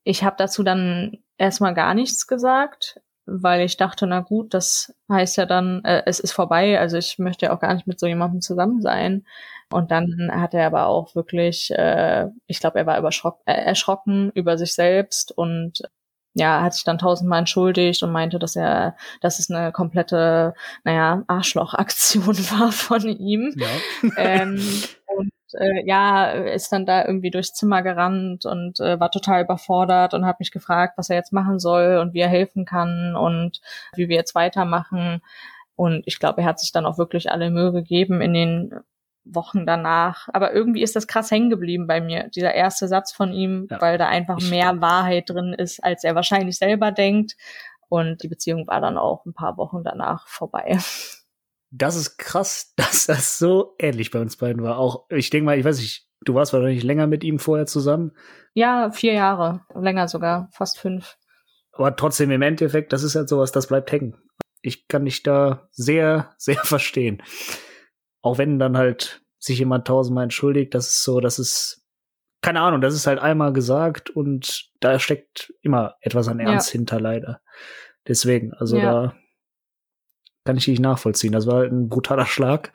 Ich 0.05 0.25
habe 0.25 0.37
dazu 0.39 0.63
dann 0.63 1.19
erstmal 1.39 1.75
gar 1.75 1.95
nichts 1.95 2.27
gesagt, 2.27 3.01
weil 3.31 3.63
ich 3.63 3.77
dachte, 3.77 4.07
na 4.07 4.21
gut, 4.21 4.55
das 4.55 4.95
heißt 5.11 5.37
ja 5.37 5.47
dann, 5.47 5.85
äh, 5.85 6.03
es 6.07 6.21
ist 6.21 6.33
vorbei, 6.33 6.79
also 6.81 6.97
ich 6.97 7.19
möchte 7.19 7.47
ja 7.47 7.55
auch 7.55 7.61
gar 7.61 7.75
nicht 7.75 7.87
mit 7.87 8.01
so 8.01 8.07
jemandem 8.07 8.41
zusammen 8.41 8.83
sein. 8.83 9.25
Und 9.73 9.93
dann 9.93 10.31
hat 10.33 10.53
er 10.53 10.67
aber 10.67 10.87
auch 10.87 11.15
wirklich, 11.15 11.71
äh, 11.71 12.27
ich 12.47 12.59
glaube, 12.59 12.81
er 12.81 12.87
war 12.87 12.99
äh, 12.99 13.53
erschrocken 13.53 14.31
über 14.35 14.59
sich 14.59 14.75
selbst 14.75 15.31
und 15.37 15.83
ja, 16.35 16.63
hat 16.63 16.75
sich 16.75 16.85
dann 16.85 16.99
tausendmal 16.99 17.41
entschuldigt 17.41 18.03
und 18.03 18.13
meinte, 18.13 18.39
dass 18.39 18.55
er, 18.55 18.97
dass 19.21 19.39
es 19.39 19.51
eine 19.51 19.73
komplette, 19.73 20.55
naja, 20.85 21.25
Arschlochaktion 21.27 22.37
war 22.51 22.73
von 22.73 23.09
ihm. 23.09 23.55
Ja. 23.57 23.67
ähm, 24.17 24.61
äh, 25.55 25.87
ja, 25.87 26.31
ist 26.31 26.73
dann 26.73 26.87
da 26.87 27.05
irgendwie 27.05 27.31
durchs 27.31 27.55
Zimmer 27.55 27.83
gerannt 27.83 28.47
und 28.47 28.81
äh, 28.81 28.99
war 29.01 29.11
total 29.11 29.45
überfordert 29.45 30.15
und 30.15 30.27
hat 30.27 30.41
mich 30.41 30.51
gefragt, 30.51 30.95
was 30.97 31.11
er 31.11 31.17
jetzt 31.17 31.33
machen 31.33 31.59
soll 31.59 31.99
und 31.99 32.15
wie 32.15 32.21
er 32.21 32.29
helfen 32.29 32.65
kann 32.65 33.17
und 33.17 33.61
wie 33.95 34.09
wir 34.09 34.17
jetzt 34.17 34.35
weitermachen. 34.35 35.23
Und 35.77 36.03
ich 36.07 36.19
glaube, 36.19 36.43
er 36.43 36.47
hat 36.47 36.61
sich 36.61 36.73
dann 36.73 36.87
auch 36.87 36.99
wirklich 36.99 37.31
alle 37.31 37.51
Mühe 37.51 37.73
gegeben 37.73 38.21
in 38.21 38.35
den 38.35 38.75
Wochen 39.25 39.67
danach. 39.67 40.29
Aber 40.33 40.53
irgendwie 40.53 40.83
ist 40.83 40.97
das 40.97 41.07
krass 41.07 41.31
hängen 41.31 41.51
geblieben 41.51 41.87
bei 41.87 42.01
mir, 42.01 42.29
dieser 42.29 42.55
erste 42.55 42.89
Satz 42.89 43.13
von 43.13 43.33
ihm, 43.33 43.67
ja. 43.71 43.81
weil 43.81 43.99
da 43.99 44.09
einfach 44.09 44.41
mehr 44.41 44.81
Wahrheit 44.81 45.31
drin 45.31 45.55
ist, 45.55 45.83
als 45.83 46.05
er 46.05 46.15
wahrscheinlich 46.15 46.59
selber 46.59 46.93
denkt. 46.93 47.37
Und 47.89 48.23
die 48.23 48.29
Beziehung 48.29 48.67
war 48.67 48.81
dann 48.81 48.99
auch 48.99 49.25
ein 49.27 49.35
paar 49.35 49.57
Wochen 49.57 49.83
danach 49.83 50.27
vorbei. 50.29 50.79
Das 51.71 51.97
ist 51.97 52.19
krass, 52.19 52.73
dass 52.77 53.07
das 53.07 53.39
so 53.39 53.75
ähnlich 53.79 54.11
bei 54.11 54.21
uns 54.21 54.37
beiden 54.37 54.63
war. 54.63 54.79
Auch, 54.79 55.07
ich 55.11 55.31
denke 55.31 55.47
mal, 55.47 55.59
ich 55.59 55.65
weiß 55.65 55.79
nicht, 55.79 56.07
du 56.25 56.35
warst 56.35 56.53
wahrscheinlich 56.53 56.83
länger 56.83 57.07
mit 57.07 57.25
ihm 57.25 57.39
vorher 57.39 57.67
zusammen. 57.67 58.13
Ja, 58.55 58.91
vier 58.91 59.15
Jahre. 59.15 59.63
Länger 59.75 60.09
sogar, 60.09 60.49
fast 60.53 60.79
fünf. 60.79 61.17
Aber 61.73 61.95
trotzdem 61.97 62.31
im 62.31 62.43
Endeffekt, 62.43 62.93
das 62.93 63.03
ist 63.03 63.15
halt 63.15 63.29
sowas, 63.29 63.53
das 63.53 63.69
bleibt 63.69 63.93
hängen. 63.93 64.17
Ich 64.61 64.89
kann 64.89 65.05
dich 65.05 65.23
da 65.23 65.69
sehr, 65.71 66.35
sehr 66.39 66.57
verstehen 66.57 67.23
auch 68.23 68.39
wenn 68.39 68.59
dann 68.59 68.77
halt 68.77 69.23
sich 69.39 69.59
jemand 69.59 69.87
tausendmal 69.87 70.25
entschuldigt, 70.25 70.75
das 70.75 70.89
ist 70.89 71.03
so, 71.03 71.21
das 71.21 71.39
ist 71.39 71.87
keine 72.43 72.61
Ahnung, 72.61 72.81
das 72.81 72.95
ist 72.95 73.07
halt 73.07 73.19
einmal 73.19 73.53
gesagt 73.53 74.09
und 74.11 74.71
da 74.81 74.99
steckt 74.99 75.53
immer 75.61 75.97
etwas 76.01 76.29
an 76.29 76.41
Ernst 76.41 76.69
ja. 76.69 76.79
hinter, 76.79 76.99
leider. 76.99 77.43
Deswegen, 78.09 78.55
also 78.55 78.79
ja. 78.79 78.83
da 78.83 79.15
kann 80.51 80.57
ich 80.57 80.65
dich 80.65 80.81
nachvollziehen. 80.81 81.31
Das 81.31 81.47
war 81.47 81.59
halt 81.59 81.71
ein 81.71 81.89
brutaler 81.89 82.27
Schlag. 82.27 82.73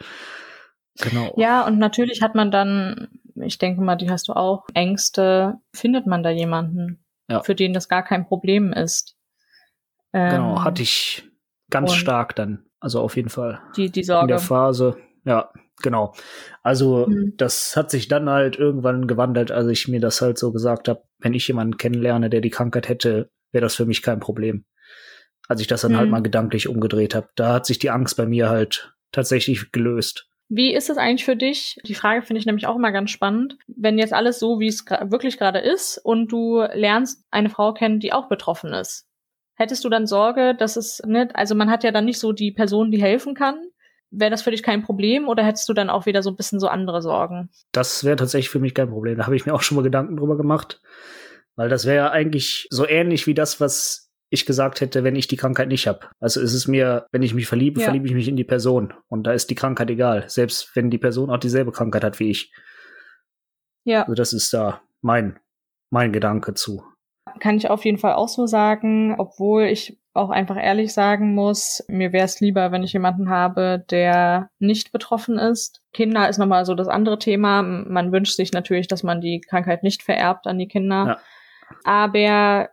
Genau. 1.01 1.33
Ja, 1.35 1.67
und 1.67 1.77
natürlich 1.77 2.21
hat 2.21 2.33
man 2.33 2.49
dann, 2.49 3.09
ich 3.35 3.57
denke 3.57 3.81
mal, 3.81 3.97
die 3.97 4.09
hast 4.09 4.29
du 4.29 4.33
auch, 4.33 4.63
Ängste, 4.73 5.55
findet 5.73 6.07
man 6.07 6.23
da 6.23 6.29
jemanden, 6.29 7.03
ja. 7.29 7.43
für 7.43 7.53
den 7.53 7.73
das 7.73 7.89
gar 7.89 8.01
kein 8.01 8.25
Problem 8.25 8.71
ist. 8.71 9.17
genau, 10.13 10.55
ähm, 10.55 10.63
hatte 10.63 10.83
ich 10.83 11.29
ganz 11.69 11.91
stark 11.91 12.33
dann. 12.37 12.63
Also 12.79 13.01
auf 13.01 13.17
jeden 13.17 13.27
Fall. 13.27 13.59
Die, 13.75 13.91
die 13.91 14.03
Sorge. 14.05 14.23
In 14.23 14.27
der 14.29 14.39
Phase, 14.39 14.95
ja, 15.25 15.51
genau. 15.81 16.13
Also 16.63 17.07
mhm. 17.09 17.33
das 17.35 17.75
hat 17.75 17.91
sich 17.91 18.07
dann 18.07 18.29
halt 18.29 18.55
irgendwann 18.55 19.05
gewandelt, 19.05 19.51
als 19.51 19.67
ich 19.67 19.89
mir 19.89 19.99
das 19.99 20.21
halt 20.21 20.37
so 20.37 20.53
gesagt 20.53 20.87
habe, 20.87 21.03
wenn 21.19 21.33
ich 21.33 21.45
jemanden 21.49 21.75
kennenlerne, 21.75 22.29
der 22.29 22.39
die 22.39 22.51
Krankheit 22.51 22.87
hätte, 22.87 23.31
wäre 23.51 23.63
das 23.63 23.75
für 23.75 23.85
mich 23.85 24.01
kein 24.01 24.21
Problem. 24.21 24.63
Als 25.47 25.61
ich 25.61 25.67
das 25.67 25.81
dann 25.81 25.91
halt 25.91 25.97
mhm. 25.97 25.99
halt 26.01 26.11
mal 26.11 26.23
gedanklich 26.23 26.67
umgedreht 26.67 27.15
habe, 27.15 27.29
da 27.35 27.53
hat 27.53 27.65
sich 27.65 27.79
die 27.79 27.89
Angst 27.89 28.17
bei 28.17 28.25
mir 28.25 28.49
halt 28.49 28.93
tatsächlich 29.11 29.71
gelöst. 29.71 30.27
Wie 30.47 30.73
ist 30.73 30.89
es 30.89 30.97
eigentlich 30.97 31.25
für 31.25 31.35
dich? 31.35 31.77
Die 31.85 31.95
Frage 31.95 32.21
finde 32.21 32.39
ich 32.39 32.45
nämlich 32.45 32.67
auch 32.67 32.75
immer 32.75 32.91
ganz 32.91 33.09
spannend. 33.09 33.57
Wenn 33.67 33.97
jetzt 33.97 34.13
alles 34.13 34.39
so, 34.39 34.59
wie 34.59 34.67
es 34.67 34.85
wirklich 34.85 35.37
gerade 35.37 35.59
ist 35.59 35.99
und 36.03 36.31
du 36.31 36.61
lernst 36.73 37.23
eine 37.31 37.49
Frau 37.49 37.73
kennen, 37.73 37.99
die 37.99 38.13
auch 38.13 38.29
betroffen 38.29 38.73
ist, 38.73 39.07
hättest 39.55 39.83
du 39.83 39.89
dann 39.89 40.05
Sorge, 40.05 40.53
dass 40.55 40.75
es 40.75 41.01
nicht, 41.05 41.35
also 41.35 41.55
man 41.55 41.71
hat 41.71 41.83
ja 41.83 41.91
dann 41.91 42.05
nicht 42.05 42.19
so 42.19 42.31
die 42.31 42.51
Person, 42.51 42.91
die 42.91 43.01
helfen 43.01 43.33
kann. 43.33 43.55
Wäre 44.11 44.31
das 44.31 44.43
für 44.43 44.51
dich 44.51 44.61
kein 44.61 44.83
Problem 44.83 45.27
oder 45.27 45.43
hättest 45.43 45.67
du 45.67 45.73
dann 45.73 45.89
auch 45.89 46.05
wieder 46.05 46.21
so 46.21 46.29
ein 46.29 46.35
bisschen 46.35 46.59
so 46.59 46.67
andere 46.67 47.01
Sorgen? 47.01 47.49
Das 47.71 48.03
wäre 48.03 48.15
tatsächlich 48.15 48.49
für 48.49 48.59
mich 48.59 48.75
kein 48.75 48.89
Problem. 48.89 49.17
Da 49.17 49.25
habe 49.25 49.35
ich 49.35 49.45
mir 49.45 49.53
auch 49.53 49.63
schon 49.63 49.75
mal 49.75 49.81
Gedanken 49.81 50.15
drüber 50.15 50.37
gemacht. 50.37 50.79
Weil 51.55 51.69
das 51.69 51.85
wäre 51.85 51.95
ja 51.95 52.11
eigentlich 52.11 52.67
so 52.69 52.87
ähnlich 52.87 53.27
wie 53.27 53.33
das, 53.33 53.59
was 53.59 54.04
ich 54.35 54.45
gesagt 54.45 54.81
hätte, 54.81 55.03
wenn 55.03 55.15
ich 55.15 55.27
die 55.27 55.37
Krankheit 55.37 55.67
nicht 55.67 55.87
habe. 55.87 56.07
Also 56.19 56.39
ist 56.39 56.53
es 56.53 56.67
mir, 56.67 57.07
wenn 57.11 57.23
ich 57.23 57.33
mich 57.33 57.47
verliebe, 57.47 57.79
ja. 57.79 57.85
verliebe 57.85 58.07
ich 58.07 58.13
mich 58.13 58.27
in 58.27 58.35
die 58.35 58.43
Person. 58.43 58.93
Und 59.07 59.23
da 59.25 59.33
ist 59.33 59.49
die 59.49 59.55
Krankheit 59.55 59.89
egal. 59.89 60.25
Selbst 60.27 60.75
wenn 60.75 60.89
die 60.89 60.97
Person 60.97 61.29
auch 61.29 61.37
dieselbe 61.37 61.71
Krankheit 61.71 62.03
hat 62.03 62.19
wie 62.19 62.29
ich. 62.29 62.53
Ja. 63.83 64.01
Also 64.03 64.13
das 64.13 64.33
ist 64.33 64.53
da 64.53 64.81
mein, 65.01 65.39
mein 65.89 66.13
Gedanke 66.13 66.53
zu. 66.53 66.83
Kann 67.39 67.57
ich 67.57 67.69
auf 67.69 67.83
jeden 67.83 67.97
Fall 67.97 68.13
auch 68.13 68.29
so 68.29 68.45
sagen, 68.45 69.15
obwohl 69.17 69.63
ich 69.63 69.99
auch 70.13 70.29
einfach 70.29 70.55
ehrlich 70.55 70.93
sagen 70.93 71.35
muss, 71.35 71.83
mir 71.89 72.13
wäre 72.13 72.25
es 72.25 72.39
lieber, 72.39 72.71
wenn 72.71 72.83
ich 72.83 72.93
jemanden 72.93 73.29
habe, 73.29 73.83
der 73.89 74.49
nicht 74.59 74.93
betroffen 74.93 75.37
ist. 75.37 75.81
Kinder 75.91 76.29
ist 76.29 76.37
nochmal 76.37 76.65
so 76.65 76.73
das 76.73 76.87
andere 76.87 77.19
Thema. 77.19 77.61
Man 77.61 78.13
wünscht 78.13 78.35
sich 78.35 78.53
natürlich, 78.53 78.87
dass 78.87 79.03
man 79.03 79.19
die 79.19 79.41
Krankheit 79.41 79.83
nicht 79.83 80.03
vererbt 80.03 80.47
an 80.47 80.57
die 80.57 80.69
Kinder. 80.69 81.05
Ja. 81.05 81.17
Aber 81.83 82.69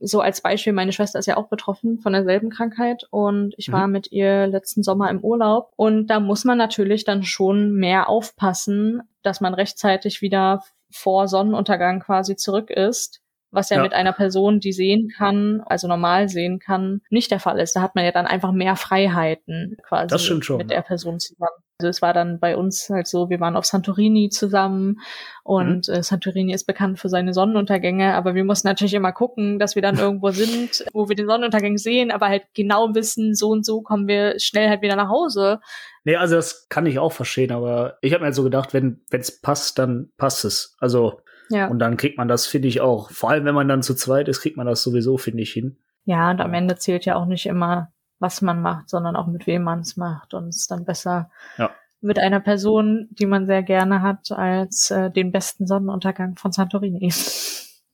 so 0.00 0.20
als 0.20 0.40
Beispiel, 0.40 0.72
meine 0.72 0.92
Schwester 0.92 1.18
ist 1.18 1.26
ja 1.26 1.36
auch 1.36 1.48
betroffen 1.48 1.98
von 1.98 2.12
derselben 2.12 2.50
Krankheit 2.50 3.06
und 3.10 3.54
ich 3.56 3.68
mhm. 3.68 3.72
war 3.72 3.88
mit 3.88 4.12
ihr 4.12 4.46
letzten 4.46 4.82
Sommer 4.82 5.10
im 5.10 5.20
Urlaub 5.20 5.72
und 5.76 6.06
da 6.06 6.20
muss 6.20 6.44
man 6.44 6.58
natürlich 6.58 7.04
dann 7.04 7.24
schon 7.24 7.72
mehr 7.74 8.08
aufpassen, 8.08 9.02
dass 9.22 9.40
man 9.40 9.54
rechtzeitig 9.54 10.22
wieder 10.22 10.62
vor 10.90 11.26
Sonnenuntergang 11.26 12.00
quasi 12.00 12.36
zurück 12.36 12.70
ist 12.70 13.20
was 13.54 13.70
ja, 13.70 13.76
ja, 13.76 13.82
mit 13.82 13.94
einer 13.94 14.12
Person, 14.12 14.60
die 14.60 14.72
sehen 14.72 15.08
kann, 15.08 15.62
also 15.66 15.86
normal 15.86 16.28
sehen 16.28 16.58
kann, 16.58 17.00
nicht 17.08 17.30
der 17.30 17.40
Fall 17.40 17.60
ist. 17.60 17.76
Da 17.76 17.82
hat 17.82 17.94
man 17.94 18.04
ja 18.04 18.12
dann 18.12 18.26
einfach 18.26 18.52
mehr 18.52 18.76
Freiheiten 18.76 19.76
quasi 19.86 20.08
mit 20.56 20.70
der 20.70 20.82
Person 20.82 21.20
zusammen. 21.20 21.63
Also 21.80 21.88
es 21.88 22.02
war 22.02 22.12
dann 22.12 22.38
bei 22.38 22.56
uns 22.56 22.88
halt 22.88 23.08
so, 23.08 23.30
wir 23.30 23.40
waren 23.40 23.56
auf 23.56 23.64
Santorini 23.64 24.28
zusammen 24.28 25.00
und 25.42 25.88
mhm. 25.88 25.94
äh, 25.94 26.02
Santorini 26.02 26.54
ist 26.54 26.66
bekannt 26.66 27.00
für 27.00 27.08
seine 27.08 27.34
Sonnenuntergänge, 27.34 28.14
aber 28.14 28.36
wir 28.36 28.44
mussten 28.44 28.68
natürlich 28.68 28.94
immer 28.94 29.12
gucken, 29.12 29.58
dass 29.58 29.74
wir 29.74 29.82
dann 29.82 29.98
irgendwo 29.98 30.30
sind, 30.30 30.84
wo 30.92 31.08
wir 31.08 31.16
den 31.16 31.26
Sonnenuntergang 31.26 31.76
sehen, 31.76 32.12
aber 32.12 32.28
halt 32.28 32.44
genau 32.54 32.94
wissen, 32.94 33.34
so 33.34 33.48
und 33.48 33.66
so 33.66 33.82
kommen 33.82 34.06
wir 34.06 34.38
schnell 34.38 34.68
halt 34.68 34.82
wieder 34.82 34.96
nach 34.96 35.08
Hause. 35.08 35.60
Nee, 36.04 36.16
also 36.16 36.36
das 36.36 36.68
kann 36.68 36.86
ich 36.86 36.98
auch 36.98 37.12
verstehen, 37.12 37.50
aber 37.50 37.98
ich 38.02 38.12
habe 38.12 38.20
mir 38.20 38.26
halt 38.26 38.36
so 38.36 38.44
gedacht, 38.44 38.72
wenn 38.72 39.00
es 39.10 39.40
passt, 39.40 39.78
dann 39.78 40.10
passt 40.16 40.44
es. 40.44 40.76
Also 40.78 41.20
ja. 41.50 41.68
Und 41.68 41.78
dann 41.78 41.96
kriegt 41.96 42.18
man 42.18 42.28
das, 42.28 42.46
finde 42.46 42.68
ich, 42.68 42.80
auch. 42.80 43.10
Vor 43.10 43.30
allem, 43.30 43.44
wenn 43.44 43.54
man 43.54 43.68
dann 43.68 43.82
zu 43.82 43.94
zweit 43.94 44.28
ist, 44.28 44.40
kriegt 44.40 44.56
man 44.56 44.66
das 44.66 44.82
sowieso, 44.82 45.18
finde 45.18 45.42
ich, 45.42 45.52
hin. 45.52 45.76
Ja, 46.04 46.30
und 46.30 46.40
am 46.40 46.54
Ende 46.54 46.76
zählt 46.76 47.04
ja 47.04 47.16
auch 47.16 47.26
nicht 47.26 47.46
immer, 47.46 47.92
was 48.18 48.42
man 48.42 48.62
macht, 48.62 48.88
sondern 48.88 49.16
auch 49.16 49.26
mit 49.26 49.46
wem 49.46 49.62
man 49.62 49.80
es 49.80 49.96
macht. 49.96 50.34
Und 50.34 50.48
es 50.48 50.62
ist 50.62 50.70
dann 50.70 50.84
besser 50.84 51.30
ja. 51.58 51.70
mit 52.00 52.18
einer 52.18 52.40
Person, 52.40 53.08
die 53.10 53.26
man 53.26 53.46
sehr 53.46 53.62
gerne 53.62 54.02
hat, 54.02 54.30
als 54.30 54.90
äh, 54.90 55.10
den 55.10 55.32
besten 55.32 55.66
Sonnenuntergang 55.66 56.36
von 56.36 56.52
Santorini. 56.52 57.10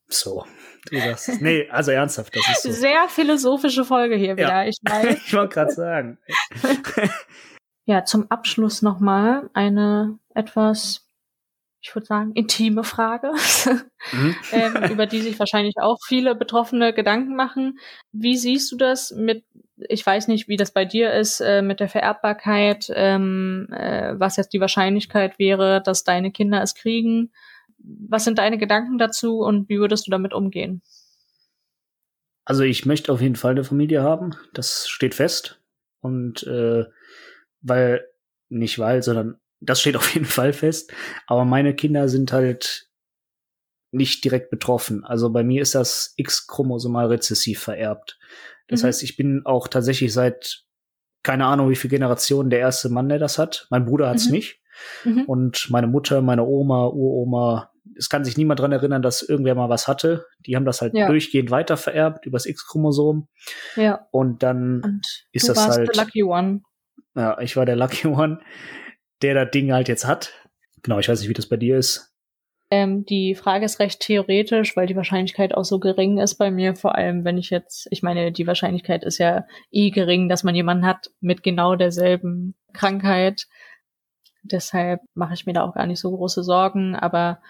So. 0.09 0.45
Du 0.91 0.99
sagst, 0.99 1.41
nee, 1.43 1.69
also 1.71 1.91
ernsthaft, 1.91 2.35
das 2.35 2.49
ist 2.49 2.63
so. 2.63 2.73
Sehr 2.73 3.07
philosophische 3.09 3.85
Folge 3.85 4.17
hier 4.17 4.37
wieder, 4.37 4.63
ja. 4.63 4.65
ich 4.65 4.79
weiß. 4.83 5.23
ich 5.27 5.35
wollte 5.35 5.55
gerade 5.55 5.73
sagen. 5.73 6.19
ja, 7.85 8.05
zum 8.05 8.31
Abschluss 8.31 8.81
nochmal 8.81 9.51
eine 9.53 10.19
etwas 10.35 11.07
ich 11.83 11.95
würde 11.95 12.07
sagen, 12.07 12.33
intime 12.33 12.85
Frage, 12.85 13.33
mhm. 14.13 14.37
ähm, 14.53 14.91
über 14.91 15.07
die 15.07 15.21
sich 15.21 15.39
wahrscheinlich 15.39 15.77
auch 15.81 15.97
viele 16.07 16.35
Betroffene 16.35 16.93
Gedanken 16.93 17.37
machen. 17.37 17.79
Wie 18.13 18.37
siehst 18.37 18.71
du 18.73 18.77
das 18.77 19.13
mit, 19.13 19.45
ich 19.89 20.05
weiß 20.05 20.29
nicht, 20.29 20.49
wie 20.49 20.57
das 20.57 20.73
bei 20.73 20.85
dir 20.85 21.13
ist, 21.13 21.41
äh, 21.41 21.63
mit 21.63 21.81
der 21.81 21.89
Vererbbarkeit, 21.89 22.91
ähm, 22.95 23.69
äh, 23.73 24.15
was 24.19 24.37
jetzt 24.37 24.53
die 24.53 24.61
Wahrscheinlichkeit 24.61 25.39
wäre, 25.39 25.83
dass 25.83 26.05
deine 26.05 26.31
Kinder 26.31 26.63
es 26.63 26.75
kriegen? 26.75 27.33
Was 27.79 28.25
sind 28.25 28.39
deine 28.39 28.59
Gedanken 28.59 28.99
dazu 28.99 29.41
und 29.41 29.69
wie 29.69 29.79
würdest 29.79 30.07
du 30.07 30.11
damit 30.11 30.35
umgehen? 30.35 30.83
Also 32.45 32.63
ich 32.63 32.85
möchte 32.85 33.13
auf 33.13 33.21
jeden 33.21 33.37
Fall 33.37 33.53
eine 33.53 33.65
Familie 33.65 34.03
haben, 34.03 34.35
das 34.53 34.89
steht 34.89 35.15
fest. 35.15 35.61
Und 36.01 36.43
äh, 36.45 36.85
weil, 37.63 38.07
nicht 38.49 38.79
weil, 38.79 39.03
sondern 39.03 39.39
das 39.61 39.81
steht 39.81 39.97
auf 39.97 40.13
jeden 40.15 40.27
Fall 40.27 40.53
fest. 40.53 40.93
Aber 41.27 41.45
meine 41.45 41.75
Kinder 41.75 42.09
sind 42.09 42.33
halt 42.33 42.90
nicht 43.93 44.25
direkt 44.25 44.51
betroffen. 44.51 45.05
Also 45.05 45.31
bei 45.31 45.43
mir 45.43 45.63
ist 45.63 45.75
das 45.75 46.15
X-Chromosomal 46.17 47.07
rezessiv 47.07 47.61
vererbt. 47.61 48.19
Das 48.69 48.83
mhm. 48.83 48.89
heißt, 48.89 49.03
ich 49.03 49.17
bin 49.17 49.43
auch 49.45 49.69
tatsächlich 49.69 50.13
seit 50.13 50.65
keine 51.23 51.45
Ahnung, 51.45 51.69
wie 51.69 51.77
viele 51.77 51.91
Generationen 51.91 52.49
der 52.49 52.61
erste 52.61 52.89
Mann, 52.89 53.11
der 53.11 53.19
das 53.19 53.37
hat. 53.37 53.67
Mein 53.69 53.85
Bruder 53.85 54.09
hat's 54.09 54.27
mhm. 54.27 54.33
nicht. 54.33 54.61
Mhm. 55.05 55.25
Und 55.25 55.69
meine 55.69 55.87
Mutter, 55.87 56.23
meine 56.23 56.45
Oma, 56.45 56.87
Uroma, 56.87 57.71
es 57.95 58.09
kann 58.09 58.25
sich 58.25 58.39
niemand 58.39 58.61
dran 58.61 58.73
erinnern, 58.73 59.03
dass 59.03 59.21
irgendwer 59.21 59.55
mal 59.55 59.69
was 59.69 59.87
hatte. 59.87 60.25
Die 60.47 60.57
haben 60.57 60.65
das 60.65 60.81
halt 60.81 60.95
ja. 60.95 61.07
durchgehend 61.07 61.51
weiter 61.51 61.77
vererbt 61.77 62.25
übers 62.25 62.47
X-Chromosom. 62.47 63.29
Ja. 63.77 64.07
Und 64.13 64.43
dann 64.43 64.81
Und 64.83 65.07
ist 65.33 65.49
das 65.49 65.69
halt. 65.69 65.95
Der 65.95 66.03
Lucky 66.03 66.23
One. 66.23 66.63
Ja, 67.15 67.39
ich 67.41 67.57
war 67.57 67.67
der 67.67 67.77
Lucky 67.77 68.07
One 68.09 68.41
der 69.23 69.35
das 69.35 69.51
Ding 69.51 69.73
halt 69.73 69.89
jetzt 69.89 70.07
hat. 70.07 70.33
Genau, 70.83 70.99
ich 70.99 71.09
weiß 71.09 71.21
nicht, 71.21 71.29
wie 71.29 71.35
das 71.35 71.49
bei 71.49 71.57
dir 71.57 71.77
ist. 71.77 72.10
Ähm, 72.73 73.05
die 73.05 73.35
Frage 73.35 73.65
ist 73.65 73.81
recht 73.81 74.01
theoretisch, 74.01 74.77
weil 74.77 74.87
die 74.87 74.95
Wahrscheinlichkeit 74.95 75.55
auch 75.55 75.65
so 75.65 75.81
gering 75.81 76.19
ist 76.19 76.37
bei 76.37 76.53
mir, 76.53 76.77
vor 76.77 76.95
allem 76.95 77.25
wenn 77.25 77.37
ich 77.37 77.51
jetzt, 77.51 77.89
ich 77.91 78.03
meine, 78.03 78.31
die 78.31 78.47
Wahrscheinlichkeit 78.47 79.03
ist 79.03 79.19
ja 79.19 79.45
eh 79.73 79.91
gering, 79.91 80.29
dass 80.29 80.45
man 80.45 80.55
jemanden 80.55 80.87
hat 80.87 81.11
mit 81.21 81.43
genau 81.43 81.75
derselben 81.75 82.55
Krankheit. 82.73 83.49
Deshalb 84.43 85.01
mache 85.15 85.35
ich 85.35 85.47
mir 85.47 85.53
da 85.53 85.65
auch 85.65 85.75
gar 85.75 85.87
nicht 85.87 85.99
so 86.01 86.11
große 86.17 86.45
Sorgen, 86.45 86.95
aber 86.95 87.41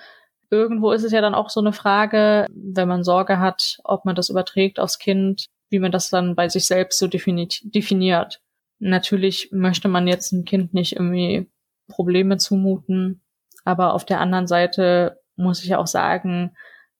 irgendwo 0.51 0.91
ist 0.93 1.05
es 1.05 1.13
ja 1.13 1.21
dann 1.21 1.35
auch 1.35 1.51
so 1.51 1.61
eine 1.61 1.75
Frage, 1.75 2.47
wenn 2.51 2.89
man 2.89 3.05
Sorge 3.05 3.39
hat, 3.39 3.79
ob 3.85 4.07
man 4.07 4.17
das 4.17 4.31
überträgt 4.31 4.81
aufs 4.81 4.99
Kind, 4.99 5.47
wie 5.69 5.79
man 5.79 5.93
das 5.93 6.11
dann 6.11 6.35
bei 6.35 6.49
sich 6.49 6.67
selbst 6.67 6.99
so 6.99 7.07
definiert. 7.07 8.41
Natürlich 8.79 9.51
möchte 9.53 9.89
man 9.89 10.09
jetzt 10.09 10.33
ein 10.33 10.45
Kind 10.45 10.73
nicht 10.73 10.95
irgendwie 10.97 11.51
Probleme 11.89 12.39
zumuten. 12.39 13.21
Aber 13.65 13.95
auf 13.95 14.05
der 14.05 14.21
anderen 14.21 14.47
Seite 14.47 15.19
muss 15.37 15.63
ich 15.63 15.69
ja 15.71 15.79
auch 15.79 15.87
sagen, 15.87 16.55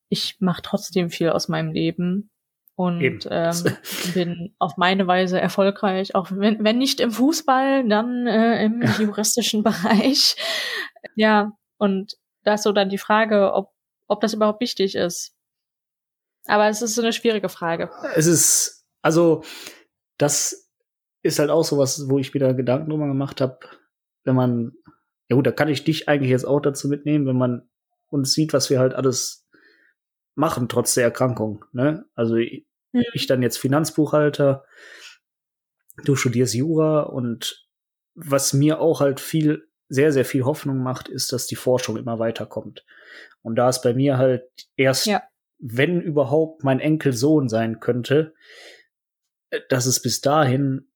ich 0.09 0.37
mache 0.41 0.63
trotzdem 0.63 1.11
viel 1.11 1.31
aus 1.31 1.49
meinem 1.49 1.73
Leben 1.73 2.31
und 2.75 3.29
ähm, 3.31 3.55
bin 4.15 4.55
auf 4.59 4.77
meine 4.77 5.07
Weise 5.07 5.41
erfolgreich, 5.41 6.15
auch 6.15 6.31
wenn, 6.31 6.65
wenn 6.65 6.79
nicht 6.79 7.01
im 7.01 7.11
Fußball, 7.11 7.87
dann 7.89 8.27
äh, 8.27 8.65
im 8.65 8.83
ja. 8.83 8.91
juristischen 8.99 9.63
Bereich. 9.65 10.37
Ja, 11.15 11.53
und 11.79 12.17
da 12.43 12.55
ist 12.55 12.63
so 12.63 12.73
dann 12.73 12.89
die 12.89 12.99
Frage, 12.99 13.53
ob, 13.53 13.73
ob 14.09 14.21
das 14.21 14.35
überhaupt 14.35 14.61
wichtig 14.61 14.95
ist. 14.95 15.35
Aber 16.47 16.69
es 16.69 16.83
ist 16.83 16.95
so 16.95 17.03
eine 17.03 17.13
schwierige 17.13 17.49
Frage. 17.49 17.91
Es 18.15 18.27
ist, 18.27 18.87
also, 19.03 19.45
das 20.17 20.71
ist 21.23 21.39
halt 21.39 21.51
auch 21.51 21.65
so 21.65 21.79
was, 21.79 22.09
wo 22.09 22.19
ich 22.19 22.33
wieder 22.33 22.55
Gedanken 22.55 22.91
drüber 22.91 23.07
gemacht 23.07 23.41
habe, 23.41 23.59
wenn 24.25 24.35
man 24.35 24.73
ja 25.31 25.37
gut, 25.37 25.47
da 25.47 25.53
kann 25.53 25.69
ich 25.69 25.85
dich 25.85 26.09
eigentlich 26.09 26.31
jetzt 26.31 26.45
auch 26.45 26.61
dazu 26.61 26.89
mitnehmen, 26.89 27.27
wenn 27.27 27.39
man 27.39 27.69
uns 28.09 28.33
sieht, 28.33 28.53
was 28.53 28.69
wir 28.69 28.81
halt 28.81 28.95
alles 28.95 29.49
machen, 30.35 30.69
trotz 30.69 30.95
der 30.95 31.05
Erkrankung. 31.05 31.65
Ne? 31.73 32.05
Also 32.15 32.35
ich, 32.35 32.67
mhm. 32.93 33.05
ich 33.15 33.29
dann 33.29 33.41
jetzt 33.41 33.59
Finanzbuchhalter, 33.59 34.65
du 36.05 36.17
studierst 36.17 36.55
Jura 36.55 37.03
und 37.03 37.65
was 38.15 38.53
mir 38.53 38.81
auch 38.81 39.01
halt 39.01 39.21
viel 39.21 39.69
sehr, 39.89 40.13
sehr 40.13 40.25
viel 40.25 40.45
Hoffnung 40.45 40.79
macht, 40.79 41.09
ist, 41.09 41.33
dass 41.33 41.47
die 41.47 41.57
Forschung 41.57 41.97
immer 41.97 42.19
weiterkommt. 42.19 42.85
Und 43.43 43.55
da 43.55 43.69
es 43.69 43.81
bei 43.83 43.95
mir 43.95 44.19
halt 44.19 44.49
erst, 44.77 45.07
ja. 45.07 45.23
wenn 45.59 46.01
überhaupt, 46.01 46.65
mein 46.65 46.81
Enkelsohn 46.81 47.49
sein 47.49 47.79
könnte, 47.79 48.35
äh, 49.51 49.61
dass 49.69 49.87
es 49.87 50.03
bis 50.03 50.21
dahin 50.21 50.91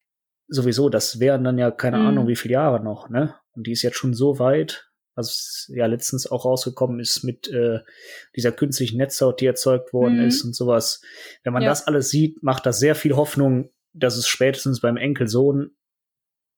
sowieso, 0.48 0.88
das 0.88 1.20
wären 1.20 1.44
dann 1.44 1.58
ja 1.58 1.70
keine 1.70 1.98
mhm. 1.98 2.06
Ahnung, 2.06 2.26
wie 2.26 2.36
viele 2.36 2.54
Jahre 2.54 2.82
noch, 2.82 3.08
ne? 3.08 3.34
Und 3.54 3.66
die 3.66 3.72
ist 3.72 3.82
jetzt 3.82 3.96
schon 3.96 4.14
so 4.14 4.38
weit, 4.38 4.90
was 5.14 5.70
ja 5.72 5.86
letztens 5.86 6.26
auch 6.26 6.44
rausgekommen 6.44 6.98
ist 6.98 7.22
mit 7.22 7.48
äh, 7.48 7.80
dieser 8.34 8.52
künstlichen 8.52 8.98
Netzhaut, 8.98 9.40
die 9.40 9.46
erzeugt 9.46 9.92
worden 9.92 10.18
mhm. 10.18 10.26
ist 10.26 10.42
und 10.42 10.54
sowas. 10.54 11.00
Wenn 11.44 11.52
man 11.52 11.62
ja. 11.62 11.68
das 11.68 11.86
alles 11.86 12.10
sieht, 12.10 12.42
macht 12.42 12.66
das 12.66 12.78
sehr 12.78 12.94
viel 12.94 13.14
Hoffnung, 13.14 13.70
dass 13.92 14.16
es 14.16 14.26
spätestens 14.26 14.80
beim 14.80 14.96
Enkelsohn 14.96 15.76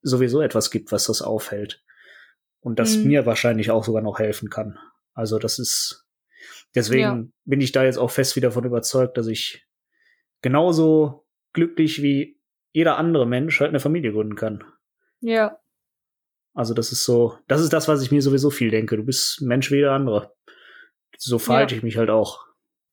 sowieso 0.02 0.40
etwas 0.40 0.70
gibt, 0.70 0.92
was 0.92 1.06
das 1.06 1.20
aufhält. 1.20 1.82
Und 2.60 2.78
das 2.78 2.96
mhm. 2.96 3.08
mir 3.08 3.26
wahrscheinlich 3.26 3.70
auch 3.70 3.84
sogar 3.84 4.02
noch 4.02 4.18
helfen 4.18 4.48
kann. 4.48 4.78
Also 5.12 5.38
das 5.38 5.58
ist, 5.58 6.06
deswegen 6.74 7.02
ja. 7.02 7.24
bin 7.44 7.60
ich 7.60 7.72
da 7.72 7.84
jetzt 7.84 7.98
auch 7.98 8.10
fest 8.10 8.36
wieder 8.36 8.48
davon 8.48 8.64
überzeugt, 8.64 9.18
dass 9.18 9.26
ich 9.26 9.66
genauso 10.40 11.26
glücklich 11.52 12.02
wie 12.02 12.40
jeder 12.72 12.98
andere 12.98 13.26
Mensch 13.26 13.60
halt 13.60 13.70
eine 13.70 13.80
Familie 13.80 14.12
gründen 14.12 14.36
kann. 14.36 14.64
Ja. 15.20 15.58
Also 16.56 16.72
das 16.72 16.90
ist 16.90 17.04
so, 17.04 17.38
das 17.48 17.60
ist 17.60 17.74
das, 17.74 17.86
was 17.86 18.02
ich 18.02 18.10
mir 18.10 18.22
sowieso 18.22 18.48
viel 18.48 18.70
denke. 18.70 18.96
Du 18.96 19.04
bist 19.04 19.42
Mensch 19.42 19.70
wie 19.70 19.76
jeder 19.76 19.92
andere. 19.92 20.34
So 21.18 21.38
verhalte 21.38 21.74
ja. 21.74 21.78
ich 21.78 21.82
mich 21.84 21.98
halt 21.98 22.08
auch. 22.08 22.46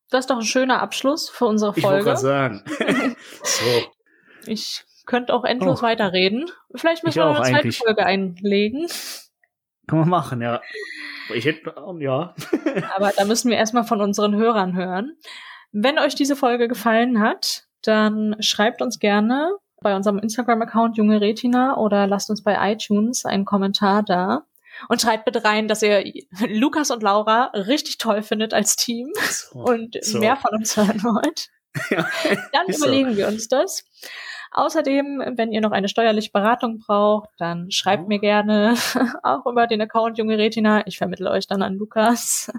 Das 0.09 0.26
ist 0.26 0.30
doch 0.30 0.38
ein 0.38 0.43
schöner 0.43 0.82
Abschluss 0.82 1.30
für 1.30 1.45
unsere 1.45 1.74
Folge. 1.74 1.80
Ich 1.80 1.86
wollte 1.86 2.03
gerade 2.03 2.20
sagen. 2.20 2.64
so. 3.43 3.66
Ich 4.47 4.84
könnte 5.05 5.34
auch 5.34 5.45
endlos 5.45 5.80
oh. 5.80 5.84
weiterreden. 5.84 6.51
Vielleicht 6.76 7.05
müssen 7.05 7.20
wir 7.20 7.26
noch 7.26 7.39
eine 7.39 7.61
zweite 7.61 7.72
Folge 7.72 8.05
einlegen. 8.05 8.88
Kann 9.88 9.99
man 9.99 10.09
machen, 10.09 10.41
ja. 10.41 10.61
Ich 11.34 11.45
hätte, 11.45 11.74
ja. 11.99 12.36
Aber 12.95 13.11
da 13.16 13.24
müssen 13.24 13.49
wir 13.49 13.57
erstmal 13.57 13.86
von 13.86 14.01
unseren 14.01 14.36
Hörern 14.36 14.76
hören. 14.76 15.18
Wenn 15.72 15.99
euch 15.99 16.16
diese 16.16 16.36
Folge 16.36 16.68
gefallen 16.68 17.22
hat, 17.22 17.64
dann 17.82 18.36
schreibt 18.41 18.82
uns 18.82 18.99
gerne 18.99 19.55
bei 19.84 19.95
unserem 19.95 20.19
Instagram-Account 20.19 20.97
Junge 20.97 21.21
Retina 21.21 21.77
oder 21.77 22.07
lasst 22.07 22.29
uns 22.29 22.43
bei 22.43 22.71
iTunes 22.71 23.25
einen 23.25 23.45
Kommentar 23.45 24.03
da. 24.03 24.45
Und 24.89 25.01
schreibt 25.01 25.25
bitte 25.25 25.43
rein, 25.43 25.67
dass 25.67 25.84
ihr 25.84 26.03
Lukas 26.47 26.89
und 26.89 27.03
Laura 27.03 27.51
richtig 27.53 27.99
toll 27.99 28.23
findet 28.23 28.55
als 28.55 28.75
Team 28.75 29.11
so, 29.29 29.59
und 29.59 29.97
so. 30.01 30.17
mehr 30.17 30.36
von 30.36 30.57
uns 30.57 30.75
hören 30.75 31.03
wollt. 31.03 31.49
Ja, 31.89 32.07
Dann 32.51 32.67
überlegen 32.67 33.11
so. 33.11 33.17
wir 33.17 33.27
uns 33.27 33.47
das. 33.47 33.84
Außerdem, 34.51 35.34
wenn 35.36 35.51
ihr 35.51 35.61
noch 35.61 35.71
eine 35.71 35.89
steuerliche 35.89 36.31
Beratung 36.31 36.79
braucht, 36.79 37.29
dann 37.38 37.71
schreibt 37.71 38.05
oh. 38.05 38.07
mir 38.07 38.19
gerne 38.19 38.75
auch 39.23 39.45
über 39.45 39.67
den 39.67 39.81
Account 39.81 40.17
Junge 40.17 40.38
Retina. 40.38 40.86
Ich 40.88 40.97
vermittle 40.97 41.29
euch 41.29 41.47
dann 41.47 41.61
an 41.61 41.75
Lukas. 41.75 42.51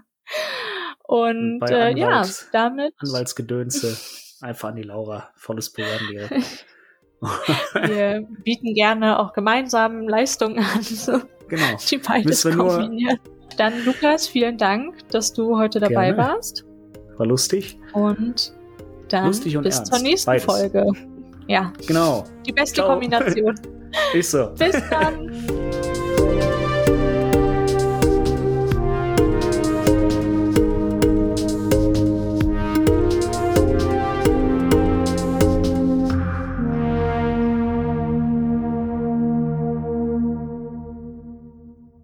Und 1.02 1.62
äh, 1.68 1.96
ja, 1.96 2.24
damit. 2.52 2.94
Anwaltsgedönse 2.98 3.96
einfach 4.40 4.70
an 4.70 4.76
die 4.76 4.82
Laura. 4.82 5.30
Volles 5.36 5.72
Programm 5.72 6.06
direkt. 6.10 6.66
Wir 7.86 8.26
bieten 8.44 8.74
gerne 8.74 9.18
auch 9.18 9.32
gemeinsam 9.32 10.08
Leistungen 10.08 10.58
an. 10.58 11.22
Genau. 11.46 11.76
Die 11.90 11.98
beides 11.98 12.42
kombinieren. 12.42 13.18
Dann, 13.58 13.84
Lukas, 13.84 14.26
vielen 14.26 14.56
Dank, 14.56 15.06
dass 15.10 15.30
du 15.30 15.58
heute 15.58 15.78
dabei 15.78 16.06
gerne. 16.06 16.16
warst. 16.16 16.64
War 17.18 17.26
lustig. 17.26 17.78
Und 17.92 18.54
dann 19.10 19.26
lustig 19.26 19.54
und 19.56 19.64
bis 19.64 19.76
ernst. 19.76 19.92
zur 19.92 20.02
nächsten 20.02 20.26
beides. 20.26 20.44
Folge. 20.44 20.86
Ja. 21.46 21.70
Genau. 21.86 22.24
Die 22.46 22.52
beste 22.52 22.76
Ciao. 22.76 22.88
Kombination. 22.88 23.54
Ist 24.14 24.30
so. 24.30 24.48
Bis 24.58 24.76
dann. 24.88 25.30